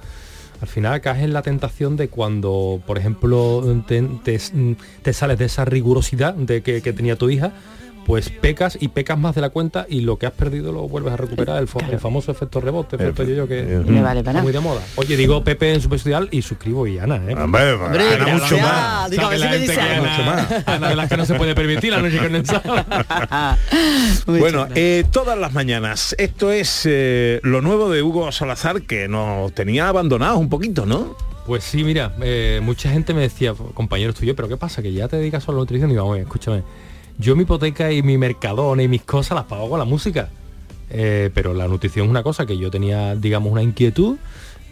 al 0.61 0.69
final 0.69 1.01
caes 1.01 1.23
en 1.23 1.33
la 1.33 1.41
tentación 1.41 1.97
de 1.97 2.07
cuando, 2.07 2.81
por 2.87 2.97
ejemplo, 2.97 3.83
te, 3.85 4.01
te- 4.23 4.39
te 5.01 5.11
sales 5.13 5.37
de 5.37 5.45
esa 5.45 5.65
rigurosidad 5.65 6.33
de 6.33 6.61
que, 6.61 6.81
que 6.81 6.93
tenía 6.93 7.17
tu 7.17 7.29
hija, 7.29 7.51
pues 8.05 8.29
pecas 8.29 8.77
y 8.81 8.87
pecas 8.89 9.17
más 9.17 9.35
de 9.35 9.41
la 9.41 9.49
cuenta 9.49 9.85
y 9.87 10.01
lo 10.01 10.17
que 10.17 10.25
has 10.25 10.31
perdido 10.33 10.71
lo 10.71 10.87
vuelves 10.87 11.13
a 11.13 11.17
recuperar, 11.17 11.61
el, 11.61 11.67
fa- 11.67 11.79
el 11.89 11.99
famoso 11.99 12.31
efecto 12.31 12.59
rebote, 12.59 12.95
efecto 12.95 13.23
yo 13.23 13.47
que 13.47 13.61
Me 13.85 14.01
vale 14.01 14.23
para 14.23 14.41
muy 14.41 14.51
de 14.51 14.59
moda. 14.59 14.81
Oye, 14.95 15.15
digo 15.15 15.43
Pepe 15.43 15.73
en 15.73 15.81
su 15.81 15.89
social 15.89 16.27
y 16.31 16.41
suscribo 16.41 16.87
y 16.87 16.97
Ana, 16.99 17.17
¿eh? 17.17 17.35
Hombre, 17.35 17.73
Hombre, 17.73 18.03
Ana 18.07 18.15
gracias. 18.25 18.41
mucho 18.51 18.57
más 18.63 19.09
Digo, 19.11 19.25
a 19.25 19.29
ver 19.29 19.39
si 19.39 19.47
me 19.47 19.57
dice 19.59 19.79
algo. 19.79 20.05
mucho 20.07 20.23
más 20.23 20.67
Ana 20.67 20.89
de 20.89 20.95
las 20.95 21.09
que 21.09 21.17
no 21.17 21.25
se 21.25 21.35
puede 21.35 21.55
permitir 21.55 21.91
la 21.91 22.01
noche 22.01 22.17
condensada. 22.17 23.57
Bueno, 24.25 24.67
eh, 24.75 25.03
todas 25.11 25.37
las 25.37 25.53
mañanas. 25.53 26.15
Esto 26.17 26.51
es 26.51 26.81
eh, 26.85 27.39
lo 27.43 27.61
nuevo 27.61 27.89
de 27.89 28.01
Hugo 28.03 28.31
Salazar 28.31 28.81
que 28.83 29.07
nos 29.07 29.53
tenía 29.53 29.87
abandonados 29.87 30.37
un 30.39 30.49
poquito, 30.49 30.85
¿no? 30.85 31.15
Pues 31.45 31.63
sí, 31.63 31.83
mira, 31.83 32.13
eh, 32.21 32.59
mucha 32.63 32.89
gente 32.91 33.13
me 33.13 33.21
decía, 33.21 33.53
compañeros 33.73 34.15
tuyos, 34.15 34.35
pero 34.35 34.47
¿qué 34.47 34.57
pasa? 34.57 34.81
Que 34.81 34.93
ya 34.93 35.07
te 35.07 35.17
dedicas 35.17 35.43
solo 35.43 35.57
a 35.57 35.59
la 35.59 35.61
nutrición. 35.63 35.89
Y 35.89 35.93
digo, 35.93 36.05
"Oye, 36.05 36.21
escúchame, 36.21 36.61
yo 37.21 37.35
mi 37.35 37.43
hipoteca 37.43 37.91
y 37.91 38.01
mi 38.01 38.17
mercadona 38.17 38.81
y 38.83 38.87
mis 38.87 39.03
cosas 39.03 39.35
las 39.35 39.45
pago 39.45 39.69
con 39.69 39.79
la 39.79 39.85
música. 39.85 40.29
Eh, 40.89 41.29
pero 41.33 41.53
la 41.53 41.67
nutrición 41.67 42.05
es 42.05 42.09
una 42.09 42.23
cosa 42.23 42.45
que 42.45 42.57
yo 42.57 42.69
tenía, 42.69 43.15
digamos, 43.15 43.51
una 43.51 43.61
inquietud 43.61 44.17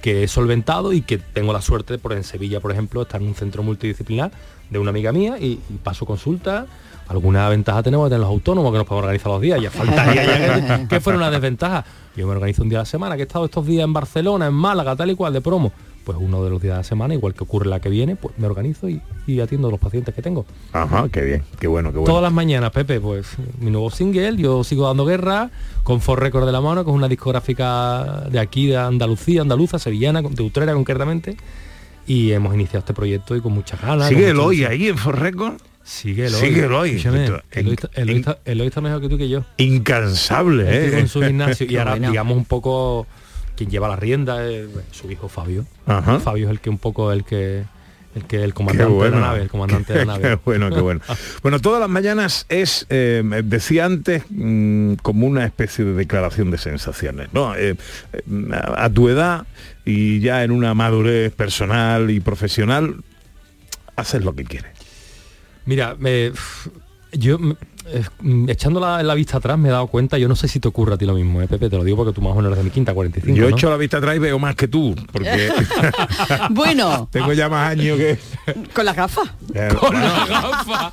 que 0.02 0.24
he 0.24 0.28
solventado 0.28 0.91
y 0.91 1.02
que 1.02 1.18
tengo 1.18 1.54
la 1.54 1.62
suerte, 1.62 1.97
por 1.97 2.14
en 2.14 2.24
Sevilla, 2.24 2.60
por 2.60 2.72
ejemplo, 2.72 3.04
estar 3.04 3.22
en 3.22 3.28
un 3.28 3.36
centro 3.36 3.64
multidisciplinar 3.64 4.32
de 4.70 4.80
una 4.80 4.89
amiga 4.89 5.12
mía 5.12 5.38
y, 5.39 5.60
paso 5.84 6.06
consulta. 6.06 6.66
Alguna 7.08 7.47
ventaja 7.50 7.82
tenemos 7.84 8.08
de 8.08 8.16
tener 8.16 8.22
los 8.22 8.30
autónomos 8.30 8.72
que 8.72 8.78
nos 8.80 8.88
podemos 8.88 9.06
organizar 9.06 9.32
los 9.32 9.41
días. 9.41 9.62
Ya 9.62 9.72
faltaría 9.72 10.24
ya 10.24 10.78
que, 10.78 10.88
que 10.88 11.00
fuera 11.00 11.18
una 11.18 11.32
desventaja. 11.32 11.86
Yo 12.16 12.26
me 12.28 12.34
organizo 12.34 12.64
un 12.64 12.70
día 12.70 12.80
a 12.80 12.82
la 12.82 12.86
semana, 12.86 13.16
que 13.16 13.24
he 13.24 13.26
estado 13.26 13.45
estos 13.45 13.66
días 13.66 13.84
en 13.84 13.93
Barcelona, 13.93 14.47
en 14.47 14.54
Málaga, 14.54 14.95
tal 14.95 15.12
y 15.12 15.16
cual, 15.16 15.34
de 15.34 15.41
promo. 15.41 15.72
Pues 16.10 16.18
uno 16.20 16.43
de 16.43 16.49
los 16.49 16.60
días 16.60 16.74
de 16.74 16.78
la 16.80 16.84
semana, 16.84 17.14
igual 17.14 17.36
que 17.36 17.43
ocurre 17.43 17.68
la 17.70 17.80
que 17.80 17.88
viene, 17.88 18.16
pues 18.16 18.34
me 18.39 18.47
organizo 18.47 18.89
y, 18.89 18.99
y 19.28 19.41
atiendo 19.41 19.68
a 19.68 19.72
los 19.72 19.80
pacientes 19.80 20.16
que 20.16 20.24
tengo. 20.24 20.43
Ajá, 20.74 21.07
qué 21.12 21.22
bien, 21.22 21.43
qué 21.60 21.68
bueno, 21.68 21.91
qué 21.91 21.99
bueno. 21.99 22.07
Todas 22.12 22.24
las 22.24 22.34
mañanas, 22.34 22.72
Pepe, 22.72 22.99
pues 22.99 23.28
mi 23.60 23.70
nuevo 23.70 23.91
single, 23.91 24.36
yo 24.36 24.64
sigo 24.64 24.88
dando 24.88 25.05
guerra, 25.05 25.51
con 25.84 26.01
For 26.01 26.20
Record 26.20 26.47
de 26.47 26.51
la 26.51 26.62
mano, 26.62 26.82
es 26.82 26.88
una 26.88 27.07
discográfica 27.07 28.24
de 28.32 28.39
aquí, 28.39 28.66
de 28.66 28.78
Andalucía, 28.78 29.41
andaluza, 29.41 29.78
sevillana, 29.78 30.24
de 30.24 30.41
Utrera 30.41 30.74
concretamente, 30.74 31.38
y 32.07 32.32
hemos 32.32 32.55
iniciado 32.55 32.80
este 32.80 32.95
proyecto 32.95 33.36
y 33.36 33.41
con 33.41 33.53
muchas 33.53 33.80
ganas. 33.80 34.07
¿Sigue 34.07 34.22
con 34.22 34.30
el 34.32 34.39
hoy 34.39 34.64
ahí 34.64 34.88
en 34.88 34.97
Forreco? 34.97 35.57
Sigue 35.84 36.26
el 36.26 36.34
hoy. 36.34 36.39
Sigue 36.41 36.66
el 36.66 36.74
hoy. 36.74 36.89
Esto- 36.95 37.89
Eloy 38.45 38.68
está- 38.68 38.82
mejor 38.82 38.99
que 38.99 39.10
tú 39.10 39.18
que 39.20 39.30
yo. 39.30 39.43
Incansable, 39.57 40.88
¿eh? 40.88 40.91
con 40.91 41.07
su 41.07 41.22
gimnasio 41.22 41.68
y 41.70 41.78
ahora 41.78 41.99
digamos 41.99 42.36
un 42.36 42.45
poco 42.45 43.05
quien 43.60 43.70
lleva 43.70 43.88
la 43.89 43.95
rienda 43.97 44.47
es 44.47 44.68
su 44.91 45.12
hijo 45.12 45.28
Fabio. 45.30 45.66
Ajá. 45.86 46.20
Fabio 46.20 46.45
es 46.47 46.51
el 46.51 46.60
que 46.62 46.70
un 46.70 46.78
poco 46.80 47.12
el 47.12 47.24
que 47.26 47.64
el 48.16 48.24
que 48.26 48.43
el 48.43 48.53
comandante 48.55 48.91
bueno. 48.91 49.16
de 49.18 49.22
la 49.22 49.28
nave, 49.28 49.41
el 49.43 49.49
comandante 49.49 49.93
de 49.93 49.99
la 49.99 50.05
nave. 50.18 50.30
Qué 50.30 50.39
bueno, 50.43 50.70
qué 50.72 50.80
bueno. 50.82 51.01
Bueno, 51.43 51.60
todas 51.60 51.80
las 51.80 51.89
mañanas 51.89 52.45
es, 52.49 52.88
eh, 52.89 53.22
decía 53.43 53.86
antes, 53.86 54.24
mm, 54.30 54.93
como 55.03 55.28
una 55.28 55.45
especie 55.45 55.86
de 55.86 55.93
declaración 55.93 56.49
de 56.51 56.57
sensaciones, 56.57 57.30
¿no? 57.34 57.55
Eh, 57.55 57.76
eh, 58.14 58.22
a 58.53 58.86
a 58.86 58.89
tu 58.89 59.10
edad 59.10 59.45
y 59.86 60.20
ya 60.22 60.43
en 60.43 60.51
una 60.51 60.74
madurez 60.74 61.32
personal 61.34 62.10
y 62.10 62.20
profesional, 62.20 62.95
haces 63.95 64.24
lo 64.24 64.34
que 64.34 64.43
quieres. 64.45 64.72
Mira, 65.66 65.95
me- 65.99 66.32
yo 67.12 67.39
mm, 67.39 67.51
eh, 67.91 68.03
mm, 68.22 68.49
echando 68.49 68.80
la, 68.80 69.01
la 69.01 69.16
vista 69.16 69.38
atrás 69.38 69.57
me 69.57 69.70
he 69.70 69.72
dado 69.72 69.88
cuenta, 69.88 70.18
yo 70.18 70.28
no 70.28 70.36
sé 70.36 70.47
si 70.47 70.60
te 70.60 70.68
ocurre 70.68 70.93
a 70.93 70.97
ti 70.97 71.05
lo 71.05 71.14
mismo, 71.14 71.41
¿eh, 71.41 71.47
Pepe, 71.47 71.70
te 71.70 71.78
lo 71.78 71.84
digo 71.84 71.97
porque 71.97 72.14
tú 72.14 72.22
más 72.22 72.34
o 72.34 72.36
menos 72.36 72.51
eres 72.51 72.60
de 72.60 72.64
mi 72.66 72.70
quinta, 72.70 72.93
45. 72.93 73.36
Yo 73.36 73.49
¿no? 73.49 73.55
echo 73.55 73.70
la 73.70 73.78
vista 73.78 73.97
atrás 73.97 74.16
y 74.16 74.20
veo 74.20 74.38
más 74.38 74.55
que 74.55 74.68
tú, 74.68 74.95
porque 75.12 75.49
Bueno, 76.51 77.07
tengo 77.12 77.34
ya 77.34 77.49
más 77.49 77.72
años 77.72 77.97
que... 77.97 78.18
con 78.74 78.86
las 78.86 78.95
gafas. 78.95 79.30
Eh, 79.53 79.70
bueno. 79.82 79.99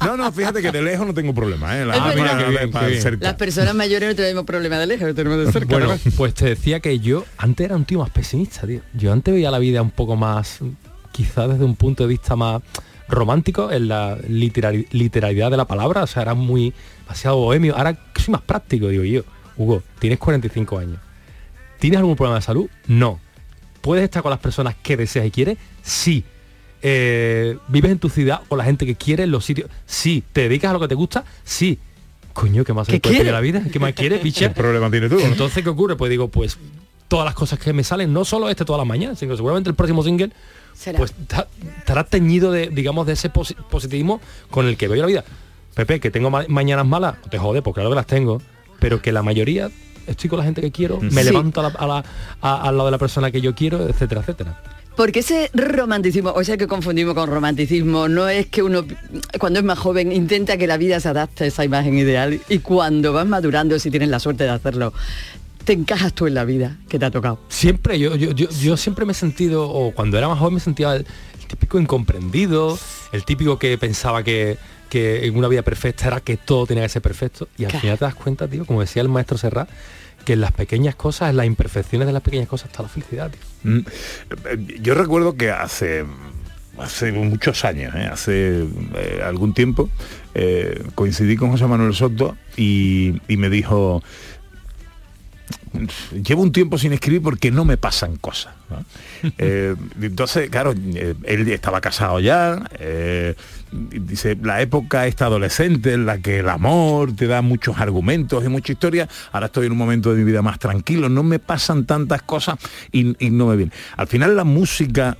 No, 0.04 0.16
no, 0.16 0.32
fíjate 0.32 0.62
que 0.62 0.72
de 0.72 0.82
lejos 0.82 1.06
no 1.06 1.14
tengo 1.14 1.34
problema, 1.34 1.78
¿eh? 1.78 1.84
La 1.84 1.96
Es 1.96 2.16
mira, 2.16 2.34
bien, 2.34 2.70
bien. 2.70 3.02
cerca. 3.02 3.24
Las 3.26 3.34
personas 3.34 3.74
mayores 3.74 4.08
no 4.08 4.14
tenemos 4.14 4.44
problema 4.44 4.78
de 4.78 4.86
lejos, 4.86 5.14
tenemos 5.14 5.44
de 5.44 5.52
cerca. 5.52 5.74
Bueno, 5.74 5.88
¿no? 5.88 6.12
pues 6.16 6.34
te 6.34 6.46
decía 6.46 6.80
que 6.80 6.98
yo 6.98 7.24
antes 7.36 7.66
era 7.66 7.76
un 7.76 7.84
tío 7.84 7.98
más 7.98 8.10
pesimista, 8.10 8.66
tío. 8.66 8.80
Yo 8.94 9.12
antes 9.12 9.34
veía 9.34 9.50
la 9.50 9.58
vida 9.58 9.82
un 9.82 9.90
poco 9.90 10.16
más, 10.16 10.60
quizás 11.12 11.50
desde 11.50 11.64
un 11.64 11.76
punto 11.76 12.04
de 12.04 12.08
vista 12.08 12.36
más 12.36 12.62
romántico, 13.08 13.70
en 13.70 13.88
la 13.88 14.18
literalidad 14.28 15.50
de 15.50 15.56
la 15.56 15.66
palabra, 15.66 16.02
o 16.02 16.06
sea, 16.06 16.22
era 16.22 16.34
muy 16.34 16.72
demasiado 17.02 17.36
bohemio. 17.36 17.76
Ahora 17.76 17.98
soy 18.16 18.32
más 18.32 18.42
práctico, 18.42 18.88
digo 18.88 19.04
yo. 19.04 19.22
Hugo, 19.56 19.82
tienes 19.98 20.18
45 20.18 20.78
años. 20.78 20.98
¿Tienes 21.78 21.98
algún 21.98 22.16
problema 22.16 22.36
de 22.36 22.42
salud? 22.42 22.68
No. 22.86 23.20
¿Puedes 23.80 24.04
estar 24.04 24.22
con 24.22 24.30
las 24.30 24.40
personas 24.40 24.74
que 24.82 24.96
deseas 24.96 25.26
y 25.26 25.30
quieres? 25.30 25.58
Sí. 25.82 26.24
Eh, 26.82 27.56
¿Vives 27.68 27.90
en 27.90 27.98
tu 27.98 28.08
ciudad 28.08 28.42
con 28.48 28.58
la 28.58 28.64
gente 28.64 28.86
que 28.86 28.96
quiere 28.96 29.22
en 29.24 29.30
los 29.30 29.44
sitios? 29.44 29.70
Sí. 29.86 30.22
¿Te 30.32 30.42
dedicas 30.42 30.70
a 30.70 30.74
lo 30.74 30.80
que 30.80 30.88
te 30.88 30.94
gusta? 30.94 31.24
Sí. 31.44 31.78
Coño, 32.32 32.64
¿qué 32.64 32.74
más 32.74 32.86
¿Qué 32.86 33.00
quiere? 33.00 33.30
a 33.30 33.32
la 33.32 33.40
vida? 33.40 33.62
¿Qué 33.72 33.78
más 33.78 33.94
quieres, 33.94 34.20
picha? 34.22 34.48
¿Qué 34.48 34.54
problema 34.54 34.90
tienes 34.90 35.10
tú? 35.10 35.18
Entonces, 35.20 35.62
¿qué 35.62 35.70
ocurre? 35.70 35.96
Pues 35.96 36.10
digo, 36.10 36.28
pues 36.28 36.58
todas 37.08 37.24
las 37.24 37.34
cosas 37.34 37.58
que 37.58 37.72
me 37.72 37.84
salen, 37.84 38.12
no 38.12 38.24
solo 38.24 38.48
este 38.50 38.64
todas 38.64 38.78
las 38.78 38.86
mañanas, 38.86 39.18
sino 39.18 39.36
seguramente 39.36 39.70
el 39.70 39.76
próximo 39.76 40.02
single, 40.02 40.32
Será. 40.76 40.98
pues 40.98 41.12
ta- 41.26 41.48
estará 41.78 42.04
teñido 42.04 42.52
de, 42.52 42.68
digamos, 42.68 43.06
de 43.06 43.14
ese 43.14 43.32
posi- 43.32 43.56
positivismo 43.70 44.20
con 44.50 44.66
el 44.66 44.76
que 44.76 44.88
veo 44.88 45.00
la 45.00 45.06
vida. 45.06 45.24
Pepe, 45.74 46.00
que 46.00 46.10
tengo 46.10 46.30
ma- 46.30 46.44
mañanas 46.48 46.86
malas, 46.86 47.16
te 47.30 47.38
jode, 47.38 47.62
porque 47.62 47.76
claro 47.80 47.90
que 47.90 47.96
las 47.96 48.06
tengo, 48.06 48.40
pero 48.78 49.00
que 49.02 49.12
la 49.12 49.22
mayoría 49.22 49.70
estoy 50.06 50.30
con 50.30 50.38
la 50.38 50.44
gente 50.44 50.60
que 50.60 50.70
quiero, 50.70 51.00
me 51.00 51.22
Sí. 51.22 51.30
levanto 51.30 51.60
a 51.60 51.64
la- 51.64 51.68
a 51.78 51.86
la- 51.86 52.04
a- 52.40 52.68
al 52.68 52.76
lado 52.76 52.86
de 52.86 52.92
la 52.92 52.98
persona 52.98 53.30
que 53.30 53.40
yo 53.40 53.54
quiero, 53.54 53.88
etcétera, 53.88 54.20
etcétera. 54.20 54.62
Porque 54.96 55.18
ese 55.18 55.50
romanticismo, 55.52 56.30
o 56.34 56.42
sea 56.42 56.56
que 56.56 56.66
confundimos 56.66 57.12
con 57.14 57.28
romanticismo, 57.28 58.08
no 58.08 58.28
es 58.30 58.46
que 58.46 58.62
uno 58.62 58.84
cuando 59.38 59.58
es 59.58 59.64
más 59.64 59.78
joven 59.78 60.10
intenta 60.10 60.56
que 60.56 60.66
la 60.66 60.78
vida 60.78 61.00
se 61.00 61.08
adapte 61.08 61.44
a 61.44 61.46
esa 61.48 61.64
imagen 61.66 61.98
ideal 61.98 62.40
y 62.48 62.58
cuando 62.60 63.12
vas 63.12 63.26
madurando, 63.26 63.78
si 63.78 63.90
tienes 63.90 64.08
la 64.08 64.20
suerte 64.20 64.44
de 64.44 64.50
hacerlo, 64.50 64.94
te 65.66 65.72
encajas 65.74 66.14
tú 66.14 66.26
en 66.26 66.32
la 66.34 66.44
vida 66.44 66.78
que 66.88 66.98
te 66.98 67.04
ha 67.04 67.10
tocado. 67.10 67.38
Siempre, 67.48 67.98
yo, 67.98 68.16
yo, 68.16 68.30
yo, 68.30 68.48
yo 68.48 68.76
siempre 68.78 69.04
me 69.04 69.12
he 69.12 69.14
sentido, 69.14 69.68
o 69.68 69.92
cuando 69.92 70.16
era 70.16 70.28
más 70.28 70.38
joven 70.38 70.54
me 70.54 70.60
sentía 70.60 70.94
el, 70.96 71.04
el 71.40 71.46
típico 71.46 71.78
incomprendido, 71.78 72.78
el 73.12 73.24
típico 73.24 73.58
que 73.58 73.76
pensaba 73.76 74.22
que, 74.22 74.56
que 74.88 75.26
en 75.26 75.36
una 75.36 75.48
vida 75.48 75.62
perfecta 75.62 76.06
era 76.06 76.20
que 76.20 76.36
todo 76.36 76.66
tenía 76.66 76.84
que 76.84 76.88
ser 76.88 77.02
perfecto. 77.02 77.48
Y 77.58 77.64
al 77.64 77.70
Claro. 77.70 77.80
final 77.82 77.98
te 77.98 78.04
das 78.06 78.14
cuenta, 78.14 78.48
tío, 78.48 78.64
como 78.64 78.80
decía 78.80 79.02
el 79.02 79.08
maestro 79.08 79.36
Serrat, 79.36 79.68
que 80.24 80.32
en 80.34 80.40
las 80.40 80.52
pequeñas 80.52 80.94
cosas, 80.94 81.30
en 81.30 81.36
las 81.36 81.46
imperfecciones 81.46 82.06
de 82.06 82.12
las 82.12 82.22
pequeñas 82.22 82.48
cosas 82.48 82.70
está 82.70 82.82
la 82.82 82.88
felicidad, 82.88 83.30
tío. 83.30 83.40
Mm, 83.72 83.80
Yo 84.82 84.94
recuerdo 84.94 85.36
que 85.36 85.50
hace 85.50 86.04
hace 86.78 87.10
muchos 87.10 87.64
años, 87.64 87.94
¿eh? 87.94 88.06
hace 88.12 88.64
eh, 88.94 89.22
algún 89.24 89.54
tiempo, 89.54 89.88
eh, 90.34 90.82
coincidí 90.94 91.34
con 91.36 91.50
José 91.50 91.66
Manuel 91.66 91.94
Soto 91.94 92.36
y, 92.54 93.14
y 93.28 93.38
me 93.38 93.48
dijo, 93.48 94.02
llevo 96.22 96.42
un 96.42 96.52
tiempo 96.52 96.78
sin 96.78 96.92
escribir 96.92 97.22
porque 97.22 97.50
no 97.50 97.64
me 97.64 97.76
pasan 97.76 98.16
cosas. 98.16 98.54
¿no? 98.70 98.84
Eh, 99.38 99.74
entonces, 100.00 100.50
claro, 100.50 100.72
eh, 100.94 101.14
él 101.24 101.48
estaba 101.48 101.80
casado 101.80 102.20
ya, 102.20 102.62
eh, 102.78 103.34
dice, 103.72 104.36
la 104.40 104.60
época 104.60 105.06
esta 105.06 105.26
adolescente 105.26 105.94
en 105.94 106.06
la 106.06 106.18
que 106.18 106.38
el 106.40 106.48
amor 106.48 107.14
te 107.14 107.26
da 107.26 107.42
muchos 107.42 107.78
argumentos 107.78 108.44
y 108.44 108.48
mucha 108.48 108.72
historia, 108.72 109.08
ahora 109.32 109.46
estoy 109.46 109.66
en 109.66 109.72
un 109.72 109.78
momento 109.78 110.12
de 110.12 110.18
mi 110.18 110.24
vida 110.24 110.42
más 110.42 110.58
tranquilo, 110.58 111.08
no 111.08 111.22
me 111.22 111.38
pasan 111.38 111.86
tantas 111.86 112.22
cosas 112.22 112.56
y, 112.92 113.16
y 113.24 113.30
no 113.30 113.46
me 113.46 113.56
viene. 113.56 113.72
Al 113.96 114.06
final 114.06 114.36
la 114.36 114.44
música 114.44 115.16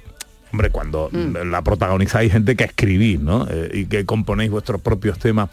Hombre, 0.53 0.71
cuando 0.71 1.11
la 1.45 1.63
protagonizáis 1.63 2.33
gente 2.33 2.57
que 2.57 2.65
escribís, 2.65 3.21
¿no? 3.21 3.47
Eh, 3.51 3.71
y 3.75 3.85
que 3.87 4.05
componéis 4.07 4.51
vuestros 4.51 4.81
propios 4.81 5.19
temas, 5.19 5.51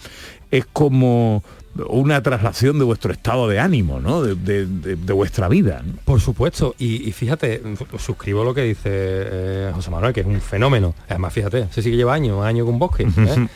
es 0.52 0.66
como 0.72 1.44
una 1.90 2.22
traslación 2.22 2.78
de 2.78 2.86
vuestro 2.86 3.12
estado 3.12 3.48
de 3.48 3.60
ánimo, 3.60 4.00
¿no? 4.00 4.22
De, 4.22 4.36
de- 4.36 4.68
de- 4.68 4.96
de 4.96 5.14
vuestra 5.14 5.48
vida. 5.50 5.82
¿no? 5.84 5.94
Por 6.06 6.22
supuesto, 6.22 6.76
y, 6.78 7.08
y 7.10 7.12
fíjate, 7.12 7.60
mm, 7.64 7.98
suscribo 7.98 8.44
lo 8.44 8.54
que 8.54 8.62
dice 8.62 8.82
eh, 8.92 9.72
José 9.74 9.90
Manuel, 9.90 10.14
que 10.14 10.20
es 10.22 10.28
un 10.28 10.40
fenómeno. 10.40 10.94
Además, 11.10 11.34
fíjate, 11.34 11.68
sé 11.72 11.82
sí 11.82 11.90
que 11.90 11.98
lleva 11.98 12.14
años, 12.14 12.46
años 12.46 12.66
con 12.68 12.78
bosque. 12.78 13.04
¿eh? 13.04 13.48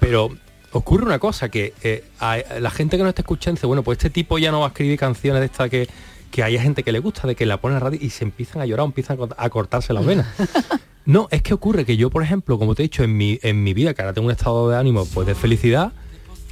Pero 0.00 0.30
ocurre 0.72 1.04
una 1.06 1.20
cosa, 1.20 1.48
que 1.48 1.72
eh, 1.82 2.04
a- 2.18 2.38
la 2.60 2.70
gente 2.70 2.96
que 2.96 3.04
no 3.04 3.08
está 3.08 3.22
escuchando 3.22 3.56
dice, 3.56 3.66
bueno, 3.68 3.84
pues 3.84 3.98
este 3.98 4.10
tipo 4.10 4.38
ya 4.38 4.50
no 4.50 4.60
va 4.60 4.66
a 4.66 4.68
escribir 4.70 4.98
canciones 4.98 5.40
de 5.40 5.46
esta 5.46 5.68
que, 5.68 5.88
que 6.30 6.42
haya 6.42 6.60
gente 6.62 6.82
que 6.82 6.92
le 6.92 6.98
gusta, 7.00 7.26
de 7.26 7.34
que 7.34 7.44
la 7.46 7.60
pone 7.60 7.74
en 7.76 7.80
radio 7.80 7.98
y 8.00 8.10
se 8.10 8.24
empiezan 8.24 8.62
a 8.62 8.66
llorar 8.66 8.84
o 8.84 8.86
empiezan 8.86 9.16
a 9.18 9.20
cort- 9.20 9.34
a 9.36 9.50
cortarse 9.50 9.92
las 9.92 10.04
venas. 10.06 10.26
No, 11.06 11.28
es 11.30 11.42
que 11.42 11.54
ocurre 11.54 11.84
que 11.86 11.96
yo, 11.96 12.10
por 12.10 12.22
ejemplo, 12.22 12.58
como 12.58 12.74
te 12.74 12.82
he 12.82 12.84
dicho, 12.84 13.02
en 13.02 13.16
mi, 13.16 13.38
en 13.42 13.64
mi 13.64 13.72
vida, 13.74 13.94
que 13.94 14.02
ahora 14.02 14.12
tengo 14.12 14.26
un 14.26 14.32
estado 14.32 14.68
de 14.68 14.76
ánimo 14.76 15.06
pues 15.06 15.26
de 15.26 15.34
felicidad, 15.34 15.92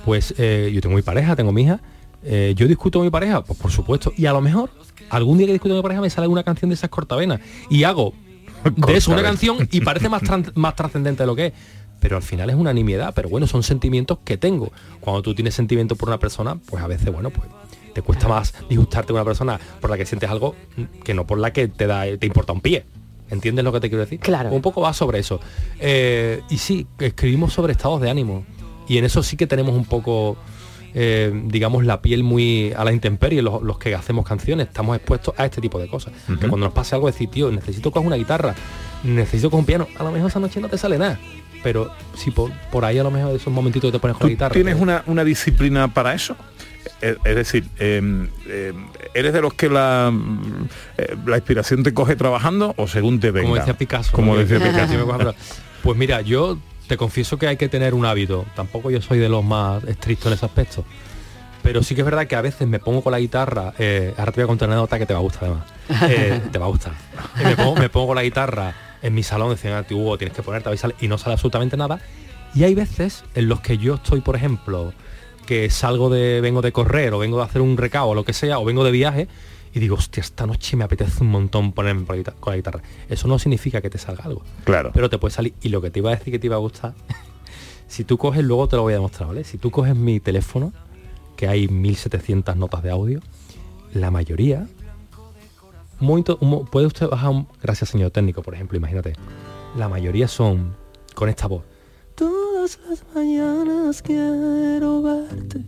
pues 0.06 0.34
eh, 0.38 0.70
yo 0.74 0.80
tengo 0.80 0.96
mi 0.96 1.02
pareja, 1.02 1.36
tengo 1.36 1.52
mi 1.52 1.62
hija, 1.62 1.80
Eh, 2.24 2.54
yo 2.56 2.66
discuto 2.66 2.98
con 2.98 3.06
mi 3.06 3.10
pareja, 3.10 3.44
pues 3.44 3.58
por 3.58 3.70
supuesto, 3.70 4.12
y 4.16 4.26
a 4.26 4.32
lo 4.32 4.40
mejor 4.40 4.70
algún 5.10 5.36
día 5.38 5.46
que 5.46 5.52
discuto 5.52 5.74
con 5.74 5.78
mi 5.78 5.82
pareja 5.82 6.00
me 6.00 6.10
sale 6.10 6.26
una 6.26 6.42
canción 6.42 6.70
de 6.70 6.74
esas 6.74 6.90
cortavenas 6.90 7.40
y 7.70 7.84
hago 7.84 8.14
de 8.64 8.96
eso 8.96 9.12
una 9.12 9.22
canción 9.22 9.68
y 9.70 9.80
parece 9.82 10.08
más, 10.08 10.22
más 10.54 10.74
trascendente 10.74 11.22
de 11.22 11.26
lo 11.28 11.36
que 11.36 11.46
es. 11.48 11.52
Pero 12.00 12.16
al 12.16 12.22
final 12.22 12.48
es 12.50 12.56
una 12.56 12.72
nimiedad, 12.72 13.12
pero 13.14 13.28
bueno, 13.28 13.46
son 13.46 13.62
sentimientos 13.62 14.18
que 14.24 14.36
tengo. 14.38 14.72
Cuando 15.00 15.20
tú 15.22 15.34
tienes 15.34 15.54
sentimientos 15.54 15.96
por 15.98 16.08
una 16.08 16.18
persona, 16.18 16.56
pues 16.68 16.82
a 16.82 16.86
veces, 16.88 17.12
bueno, 17.12 17.30
pues 17.30 17.46
te 17.92 18.02
cuesta 18.02 18.28
más 18.28 18.54
disgustarte 18.68 19.08
con 19.08 19.16
una 19.16 19.24
persona 19.24 19.58
por 19.80 19.90
la 19.90 19.96
que 19.96 20.06
sientes 20.06 20.28
algo 20.30 20.54
que 21.04 21.14
no 21.14 21.26
por 21.26 21.38
la 21.38 21.52
que 21.52 21.68
te 21.68 21.86
da 21.86 22.04
te 22.16 22.26
importa 22.26 22.52
un 22.52 22.60
pie. 22.60 22.84
¿Entiendes 23.30 23.64
lo 23.64 23.72
que 23.72 23.80
te 23.80 23.88
quiero 23.90 24.02
decir? 24.04 24.20
Claro. 24.20 24.50
Un 24.50 24.62
poco 24.62 24.80
va 24.80 24.94
sobre 24.94 25.18
eso. 25.18 25.38
Eh, 25.80 26.40
y 26.48 26.56
sí, 26.56 26.86
escribimos 26.98 27.52
sobre 27.52 27.72
estados 27.72 28.00
de 28.00 28.08
ánimo. 28.08 28.44
Y 28.88 28.96
en 28.96 29.04
eso 29.04 29.22
sí 29.22 29.36
que 29.36 29.46
tenemos 29.46 29.74
un 29.74 29.84
poco, 29.84 30.38
eh, 30.94 31.30
digamos, 31.44 31.84
la 31.84 32.00
piel 32.00 32.22
muy 32.24 32.72
a 32.74 32.84
la 32.86 32.92
intemperie, 32.92 33.42
los, 33.42 33.60
los 33.62 33.78
que 33.78 33.94
hacemos 33.94 34.26
canciones, 34.26 34.68
estamos 34.68 34.96
expuestos 34.96 35.34
a 35.36 35.44
este 35.44 35.60
tipo 35.60 35.78
de 35.78 35.88
cosas. 35.88 36.14
Que 36.26 36.48
cuando 36.48 36.66
nos 36.66 36.72
pase 36.72 36.94
algo, 36.94 37.06
decir, 37.06 37.28
tío, 37.28 37.50
necesito 37.52 37.90
coger 37.90 38.06
una 38.06 38.16
guitarra, 38.16 38.54
necesito 39.04 39.50
coger 39.50 39.60
un 39.60 39.66
piano, 39.66 39.88
a 39.98 40.04
lo 40.04 40.10
mejor 40.10 40.30
esa 40.30 40.40
noche 40.40 40.58
no 40.62 40.70
te 40.70 40.78
sale 40.78 40.96
nada. 40.96 41.20
Pero 41.62 41.90
si 42.14 42.30
por, 42.30 42.50
por 42.72 42.86
ahí 42.86 42.98
a 42.98 43.02
lo 43.02 43.10
mejor 43.10 43.36
esos 43.36 43.52
momentitos 43.52 43.88
que 43.90 43.98
te 43.98 44.00
pones 44.00 44.16
con 44.16 44.24
la 44.24 44.28
¿Tú 44.28 44.30
guitarra. 44.30 44.54
tienes 44.54 44.80
una, 44.80 45.02
una 45.06 45.22
disciplina 45.22 45.92
para 45.92 46.14
eso? 46.14 46.34
Es, 47.00 47.16
es 47.24 47.36
decir, 47.36 47.66
eh, 47.78 48.28
eh, 48.46 48.72
¿eres 49.14 49.32
de 49.32 49.40
los 49.40 49.54
que 49.54 49.68
la, 49.68 50.12
eh, 50.96 51.16
la 51.26 51.36
inspiración 51.36 51.82
te 51.82 51.94
coge 51.94 52.16
trabajando 52.16 52.74
o 52.76 52.88
según 52.88 53.20
te 53.20 53.30
venga? 53.30 53.44
Como 53.44 53.56
decía 53.56 53.74
Picasso. 53.74 54.12
Como 54.12 54.34
¿no? 54.34 54.40
decía 54.40 54.58
Picasso. 54.58 55.34
Pues 55.82 55.96
mira, 55.96 56.20
yo 56.22 56.58
te 56.88 56.96
confieso 56.96 57.38
que 57.38 57.46
hay 57.46 57.56
que 57.56 57.68
tener 57.68 57.94
un 57.94 58.04
hábito. 58.04 58.46
Tampoco 58.56 58.90
yo 58.90 59.00
soy 59.00 59.18
de 59.18 59.28
los 59.28 59.44
más 59.44 59.84
estrictos 59.84 60.26
en 60.28 60.32
ese 60.32 60.46
aspecto. 60.46 60.84
Pero 61.62 61.82
sí 61.82 61.94
que 61.94 62.00
es 62.00 62.04
verdad 62.04 62.26
que 62.26 62.34
a 62.34 62.40
veces 62.40 62.66
me 62.66 62.78
pongo 62.78 63.02
con 63.02 63.12
la 63.12 63.20
guitarra, 63.20 63.74
eh, 63.78 64.14
ahora 64.16 64.32
te 64.32 64.40
voy 64.40 64.44
a 64.44 64.46
contar 64.46 64.68
una 64.68 64.76
nota 64.76 64.98
que 64.98 65.06
te 65.06 65.12
va 65.12 65.20
a 65.20 65.22
gustar 65.22 65.44
además. 65.44 65.66
Eh, 66.10 66.40
te 66.52 66.58
va 66.58 66.66
a 66.66 66.68
gustar. 66.68 66.92
Eh, 67.38 67.44
me, 67.44 67.56
pongo, 67.56 67.76
me 67.76 67.88
pongo 67.90 68.08
con 68.08 68.16
la 68.16 68.22
guitarra 68.22 68.74
en 69.02 69.14
mi 69.14 69.22
salón, 69.22 69.50
decían, 69.50 69.74
"Ah, 69.74 69.82
tío, 69.82 69.98
Hugo, 69.98 70.16
tienes 70.16 70.34
que 70.34 70.42
ponerte 70.42 70.68
a 70.68 70.72
ver", 70.72 70.94
y 71.00 71.08
no 71.08 71.18
sale 71.18 71.34
absolutamente 71.34 71.76
nada. 71.76 72.00
Y 72.54 72.64
hay 72.64 72.74
veces 72.74 73.24
en 73.34 73.48
los 73.48 73.60
que 73.60 73.76
yo 73.76 73.96
estoy, 73.96 74.22
por 74.22 74.34
ejemplo, 74.34 74.94
que 75.48 75.70
salgo 75.70 76.10
de, 76.10 76.42
vengo 76.42 76.60
de 76.60 76.72
correr 76.72 77.14
o 77.14 77.18
vengo 77.18 77.38
de 77.38 77.44
hacer 77.44 77.62
un 77.62 77.78
recao 77.78 78.10
o 78.10 78.14
lo 78.14 78.22
que 78.22 78.34
sea, 78.34 78.58
o 78.58 78.66
vengo 78.66 78.84
de 78.84 78.90
viaje, 78.90 79.28
y 79.72 79.80
digo, 79.80 79.96
hostia, 79.96 80.20
esta 80.20 80.46
noche 80.46 80.76
me 80.76 80.84
apetece 80.84 81.22
un 81.24 81.30
montón 81.30 81.72
ponerme 81.72 82.02
por 82.02 82.16
la 82.16 82.22
guitar- 82.22 82.34
con 82.38 82.52
la 82.52 82.56
guitarra. 82.58 82.82
Eso 83.08 83.28
no 83.28 83.38
significa 83.38 83.80
que 83.80 83.88
te 83.88 83.96
salga 83.96 84.24
algo. 84.24 84.42
Claro. 84.64 84.90
Pero 84.92 85.08
te 85.08 85.16
puede 85.16 85.32
salir. 85.34 85.54
Y 85.62 85.70
lo 85.70 85.80
que 85.80 85.90
te 85.90 86.00
iba 86.00 86.10
a 86.12 86.16
decir 86.16 86.30
que 86.32 86.38
te 86.38 86.46
iba 86.48 86.56
a 86.56 86.58
gustar, 86.58 86.92
si 87.88 88.04
tú 88.04 88.18
coges, 88.18 88.44
luego 88.44 88.68
te 88.68 88.76
lo 88.76 88.82
voy 88.82 88.92
a 88.92 88.96
demostrar, 88.96 89.28
¿vale? 89.28 89.42
Si 89.44 89.56
tú 89.56 89.70
coges 89.70 89.96
mi 89.96 90.20
teléfono, 90.20 90.74
que 91.36 91.48
hay 91.48 91.66
1700 91.68 92.54
notas 92.56 92.82
de 92.82 92.90
audio, 92.90 93.20
la 93.94 94.10
mayoría, 94.10 94.66
muy 96.00 96.22
mo- 96.40 96.64
puede 96.66 96.86
usted 96.86 97.08
bajar 97.08 97.30
un, 97.30 97.48
gracias 97.62 97.90
señor 97.90 98.10
técnico, 98.10 98.42
por 98.42 98.54
ejemplo, 98.54 98.76
imagínate, 98.76 99.14
la 99.76 99.88
mayoría 99.88 100.28
son 100.28 100.74
con 101.14 101.28
esta 101.28 101.46
voz. 101.46 101.62
Todas 102.68 102.90
las 102.90 103.04
mañanas 103.14 104.02
quiero 104.02 105.00
verte. 105.02 105.64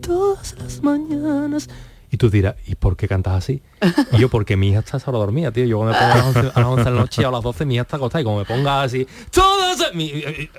Todas 0.00 0.56
las 0.58 0.82
mañanas. 0.82 1.68
Y 2.10 2.16
tú 2.16 2.30
dirás, 2.30 2.56
¿y 2.66 2.74
por 2.74 2.96
qué 2.96 3.06
cantas 3.06 3.34
así? 3.34 3.62
Y 4.10 4.18
yo, 4.18 4.28
porque 4.28 4.56
mi 4.56 4.70
hija 4.70 4.80
está 4.80 4.98
ahora 5.06 5.18
dormida, 5.18 5.52
tío. 5.52 5.64
Yo 5.66 5.78
cuando 5.78 5.94
me 5.94 6.00
pongo 6.00 6.12
a 6.12 6.16
las 6.16 6.26
11, 6.26 6.38
a 6.40 6.60
las 6.60 6.66
11 6.68 6.84
de 6.84 6.90
la 6.90 6.96
noche 7.00 7.24
o 7.24 7.28
a 7.28 7.32
las 7.32 7.42
12, 7.42 7.64
mi 7.64 7.74
hija 7.74 7.82
está 7.82 7.96
acostada. 7.96 8.22
Y 8.22 8.24
como 8.24 8.38
me 8.38 8.44
ponga 8.44 8.82
así, 8.82 9.06
todas... 9.30 9.94
Mi, 9.94 10.08
eh, 10.10 10.50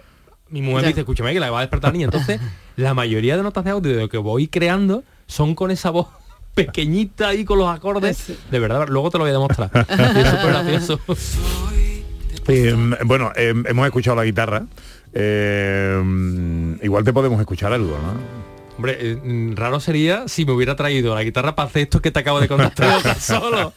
mi 0.49 0.61
mujer 0.61 0.77
Ya. 0.77 0.81
me 0.83 0.87
dice, 0.89 0.99
escúchame, 1.01 1.33
que 1.33 1.39
la 1.41 1.51
va 1.51 1.57
a 1.59 1.61
despertar 1.61 1.89
la 1.91 1.93
niña. 1.93 2.05
Entonces, 2.05 2.39
la 2.77 2.93
mayoría 2.93 3.35
de 3.35 3.43
notas 3.43 3.63
de 3.65 3.71
audio 3.71 3.91
de 3.93 4.01
lo 4.03 4.09
que 4.09 4.17
voy 4.17 4.47
creando 4.47 5.03
son 5.27 5.53
con 5.53 5.69
esa 5.69 5.89
voz 5.89 6.07
pequeñita 6.55 7.27
ahí 7.29 7.43
con 7.43 7.59
los 7.59 7.67
acordes. 7.67 8.31
De 8.49 8.59
verdad, 8.59 8.87
luego 8.87 9.11
te 9.11 9.17
lo 9.17 9.25
voy 9.25 9.31
a 9.31 9.33
demostrar. 9.33 9.69
Es 9.73 10.29
súper 10.29 10.47
gracioso. 10.47 10.99
Eh, 12.45 12.75
bueno, 13.05 13.31
eh, 13.37 13.53
hemos 13.67 13.85
escuchado 13.85 14.17
la 14.17 14.25
guitarra. 14.25 14.65
Eh, 15.13 16.01
igual 16.81 17.03
te 17.03 17.13
podemos 17.13 17.39
escuchar 17.39 17.73
algo, 17.73 17.97
¿no? 17.97 18.52
Hombre, 18.75 18.97
eh, 18.99 19.51
raro 19.55 19.79
sería 19.79 20.27
si 20.27 20.45
me 20.45 20.51
hubiera 20.51 20.75
traído 20.75 21.13
la 21.13 21.23
guitarra 21.23 21.55
para 21.55 21.67
hacer 21.69 21.83
esto 21.83 22.01
que 22.01 22.09
te 22.09 22.19
acabo 22.19 22.39
de 22.41 22.47
contar 22.47 22.73
solo. 23.19 23.71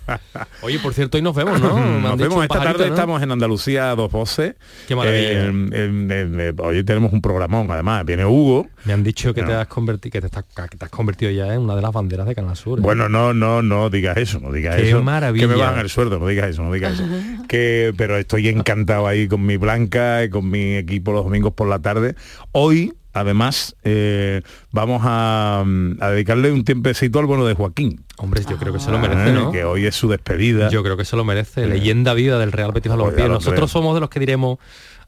Oye, 0.63 0.79
por 0.79 0.95
cierto, 0.95 1.19
hoy 1.19 1.23
nos 1.23 1.35
vemos, 1.37 1.61
¿no? 1.61 1.79
Nos 2.01 2.17
vemos 2.17 2.43
esta 2.43 2.55
pajarito, 2.55 2.79
tarde, 2.79 2.89
¿no? 2.89 2.95
estamos 2.95 3.23
en 3.23 3.31
Andalucía 3.31 3.91
a 3.91 3.95
dos 3.95 4.11
voces. 4.11 4.55
Qué 4.89 4.97
maravilla. 4.97 5.45
Eh, 5.45 5.69
eh, 5.73 6.29
eh, 6.49 6.53
hoy 6.59 6.83
tenemos 6.83 7.13
un 7.13 7.21
programón, 7.21 7.71
además, 7.71 8.07
viene 8.07 8.25
Hugo. 8.25 8.69
Me 8.85 8.95
han 8.95 9.05
dicho 9.05 9.35
que 9.35 9.43
No. 9.43 9.49
te 9.49 9.55
has 9.55 9.67
convertido, 9.67 10.13
que 10.13 10.21
te, 10.23 10.27
estás- 10.29 10.45
que 10.71 10.77
te 10.79 10.85
has 10.87 10.91
convertido 10.91 11.31
ya 11.31 11.53
en 11.53 11.61
una 11.61 11.77
de 11.77 11.83
las 11.83 11.93
banderas 11.93 12.27
de 12.27 12.35
Canal 12.35 12.57
Sur. 12.57 12.79
¿eh? 12.79 12.83
Bueno, 12.83 13.09
no, 13.11 13.35
no, 13.35 13.61
no 13.61 13.91
digas 13.91 14.17
eso, 14.17 14.41
no 14.41 14.51
digas 14.51 14.77
Qué 14.77 14.89
eso. 14.89 15.03
maravilla. 15.03 15.47
Que 15.47 15.53
me 15.55 15.61
bajan 15.61 15.81
el 15.81 15.91
sueldo, 15.91 16.19
no 16.19 16.27
digas 16.27 16.49
eso, 16.51 16.63
no 16.63 16.73
digas 16.73 16.95
eso. 16.95 17.05
Que, 17.49 17.93
pero 17.97 18.17
estoy 18.17 18.49
encantado 18.49 19.07
ahí 19.07 19.29
con 19.29 19.45
mi 19.45 19.57
Blanca 19.59 20.25
y 20.25 20.31
con 20.31 20.49
mi 20.51 20.75
equipo 20.77 21.13
los 21.13 21.23
domingos 21.25 21.53
por 21.53 21.69
la 21.69 21.79
tarde. 21.81 22.15
Hoy, 22.53 22.95
además, 23.17 23.75
eh, 23.83 24.43
vamos 24.73 25.03
a, 25.05 25.63
mm, 25.65 25.97
a 26.01 26.11
dedicarle 26.11 26.53
un 26.53 26.65
tiempecito 26.65 27.19
al 27.19 27.27
bueno 27.27 27.47
de 27.47 27.55
Joaquín. 27.55 28.05
Hombre, 28.19 28.43
yo 28.49 28.57
creo 28.59 28.73
que 28.73 28.81
se 28.81 28.91
lo 28.91 28.99
merece, 28.99 29.31
Eh, 29.31 29.33
¿no? 29.33 29.51
Que 29.53 29.65
hoy 29.65 29.87
es 29.87 29.95
su 29.95 30.09
despedida. 30.09 30.69
Yo 30.69 30.83
creo 30.83 30.97
que 30.97 31.05
se 31.05 31.17
lo 31.17 31.25
merece. 31.25 31.67
Leyenda 31.67 32.13
viva 32.15 32.39
del 32.39 32.53
Real 32.53 32.73
Betis 32.73 32.91
Balompié. 32.91 33.29
Nosotros 33.29 33.71
somos 33.71 33.95
de 33.95 34.01
los 34.01 34.11
que 34.11 34.21
diremos 34.21 34.59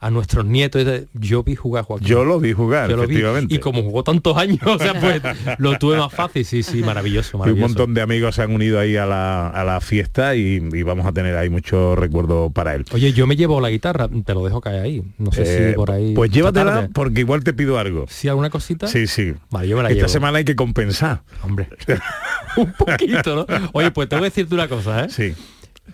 a 0.01 0.11
nuestros 0.11 0.45
nietos. 0.45 0.87
Yo 1.15 1.43
vi 1.43 1.55
jugar 1.57 1.81
a 1.81 1.85
Joaquín. 1.85 2.07
Yo 2.07 2.25
lo 2.25 2.39
vi 2.39 2.53
jugar, 2.53 2.89
vi. 2.89 2.95
efectivamente. 2.95 3.55
Y 3.55 3.59
como 3.59 3.83
jugó 3.83 4.05
tantos 4.05 4.37
años, 4.37 4.61
o 4.65 4.79
sea, 4.79 4.99
pues 5.01 5.21
lo 5.59 5.77
tuve 5.79 5.97
más 5.97 6.13
fácil. 6.13 6.45
Sí, 6.45 6.63
sí, 6.63 6.83
maravilloso, 6.83 7.31
Y 7.33 7.35
un 7.37 7.41
maravilloso. 7.41 7.69
montón 7.69 7.95
de 7.95 8.03
amigos 8.03 8.37
se 8.37 8.43
han 8.43 8.53
unido 8.53 8.79
ahí 8.79 8.97
a 8.97 9.07
la, 9.07 9.49
a 9.49 9.65
la 9.65 9.81
fiesta 9.81 10.37
y, 10.37 10.63
y 10.73 10.83
vamos 10.83 11.07
a 11.07 11.13
tener 11.13 11.37
ahí 11.37 11.51
mucho 11.51 11.97
recuerdo 11.97 12.51
para 12.51 12.75
él. 12.75 12.85
Oye, 12.93 13.13
yo 13.13 13.27
me 13.27 13.35
llevo 13.37 13.61
la 13.61 13.71
guitarra, 13.71 14.09
te 14.25 14.35
lo 14.35 14.45
dejo 14.45 14.61
caer 14.61 14.83
ahí. 14.83 15.03
No 15.19 15.33
sé 15.33 15.43
Eh, 15.43 15.71
si 15.71 15.75
por 15.77 15.91
ahí. 15.91 16.15
Pues 16.15 16.31
llévatela 16.31 16.73
tarde. 16.75 16.89
porque 16.95 17.21
igual 17.21 17.43
te 17.43 17.53
pido 17.53 17.79
algo. 17.79 18.07
¿Sí 18.09 18.29
alguna 18.29 18.51
cosita? 18.51 18.87
Sí, 18.87 19.07
sí. 19.07 19.35
Vale, 19.51 19.69
yo 19.69 19.77
me 19.77 19.83
la 19.83 19.89
Esta 19.89 19.97
llevo. 20.03 20.09
semana 20.09 20.39
hay 20.39 20.45
que 20.45 20.55
compensar. 20.57 21.23
Hombre. 21.43 21.69
un 22.57 22.73
poquito, 22.73 23.35
¿no? 23.49 23.69
Oye, 23.73 23.91
pues 23.91 24.09
tengo 24.09 24.23
que 24.23 24.29
decirte 24.31 24.55
una 24.55 24.69
cosa, 24.69 25.05
¿eh? 25.05 25.09
Sí. 25.11 25.35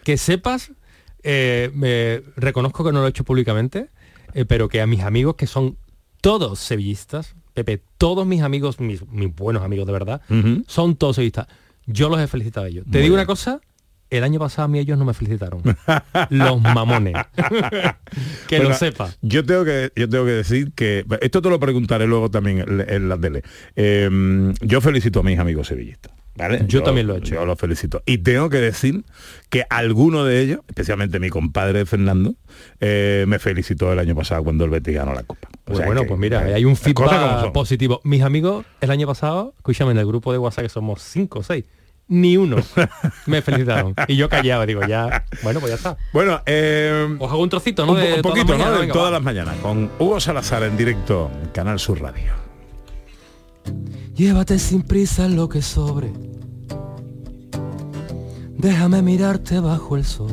Que 0.02 0.16
sepas, 0.18 0.72
eh, 1.22 1.70
me 1.74 2.22
reconozco 2.36 2.84
que 2.84 2.92
no 2.92 3.00
lo 3.00 3.06
he 3.06 3.10
hecho 3.10 3.24
públicamente, 3.24 3.88
eh, 4.34 4.44
pero 4.44 4.68
que 4.68 4.80
a 4.80 4.86
mis 4.86 5.00
amigos 5.00 5.36
que 5.36 5.46
son 5.46 5.76
todos 6.20 6.58
sevillistas, 6.58 7.34
Pepe, 7.54 7.80
todos 7.98 8.26
mis 8.26 8.42
amigos, 8.42 8.80
mis, 8.80 9.06
mis 9.08 9.34
buenos 9.34 9.62
amigos 9.62 9.86
de 9.86 9.92
verdad, 9.92 10.22
son 10.66 10.96
todos 10.96 11.16
sevillistas. 11.16 11.46
Yo 11.86 12.08
los 12.08 12.20
he 12.20 12.26
felicitado 12.26 12.66
a 12.66 12.68
ellos. 12.68 12.84
Te 12.90 12.98
digo 12.98 13.14
bien. 13.14 13.20
una 13.20 13.26
cosa, 13.26 13.60
el 14.10 14.24
año 14.24 14.40
pasado 14.40 14.64
a 14.64 14.68
mí 14.68 14.78
ellos 14.78 14.98
no 14.98 15.04
me 15.04 15.14
felicitaron. 15.14 15.62
los 16.30 16.60
mamones. 16.60 17.14
que 18.48 18.56
Bueno, 18.56 18.70
lo 18.70 18.74
sepa. 18.74 19.14
Yo 19.22 19.44
tengo 19.44 19.64
que 19.64 19.92
yo 19.94 20.08
tengo 20.08 20.24
que 20.24 20.32
decir 20.32 20.72
que 20.74 21.04
esto 21.20 21.42
te 21.42 21.50
lo 21.50 21.60
preguntaré 21.60 22.06
luego 22.06 22.30
también 22.30 22.60
en, 22.60 22.84
en 22.88 23.08
la 23.08 23.18
tele. 23.18 23.42
Eh, 23.76 24.10
yo 24.60 24.80
felicito 24.80 25.20
a 25.20 25.22
mis 25.22 25.38
amigos 25.38 25.68
sevillistas. 25.68 26.12
¿Vale? 26.36 26.64
Yo 26.66 26.82
también 26.82 27.06
lo 27.06 27.14
he 27.14 27.18
hecho. 27.18 27.34
Yo 27.34 27.44
los 27.46 27.58
felicito. 27.58 28.02
Y 28.06 28.18
tengo 28.18 28.48
que 28.50 28.58
decir 28.58 29.04
que 29.50 29.64
alguno 29.70 30.24
de 30.24 30.40
ellos, 30.40 30.60
especialmente 30.68 31.18
mi 31.20 31.30
compadre 31.30 31.86
Fernando, 31.86 32.34
eh, 32.80 33.24
me 33.28 33.38
felicitó 33.38 33.92
el 33.92 33.98
año 33.98 34.14
pasado 34.14 34.42
cuando 34.44 34.64
el 34.64 34.70
Betis 34.70 34.94
ganó 34.94 35.14
la 35.14 35.22
Copa. 35.22 35.48
O 35.52 35.58
Pues 35.66 35.78
sea 35.78 35.86
bueno, 35.86 36.02
que, 36.02 36.08
pues 36.08 36.20
mira, 36.20 36.48
eh, 36.50 36.54
hay 36.54 36.64
un 36.64 36.76
feedback 36.76 37.52
positivo. 37.52 38.00
Mis 38.04 38.22
amigos, 38.22 38.64
el 38.80 38.90
año 38.90 39.06
pasado, 39.06 39.54
escúchame, 39.56 39.92
en 39.92 39.98
el 39.98 40.06
grupo 40.06 40.32
de 40.32 40.38
WhatsApp 40.38 40.64
que 40.64 40.68
somos 40.70 41.02
cinco 41.02 41.38
o 41.38 41.42
seis, 41.42 41.64
ni 42.08 42.36
uno 42.36 42.56
me 43.26 43.40
felicitaron. 43.40 43.94
Y 44.08 44.16
yo 44.16 44.28
callaba, 44.28 44.66
digo, 44.66 44.82
ya, 44.86 45.24
bueno, 45.42 45.60
pues 45.60 45.70
ya 45.70 45.76
está. 45.76 45.96
Bueno, 46.12 46.42
eh, 46.46 47.16
Os 47.18 47.30
hago 47.30 47.42
un 47.42 47.48
trocito, 47.48 47.86
¿no? 47.86 47.92
un, 47.92 47.98
po- 48.00 48.16
un 48.16 48.22
poquito, 48.22 48.58
¿no? 48.58 48.78
De 48.78 48.86
todas 48.88 49.10
las 49.12 49.22
mañanas, 49.22 49.56
con 49.62 49.90
Hugo 49.98 50.20
Salazar 50.20 50.62
en 50.64 50.76
directo, 50.76 51.30
Canal 51.54 51.78
Sur 51.78 52.02
Radio. 52.02 52.43
Llévate 54.14 54.58
sin 54.58 54.82
prisa 54.82 55.28
lo 55.28 55.48
que 55.48 55.60
sobre. 55.60 56.12
Déjame 58.56 59.02
mirarte 59.02 59.60
bajo 59.60 59.96
el 59.96 60.04
sol. 60.04 60.32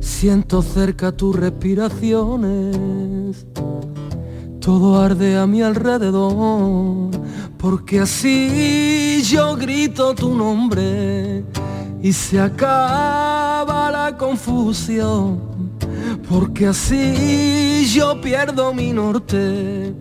Siento 0.00 0.62
cerca 0.62 1.10
tus 1.10 1.34
respiraciones. 1.34 3.46
Todo 4.60 5.00
arde 5.00 5.36
a 5.36 5.46
mi 5.46 5.62
alrededor. 5.62 7.10
Porque 7.58 8.00
así 8.00 9.22
yo 9.24 9.56
grito 9.56 10.14
tu 10.14 10.34
nombre. 10.34 11.44
Y 12.00 12.12
se 12.12 12.38
acaba 12.38 13.90
la 13.90 14.16
confusión. 14.16 15.40
Porque 16.28 16.68
así 16.68 17.90
yo 17.92 18.20
pierdo 18.20 18.72
mi 18.72 18.92
norte. 18.92 19.94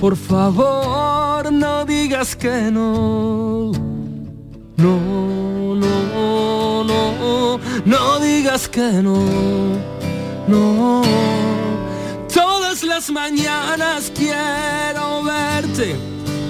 Por 0.00 0.16
favor, 0.16 1.52
no 1.52 1.84
digas 1.84 2.34
que 2.34 2.70
no. 2.70 3.70
No, 4.76 5.74
no, 5.74 6.84
no, 6.84 7.60
no 7.84 8.18
digas 8.20 8.66
que 8.68 9.02
no. 9.02 9.18
No. 10.48 11.02
Todas 12.32 12.82
las 12.82 13.10
mañanas 13.10 14.10
quiero 14.14 15.22
verte. 15.22 15.96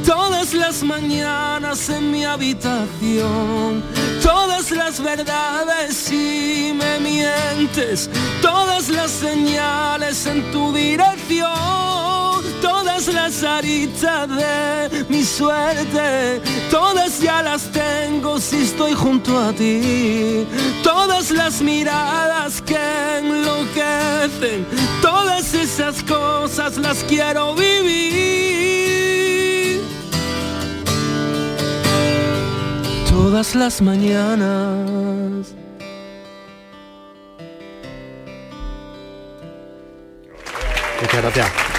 todas 0.07 0.55
las 0.55 0.83
mañanas 0.83 1.89
en 1.89 2.11
mi 2.11 2.25
habitación, 2.25 3.83
todas 4.23 4.71
las 4.71 5.01
verdades 5.01 5.97
si 5.97 6.73
me 6.75 6.99
mientes, 6.99 8.11
todas 8.43 8.89
las 8.89 9.11
señales 9.11 10.27
en 10.27 10.51
tu 10.51 10.73
dirección, 10.73 12.00
todas 13.01 13.15
las 13.15 13.43
aristas 13.45 14.29
de 14.29 15.07
mi 15.09 15.25
suerte, 15.25 16.43
todas 16.71 17.19
ya 17.19 17.43
las 17.43 17.63
tengo 17.73 18.39
si 18.39 18.65
estoy 18.65 18.93
junto 18.93 19.39
a 19.39 19.55
ti, 19.55 20.47
todas 20.83 21.31
las 21.31 21.63
miradas 21.63 22.61
que 22.61 22.77
enloquecen, 23.19 24.67
todas 25.01 25.55
esas 25.55 26.03
cosas 26.03 26.77
las 26.77 27.03
quiero 27.05 27.55
vivir. 27.55 28.11
Todas 33.09 33.55
las 33.55 33.81
mañanas. 33.81 35.55
Muchas 41.01 41.23
gracias. 41.23 41.70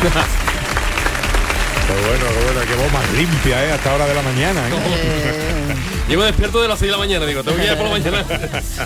Qué 0.00 1.92
bueno, 2.06 2.24
qué 2.26 2.44
bueno, 2.44 2.60
qué 2.68 2.74
voz 2.82 2.92
más 2.92 3.12
limpia, 3.12 3.64
¿eh? 3.66 3.72
Hasta 3.72 3.94
hora 3.94 4.06
de 4.06 4.14
la 4.14 4.22
mañana, 4.22 4.60
¿eh? 4.68 4.72
Llevo 6.08 6.22
despierto 6.24 6.60
de 6.62 6.68
las 6.68 6.78
6 6.78 6.88
de 6.88 6.92
la 6.92 6.98
mañana, 6.98 7.26
digo, 7.26 7.44
tengo 7.44 7.56
que 7.58 7.64
ir 7.66 7.76
por 7.76 7.84
la 7.86 7.90
mañana. 7.90 8.24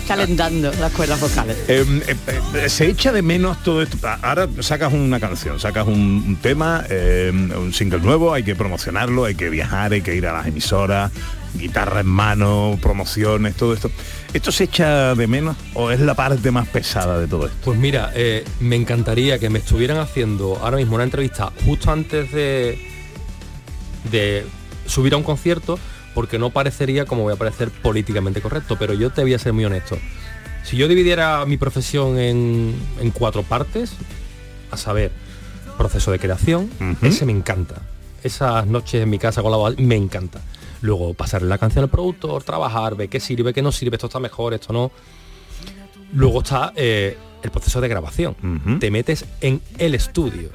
Calentando 0.07 0.71
las 0.79 0.91
cuerdas 0.91 1.19
vocales. 1.19 1.57
Eh, 1.67 1.85
eh, 2.07 2.15
eh, 2.55 2.69
se 2.69 2.87
echa 2.87 3.11
de 3.11 3.21
menos 3.23 3.63
todo 3.63 3.81
esto. 3.81 3.97
A- 4.07 4.19
Ahora 4.21 4.47
sacas 4.59 4.93
una 4.93 5.19
canción, 5.19 5.59
sacas 5.59 5.87
un, 5.87 6.23
un 6.27 6.35
tema, 6.41 6.83
eh, 6.89 7.31
un 7.33 7.73
single 7.73 7.99
nuevo, 8.01 8.33
hay 8.33 8.43
que 8.43 8.55
promocionarlo, 8.55 9.25
hay 9.25 9.33
que 9.35 9.49
viajar, 9.49 9.93
hay 9.93 10.01
que 10.01 10.13
ir 10.15 10.27
a 10.27 10.33
las 10.33 10.45
emisoras, 10.47 11.11
guitarra 11.55 12.01
en 12.01 12.07
mano, 12.07 12.77
promociones, 12.81 13.55
todo 13.55 13.73
esto. 13.73 13.89
¿Esto 14.35 14.51
se 14.51 14.65
echa 14.65 15.15
de 15.15 15.27
menos 15.27 15.55
o 15.75 15.91
es 15.91 16.01
la 16.01 16.13
parte 16.13 16.51
más 16.51 16.67
pesada 16.67 17.17
de 17.17 17.25
todo 17.25 17.45
esto? 17.45 17.57
Pues 17.63 17.79
mira, 17.79 18.11
eh, 18.13 18.43
me 18.59 18.75
encantaría 18.75 19.39
que 19.39 19.49
me 19.49 19.59
estuvieran 19.59 19.97
haciendo 19.97 20.57
ahora 20.57 20.75
mismo 20.75 20.95
una 20.95 21.05
entrevista 21.05 21.53
justo 21.63 21.89
antes 21.89 22.33
de, 22.33 22.77
de 24.11 24.45
subir 24.87 25.13
a 25.13 25.17
un 25.17 25.23
concierto, 25.23 25.79
porque 26.13 26.37
no 26.37 26.49
parecería 26.49 27.05
como 27.05 27.23
voy 27.23 27.31
a 27.31 27.37
parecer 27.37 27.71
políticamente 27.71 28.41
correcto, 28.41 28.75
pero 28.77 28.93
yo 28.93 29.09
te 29.09 29.21
voy 29.21 29.33
a 29.33 29.39
ser 29.39 29.53
muy 29.53 29.63
honesto. 29.63 29.97
Si 30.65 30.75
yo 30.75 30.89
dividiera 30.89 31.45
mi 31.45 31.55
profesión 31.55 32.19
en, 32.19 32.75
en 32.99 33.11
cuatro 33.11 33.41
partes, 33.41 33.93
a 34.69 34.75
saber, 34.75 35.13
proceso 35.77 36.11
de 36.11 36.19
creación, 36.19 36.69
ese 37.01 37.25
me 37.25 37.31
encanta. 37.31 37.75
Esas 38.21 38.67
noches 38.67 39.01
en 39.01 39.09
mi 39.09 39.17
casa 39.17 39.41
con 39.41 39.51
la 39.51 39.57
voz, 39.57 39.77
me 39.77 39.95
encanta. 39.95 40.41
Luego 40.85 41.13
pasarle 41.13 41.47
la 41.49 41.57
canción 41.57 41.83
al 41.83 41.89
productor, 41.89 42.43
trabajar, 42.43 42.95
ver 42.95 43.09
qué 43.09 43.19
sirve, 43.19 43.53
qué 43.53 43.61
no 43.61 43.71
sirve, 43.71 43.95
esto 43.95 44.07
está 44.07 44.19
mejor, 44.19 44.53
esto 44.53 44.71
no. 44.71 44.91
Luego 46.13 46.39
está 46.41 46.73
eh, 46.75 47.17
el 47.43 47.51
proceso 47.51 47.81
de 47.81 47.87
grabación. 47.87 48.35
Te 48.79 48.91
metes 48.91 49.25
en 49.41 49.61
el 49.77 49.95
estudio. 49.95 50.49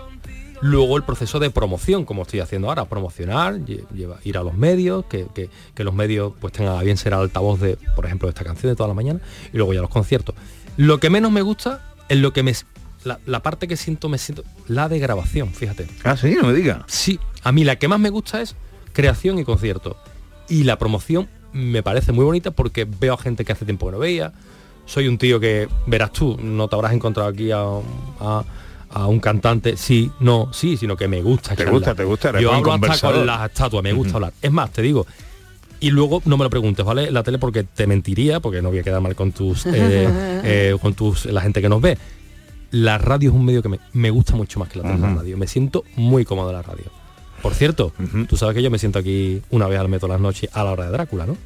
Luego 0.63 0.97
el 0.99 1.03
proceso 1.05 1.39
de 1.39 1.51
promoción, 1.51 2.05
como 2.05 2.23
estoy 2.23 2.41
haciendo 2.41 2.69
ahora, 2.69 2.85
promocionar, 2.85 3.55
lle- 3.61 3.87
lleva- 3.95 4.19
ir 4.25 4.37
a 4.37 4.43
los 4.43 4.55
medios, 4.55 5.07
que, 5.07 5.27
que- 5.35 5.49
que 5.75 5.85
los 5.85 5.95
medios 5.95 6.35
pues 6.39 6.53
tengan 6.53 6.77
a 6.77 6.83
bien 6.83 6.99
ser 6.99 7.15
altavoz 7.15 7.59
de, 7.61 7.79
por 7.97 8.05
ejemplo, 8.05 8.29
de 8.29 8.33
esta 8.33 8.45
canción 8.45 8.71
de 8.71 8.77
toda 8.77 8.89
la 8.89 8.95
mañana, 8.95 9.21
y 9.53 9.57
luego 9.57 9.73
ya 9.73 9.81
los 9.81 9.89
conciertos. 9.91 10.35
Lo 10.77 11.01
que 11.01 11.09
menos 11.09 11.33
me 11.33 11.41
gusta 11.41 11.95
es 12.11 12.19
lo 12.19 12.33
que 12.35 12.43
me 12.43 12.53
la, 13.05 13.19
la 13.25 13.43
parte 13.43 13.69
que 13.69 13.79
siento, 13.79 14.11
me 14.11 14.19
siento, 14.19 14.45
la 14.69 14.91
de 14.91 14.99
grabación, 14.99 15.49
fíjate. 15.55 15.87
Ah, 16.05 16.17
sí, 16.19 16.37
no 16.41 16.49
me 16.49 16.53
diga. 16.53 16.85
Sí, 16.89 17.19
a 17.43 17.53
mí 17.53 17.65
la 17.65 17.77
que 17.77 17.89
más 17.89 17.99
me 17.99 18.11
gusta 18.11 18.43
es 18.43 18.55
creación 18.93 19.39
y 19.39 19.45
concierto. 19.45 19.97
Y 20.51 20.65
la 20.65 20.77
promoción 20.79 21.29
me 21.53 21.83
parece 21.83 22.13
muy 22.13 22.25
bonita 22.25 22.51
porque 22.51 22.85
veo 22.85 23.15
a 23.15 23.19
gente 23.19 23.45
que 23.45 23.53
hace 23.53 23.65
tiempo 23.65 23.87
que 23.87 23.93
no 23.93 23.99
veía. 23.99 24.33
Soy 24.85 25.09
un 25.09 25.17
tío 25.19 25.39
que, 25.41 25.69
verás 25.87 26.13
tú, 26.13 26.37
no 26.43 26.69
te 26.69 26.75
habrás 26.77 26.93
encontrado 26.93 27.29
aquí 27.31 27.51
a, 27.53 27.61
a- 28.21 28.45
a 28.93 29.07
un 29.07 29.21
cantante, 29.21 29.77
sí, 29.77 30.11
no, 30.19 30.53
sí, 30.53 30.77
sino 30.77 30.97
que 30.97 31.07
me 31.07 31.23
gusta. 31.23 31.51
Te 31.51 31.59
charlar. 31.59 31.75
gusta, 31.75 31.95
te 31.95 32.03
gusta, 32.03 32.29
eres 32.31 32.43
Yo 32.43 32.53
hablo 32.53 32.73
hasta 32.73 33.13
con 33.13 33.25
las 33.25 33.49
estatuas, 33.49 33.85
me 33.85 33.93
gusta 33.93 34.15
hablar. 34.15 34.33
Es 34.43 34.51
más, 34.51 34.71
te 34.73 34.83
digo, 34.83 35.07
y 35.79 35.91
luego 35.91 36.21
no 36.25 36.37
me 36.37 36.43
lo 36.43 36.51
preguntes, 36.51 36.85
¿vale? 36.85 37.09
La 37.13 37.23
tele 37.23 37.39
porque 37.39 37.63
te 37.63 37.87
mentiría, 37.87 38.41
porque 38.41 38.61
no 38.61 38.71
voy 38.71 38.81
a 38.81 38.83
quedar 38.83 39.01
mal 39.01 39.15
con 39.15 39.31
tus, 39.31 39.65
eh, 39.67 39.71
eh, 40.43 40.77
con 40.83 40.95
tus, 40.95 41.27
la 41.27 41.41
gente 41.41 41.63
que 41.63 41.69
nos 41.69 41.81
ve. 41.81 41.97
La 42.73 42.99
radio 42.99 43.31
es 43.31 43.37
un 43.37 43.45
medio 43.45 43.63
que 43.63 43.69
me, 43.69 43.79
me 43.93 44.11
gusta 44.11 44.35
mucho 44.35 44.59
más 44.59 44.69
que 44.69 44.79
la 44.81 44.85
tele, 44.85 44.99
la 44.99 45.07
Ujú. 45.09 45.17
radio. 45.19 45.39
Me 45.39 45.47
siento 45.47 45.85
muy 45.95 46.25
cómodo 46.25 46.51
en 46.51 46.57
la 46.57 46.63
radio. 46.63 46.85
Por 47.43 47.55
cierto, 47.55 47.93
tú 48.29 48.37
sabes 48.37 48.55
que 48.55 48.63
yo 48.63 48.71
me 48.71 48.79
siento 48.79 48.99
aquí 48.99 49.43
una 49.51 49.67
vez 49.67 49.79
al 49.79 49.89
mes 49.89 50.01
todas 50.01 50.15
las 50.15 50.21
noches 50.21 50.51
a 50.53 50.65
la 50.65 50.73
hora 50.73 50.87
de 50.87 50.91
Drácula, 50.93 51.27
¿no? 51.27 51.37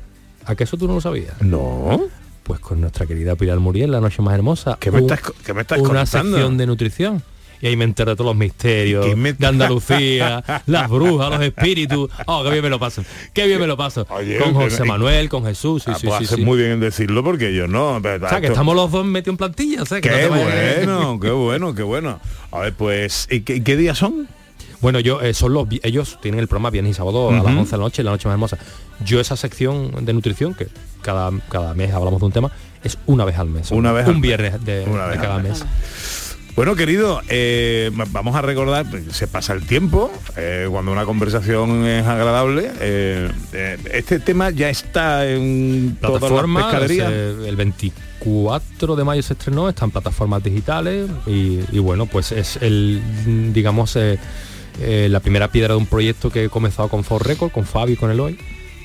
¿A 0.46 0.54
que 0.54 0.64
eso 0.64 0.76
tú 0.76 0.86
no 0.88 0.94
lo 0.94 1.00
sabías? 1.00 1.40
No. 1.40 2.02
Pues 2.42 2.60
con 2.60 2.80
nuestra 2.80 3.06
querida 3.06 3.34
Pilar 3.36 3.58
Muriel, 3.58 3.90
la 3.90 4.00
noche 4.00 4.20
más 4.20 4.34
hermosa. 4.34 4.76
¿Qué 4.78 4.90
me 4.90 5.00
un- 5.00 5.10
estás 5.10 5.32
qué 5.46 5.54
me 5.54 5.62
estás 5.62 5.78
Una 5.78 6.00
contando? 6.04 6.36
sección 6.36 6.56
de 6.58 6.66
nutrición. 6.66 7.22
Y 7.62 7.68
ahí 7.68 7.76
me 7.78 7.84
entero 7.84 8.10
de 8.10 8.16
todos 8.16 8.28
los 8.28 8.36
misterios 8.36 9.06
¿Qué 9.06 9.16
me- 9.16 9.32
de 9.32 9.46
Andalucía, 9.46 10.44
las 10.66 10.90
brujas, 10.90 11.30
los 11.30 11.40
espíritus. 11.40 12.10
Oh, 12.26 12.42
qué 12.44 12.50
bien 12.50 12.62
me 12.62 12.68
lo 12.68 12.78
paso. 12.78 13.02
Qué 13.32 13.46
bien 13.46 13.58
me 13.58 13.66
lo 13.66 13.78
paso. 13.78 14.06
Oye, 14.10 14.36
con 14.36 14.48
pero- 14.52 14.60
José 14.68 14.84
Manuel, 14.84 15.30
con 15.30 15.46
Jesús. 15.46 15.84
Sí, 15.84 15.90
Ah, 15.94 15.98
sí, 15.98 16.06
pues 16.06 16.28
sí, 16.28 16.42
muy 16.42 16.58
bien 16.58 16.72
en 16.72 16.80
decirlo 16.80 17.24
porque 17.24 17.54
yo 17.54 17.66
no. 17.66 17.96
O 17.96 18.00
sea, 18.02 18.40
que 18.42 18.48
estamos 18.48 18.76
los 18.76 18.90
dos 18.90 19.06
metidos 19.06 19.32
en 19.32 19.36
plantilla. 19.38 19.82
o 19.82 19.86
sea, 19.86 20.02
que 20.02 20.10
Qué 20.10 20.26
bueno, 20.28 21.18
qué 21.20 21.30
bueno, 21.30 21.74
qué 21.74 21.82
bueno. 21.82 22.20
A 22.52 22.58
ver, 22.58 22.74
pues, 22.74 23.26
¿y 23.30 23.40
qué, 23.40 23.62
qué 23.64 23.76
días 23.78 23.96
son? 23.96 24.28
Bueno, 24.84 25.00
yo 25.00 25.22
eh, 25.22 25.32
son 25.32 25.54
los 25.54 25.66
ellos 25.82 26.18
tienen 26.20 26.40
el 26.40 26.46
programa 26.46 26.68
viernes 26.68 26.90
y 26.90 26.94
sábado 26.94 27.30
a 27.30 27.32
las 27.32 27.44
Ujú. 27.44 27.60
11 27.60 27.70
de 27.70 27.76
la 27.78 27.82
noche, 27.84 28.02
la 28.02 28.10
noche 28.10 28.28
más 28.28 28.34
hermosa. 28.34 28.58
Yo 29.02 29.18
esa 29.18 29.34
sección 29.34 30.04
de 30.04 30.12
nutrición 30.12 30.52
que 30.52 30.68
cada, 31.00 31.30
cada 31.48 31.72
mes 31.72 31.94
hablamos 31.94 32.20
de 32.20 32.26
un 32.26 32.32
tema 32.32 32.50
es 32.82 32.98
una 33.06 33.24
vez 33.24 33.38
al 33.38 33.48
mes. 33.48 33.70
Una 33.70 33.92
vez 33.92 34.06
un 34.06 34.16
al 34.16 34.20
viernes 34.20 34.62
de, 34.62 34.84
Una 34.86 35.04
de 35.04 35.10
vez 35.12 35.20
cada 35.20 35.38
mes. 35.38 35.64
Bueno, 36.54 36.76
querido, 36.76 37.22
eh, 37.30 37.90
va- 37.98 38.04
vamos 38.10 38.36
a 38.36 38.42
recordar, 38.42 38.84
se 39.10 39.26
pasa 39.26 39.54
el 39.54 39.66
tiempo, 39.66 40.12
eh, 40.36 40.68
cuando 40.70 40.92
una 40.92 41.06
conversación 41.06 41.86
es 41.86 42.06
agradable. 42.06 42.70
eh, 42.80 43.30
este 43.90 44.20
tema 44.20 44.50
ya 44.50 44.68
está 44.68 45.26
en 45.26 45.96
plataformas 45.98 46.74
el 46.74 47.56
24 47.56 48.96
de 48.96 49.04
mayo 49.04 49.22
se 49.22 49.32
estrenó 49.32 49.66
está 49.70 49.86
en 49.86 49.92
plataformas 49.92 50.42
digitales 50.44 51.08
y, 51.26 51.60
y 51.72 51.78
bueno 51.78 52.04
pues 52.04 52.32
es 52.32 52.56
el 52.60 53.00
digamos 53.54 53.96
eh, 54.80 55.08
la 55.10 55.20
primera 55.20 55.48
piedra 55.48 55.74
de 55.74 55.78
un 55.78 55.86
proyecto 55.86 56.30
que 56.30 56.44
he 56.44 56.48
comenzado 56.48 56.88
con 56.88 57.04
For 57.04 57.26
Record 57.26 57.50
con 57.52 57.64
Fabi 57.64 57.92
y 57.92 57.96
con 57.96 58.10
Eloy 58.10 58.36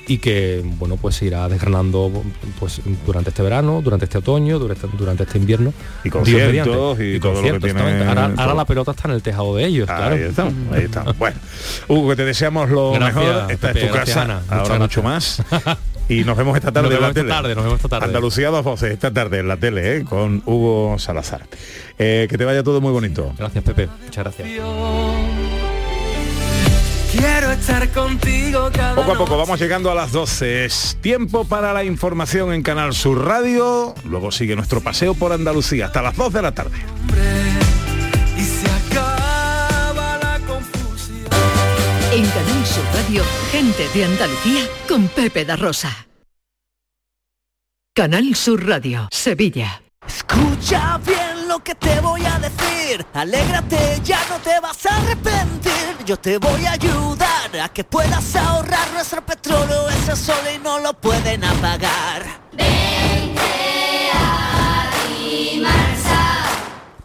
y 0.07 0.17
que 0.17 0.63
bueno 0.79 0.97
pues 0.97 1.15
se 1.17 1.25
irá 1.25 1.47
desgranando 1.47 2.11
pues 2.59 2.81
durante 3.05 3.29
este 3.29 3.43
verano 3.43 3.81
durante 3.83 4.05
este 4.05 4.17
otoño 4.17 4.57
durante, 4.57 4.87
durante 4.97 5.21
este 5.23 5.37
invierno 5.37 5.71
Y 6.03 6.09
conciertos 6.09 6.47
mediante. 6.51 6.69
y 6.71 6.73
todo 6.73 6.93
lo 6.93 6.97
que 6.97 7.19
conciertos, 7.19 7.63
tiene- 7.73 7.99
exactamente. 7.99 8.41
ahora, 8.41 8.53
la 8.55 8.65
pelota 8.65 8.91
está 8.91 9.07
en 9.07 9.13
el 9.13 9.21
tejado 9.21 9.55
de 9.55 9.65
ellos 9.65 9.85
claro 9.87 10.15
Ahí 10.15 10.21
estamos, 10.23 10.53
ahí 10.73 10.83
estamos. 10.85 11.15
Bueno, 11.17 11.37
Hugo, 11.87 12.09
que 12.09 12.15
te 12.15 12.25
deseamos 12.25 12.69
lo 12.71 12.93
Gracias, 12.93 13.15
mejor. 13.23 13.51
Esta 13.51 13.67
Pepe, 13.67 13.79
es 13.81 13.87
tu 13.87 13.93
gracias, 13.93 14.17
casa, 14.17 14.21
Ana. 14.23 14.41
Ahora 14.49 14.79
mucho 14.79 15.03
más. 15.03 15.43
Y 16.07 16.23
nos 16.23 16.35
vemos 16.35 16.57
esta 16.57 16.71
tarde 16.71 16.89
Nos 16.89 16.95
en 16.95 17.01
la 17.03 17.07
esta 17.09 17.19
tele. 17.21 17.29
tarde, 17.29 17.53
nos 17.55 17.63
vemos 17.65 17.77
esta 17.77 17.89
tarde. 17.89 18.05
Andalucía 18.07 18.49
dos 18.49 18.63
voces 18.63 18.91
esta 18.91 19.13
tarde 19.13 19.37
en 19.39 19.47
la 19.47 19.57
tele, 19.57 19.97
¿eh? 19.97 20.03
con 20.05 20.41
Hugo 20.47 20.97
Salazar. 20.97 21.41
Eh, 21.99 22.25
que 22.27 22.35
te 22.35 22.45
vaya 22.45 22.63
todo 22.63 22.81
muy 22.81 22.91
bonito. 22.91 23.31
Gracias, 23.37 23.63
Pepe. 23.63 23.87
Muchas 24.05 24.23
gracias. 24.23 24.49
Quiero 27.49 27.61
estar 27.61 27.89
contigo 27.89 28.69
cada 28.71 28.93
Poco 28.93 29.11
a 29.11 29.17
poco 29.17 29.35
vamos 29.35 29.59
llegando 29.59 29.89
a 29.89 29.95
las 29.95 30.11
12. 30.11 30.65
Es 30.65 30.95
tiempo 31.01 31.45
para 31.45 31.73
la 31.73 31.83
información 31.83 32.53
en 32.53 32.61
Canal 32.61 32.93
Sur 32.93 33.25
Radio. 33.25 33.95
Luego 34.05 34.31
sigue 34.31 34.55
nuestro 34.55 34.81
paseo 34.81 35.15
por 35.15 35.31
Andalucía 35.31 35.87
hasta 35.87 36.03
las 36.03 36.15
2 36.15 36.31
de 36.31 36.41
la 36.43 36.51
tarde. 36.51 36.77
y 38.37 38.41
se 38.43 38.67
acaba 38.69 40.19
la 40.21 40.39
confusión. 40.45 41.25
En 42.13 42.27
Canal 42.27 42.65
Sur 42.67 42.85
Radio, 42.93 43.23
gente 43.51 43.87
de 43.95 44.05
Andalucía 44.05 44.61
con 44.87 45.07
Pepe 45.07 45.43
da 45.43 45.55
Rosa. 45.55 46.07
Canal 47.95 48.35
Sur 48.35 48.67
Radio, 48.67 49.07
Sevilla. 49.09 49.81
Escucha 50.07 50.99
bien 50.99 51.47
lo 51.47 51.63
que 51.63 51.73
te 51.73 51.99
voy 51.99 52.23
a 52.25 52.37
decir. 52.37 53.03
Alégrate, 53.15 53.99
ya 54.03 54.19
no 54.29 54.37
te 54.37 54.59
vas 54.59 54.85
a 54.85 54.97
arrepentir. 54.97 56.05
Yo 56.05 56.17
te 56.17 56.37
voy 56.37 56.65
a 56.65 56.73
ayudar 56.73 57.38
a 57.57 57.69
que 57.69 57.83
puedas 57.83 58.35
ahorrar 58.35 58.91
nuestro 58.93 59.25
petróleo. 59.25 59.89
Ese 59.89 60.15
sol 60.15 60.43
y 60.53 60.59
no 60.59 60.79
lo 60.79 60.93
pueden 60.93 61.43
apagar. 61.43 62.23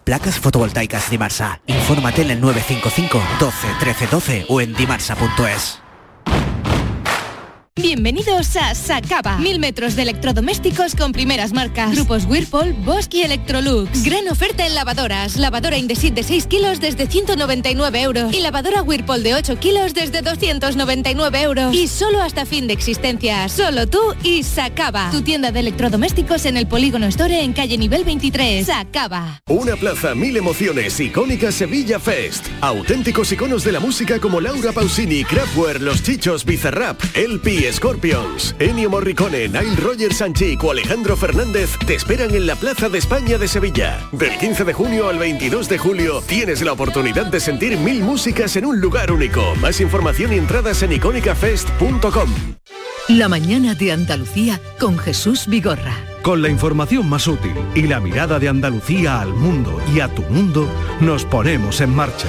Placas 0.04 0.38
fotovoltaicas 0.38 1.08
Dimarsa. 1.10 1.60
Infórmate 1.66 2.22
en 2.22 2.32
el 2.32 2.40
955 2.40 3.22
12 3.40 3.68
13 3.80 4.06
12 4.08 4.46
o 4.48 4.60
en 4.60 4.74
dimarsa.es. 4.74 5.83
Bienvenidos 7.82 8.54
a 8.54 8.72
Sacaba. 8.76 9.36
Mil 9.38 9.58
metros 9.58 9.96
de 9.96 10.02
electrodomésticos 10.02 10.94
con 10.94 11.10
primeras 11.10 11.52
marcas. 11.52 11.90
Grupos 11.90 12.24
Whirlpool, 12.24 12.72
Bosch 12.72 13.12
y 13.12 13.22
Electrolux. 13.22 14.04
Gran 14.04 14.28
oferta 14.28 14.64
en 14.64 14.76
lavadoras. 14.76 15.36
Lavadora 15.36 15.76
Indesit 15.76 16.14
de 16.14 16.22
6 16.22 16.46
kilos 16.46 16.80
desde 16.80 17.08
199 17.08 18.00
euros. 18.02 18.32
Y 18.32 18.42
lavadora 18.42 18.80
Whirlpool 18.82 19.24
de 19.24 19.34
8 19.34 19.58
kilos 19.58 19.92
desde 19.92 20.22
299 20.22 21.42
euros. 21.42 21.74
Y 21.74 21.88
solo 21.88 22.22
hasta 22.22 22.46
fin 22.46 22.68
de 22.68 22.74
existencia. 22.74 23.48
Solo 23.48 23.88
tú 23.88 23.98
y 24.22 24.44
Sacaba. 24.44 25.10
Tu 25.10 25.22
tienda 25.22 25.50
de 25.50 25.58
electrodomésticos 25.58 26.46
en 26.46 26.56
el 26.56 26.68
Polígono 26.68 27.06
Store 27.06 27.42
en 27.42 27.54
calle 27.54 27.76
nivel 27.76 28.04
23. 28.04 28.66
Sacaba. 28.66 29.42
Una 29.48 29.74
plaza, 29.74 30.14
mil 30.14 30.36
emociones, 30.36 31.00
icónica 31.00 31.50
Sevilla 31.50 31.98
Fest. 31.98 32.46
Auténticos 32.60 33.32
iconos 33.32 33.64
de 33.64 33.72
la 33.72 33.80
música 33.80 34.20
como 34.20 34.40
Laura 34.40 34.70
Pausini, 34.70 35.24
Kraftwerk, 35.24 35.80
Los 35.80 36.04
Chichos, 36.04 36.44
Bizarrap, 36.44 37.02
El 37.14 37.40
Scorpions, 37.72 38.54
Ennio 38.58 38.90
Morricone, 38.90 39.48
Nile 39.48 39.76
Rogers 39.76 40.18
Sanchik 40.18 40.62
o 40.64 40.70
Alejandro 40.70 41.16
Fernández 41.16 41.70
te 41.86 41.94
esperan 41.94 42.34
en 42.34 42.46
la 42.46 42.56
Plaza 42.56 42.88
de 42.88 42.98
España 42.98 43.38
de 43.38 43.48
Sevilla. 43.48 43.98
Del 44.12 44.36
15 44.36 44.64
de 44.64 44.72
junio 44.72 45.08
al 45.08 45.18
22 45.18 45.68
de 45.68 45.78
julio 45.78 46.22
tienes 46.26 46.62
la 46.62 46.72
oportunidad 46.72 47.26
de 47.26 47.40
sentir 47.40 47.78
mil 47.78 48.02
músicas 48.02 48.56
en 48.56 48.66
un 48.66 48.80
lugar 48.80 49.12
único. 49.12 49.54
Más 49.56 49.80
información 49.80 50.32
y 50.32 50.36
entradas 50.36 50.82
en 50.82 50.92
icónicafest.com. 50.92 52.30
La 53.08 53.28
mañana 53.28 53.74
de 53.74 53.92
Andalucía 53.92 54.60
con 54.80 54.98
Jesús 54.98 55.46
Vigorra. 55.46 55.94
Con 56.22 56.40
la 56.40 56.48
información 56.48 57.08
más 57.08 57.28
útil 57.28 57.54
y 57.74 57.82
la 57.82 58.00
mirada 58.00 58.38
de 58.38 58.48
Andalucía 58.48 59.20
al 59.20 59.34
mundo 59.34 59.78
y 59.94 60.00
a 60.00 60.08
tu 60.08 60.22
mundo, 60.22 60.66
nos 61.00 61.24
ponemos 61.24 61.80
en 61.82 61.94
marcha. 61.94 62.28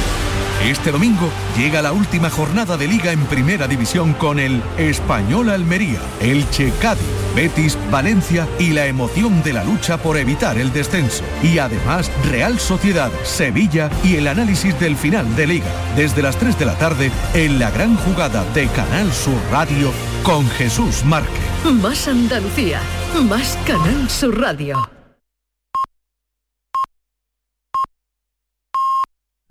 Este 0.65 0.91
domingo 0.91 1.27
llega 1.57 1.81
la 1.81 1.91
última 1.91 2.29
jornada 2.29 2.77
de 2.77 2.87
liga 2.87 3.11
en 3.11 3.25
primera 3.25 3.67
división 3.67 4.13
con 4.13 4.37
el 4.37 4.61
Español 4.77 5.49
Almería, 5.49 5.99
el 6.19 6.45
Cádiz, 6.79 7.01
Betis, 7.35 7.77
Valencia 7.89 8.47
y 8.59 8.69
la 8.69 8.85
emoción 8.85 9.41
de 9.41 9.53
la 9.53 9.63
lucha 9.63 9.97
por 9.97 10.17
evitar 10.17 10.59
el 10.59 10.71
descenso. 10.71 11.23
Y 11.41 11.57
además 11.57 12.11
Real 12.29 12.59
Sociedad, 12.59 13.11
Sevilla 13.23 13.89
y 14.03 14.17
el 14.17 14.27
análisis 14.27 14.79
del 14.79 14.95
final 14.95 15.35
de 15.35 15.47
liga. 15.47 15.71
Desde 15.95 16.21
las 16.21 16.37
3 16.37 16.59
de 16.59 16.65
la 16.65 16.77
tarde 16.77 17.11
en 17.33 17.57
la 17.57 17.71
gran 17.71 17.97
jugada 17.97 18.45
de 18.53 18.67
Canal 18.67 19.11
Sur 19.11 19.41
Radio 19.51 19.91
con 20.21 20.47
Jesús 20.51 21.03
Márquez. 21.03 21.41
Más 21.81 22.07
Andalucía, 22.07 22.81
más 23.27 23.57
Canal 23.65 24.07
Sur 24.09 24.39
Radio. 24.39 25.00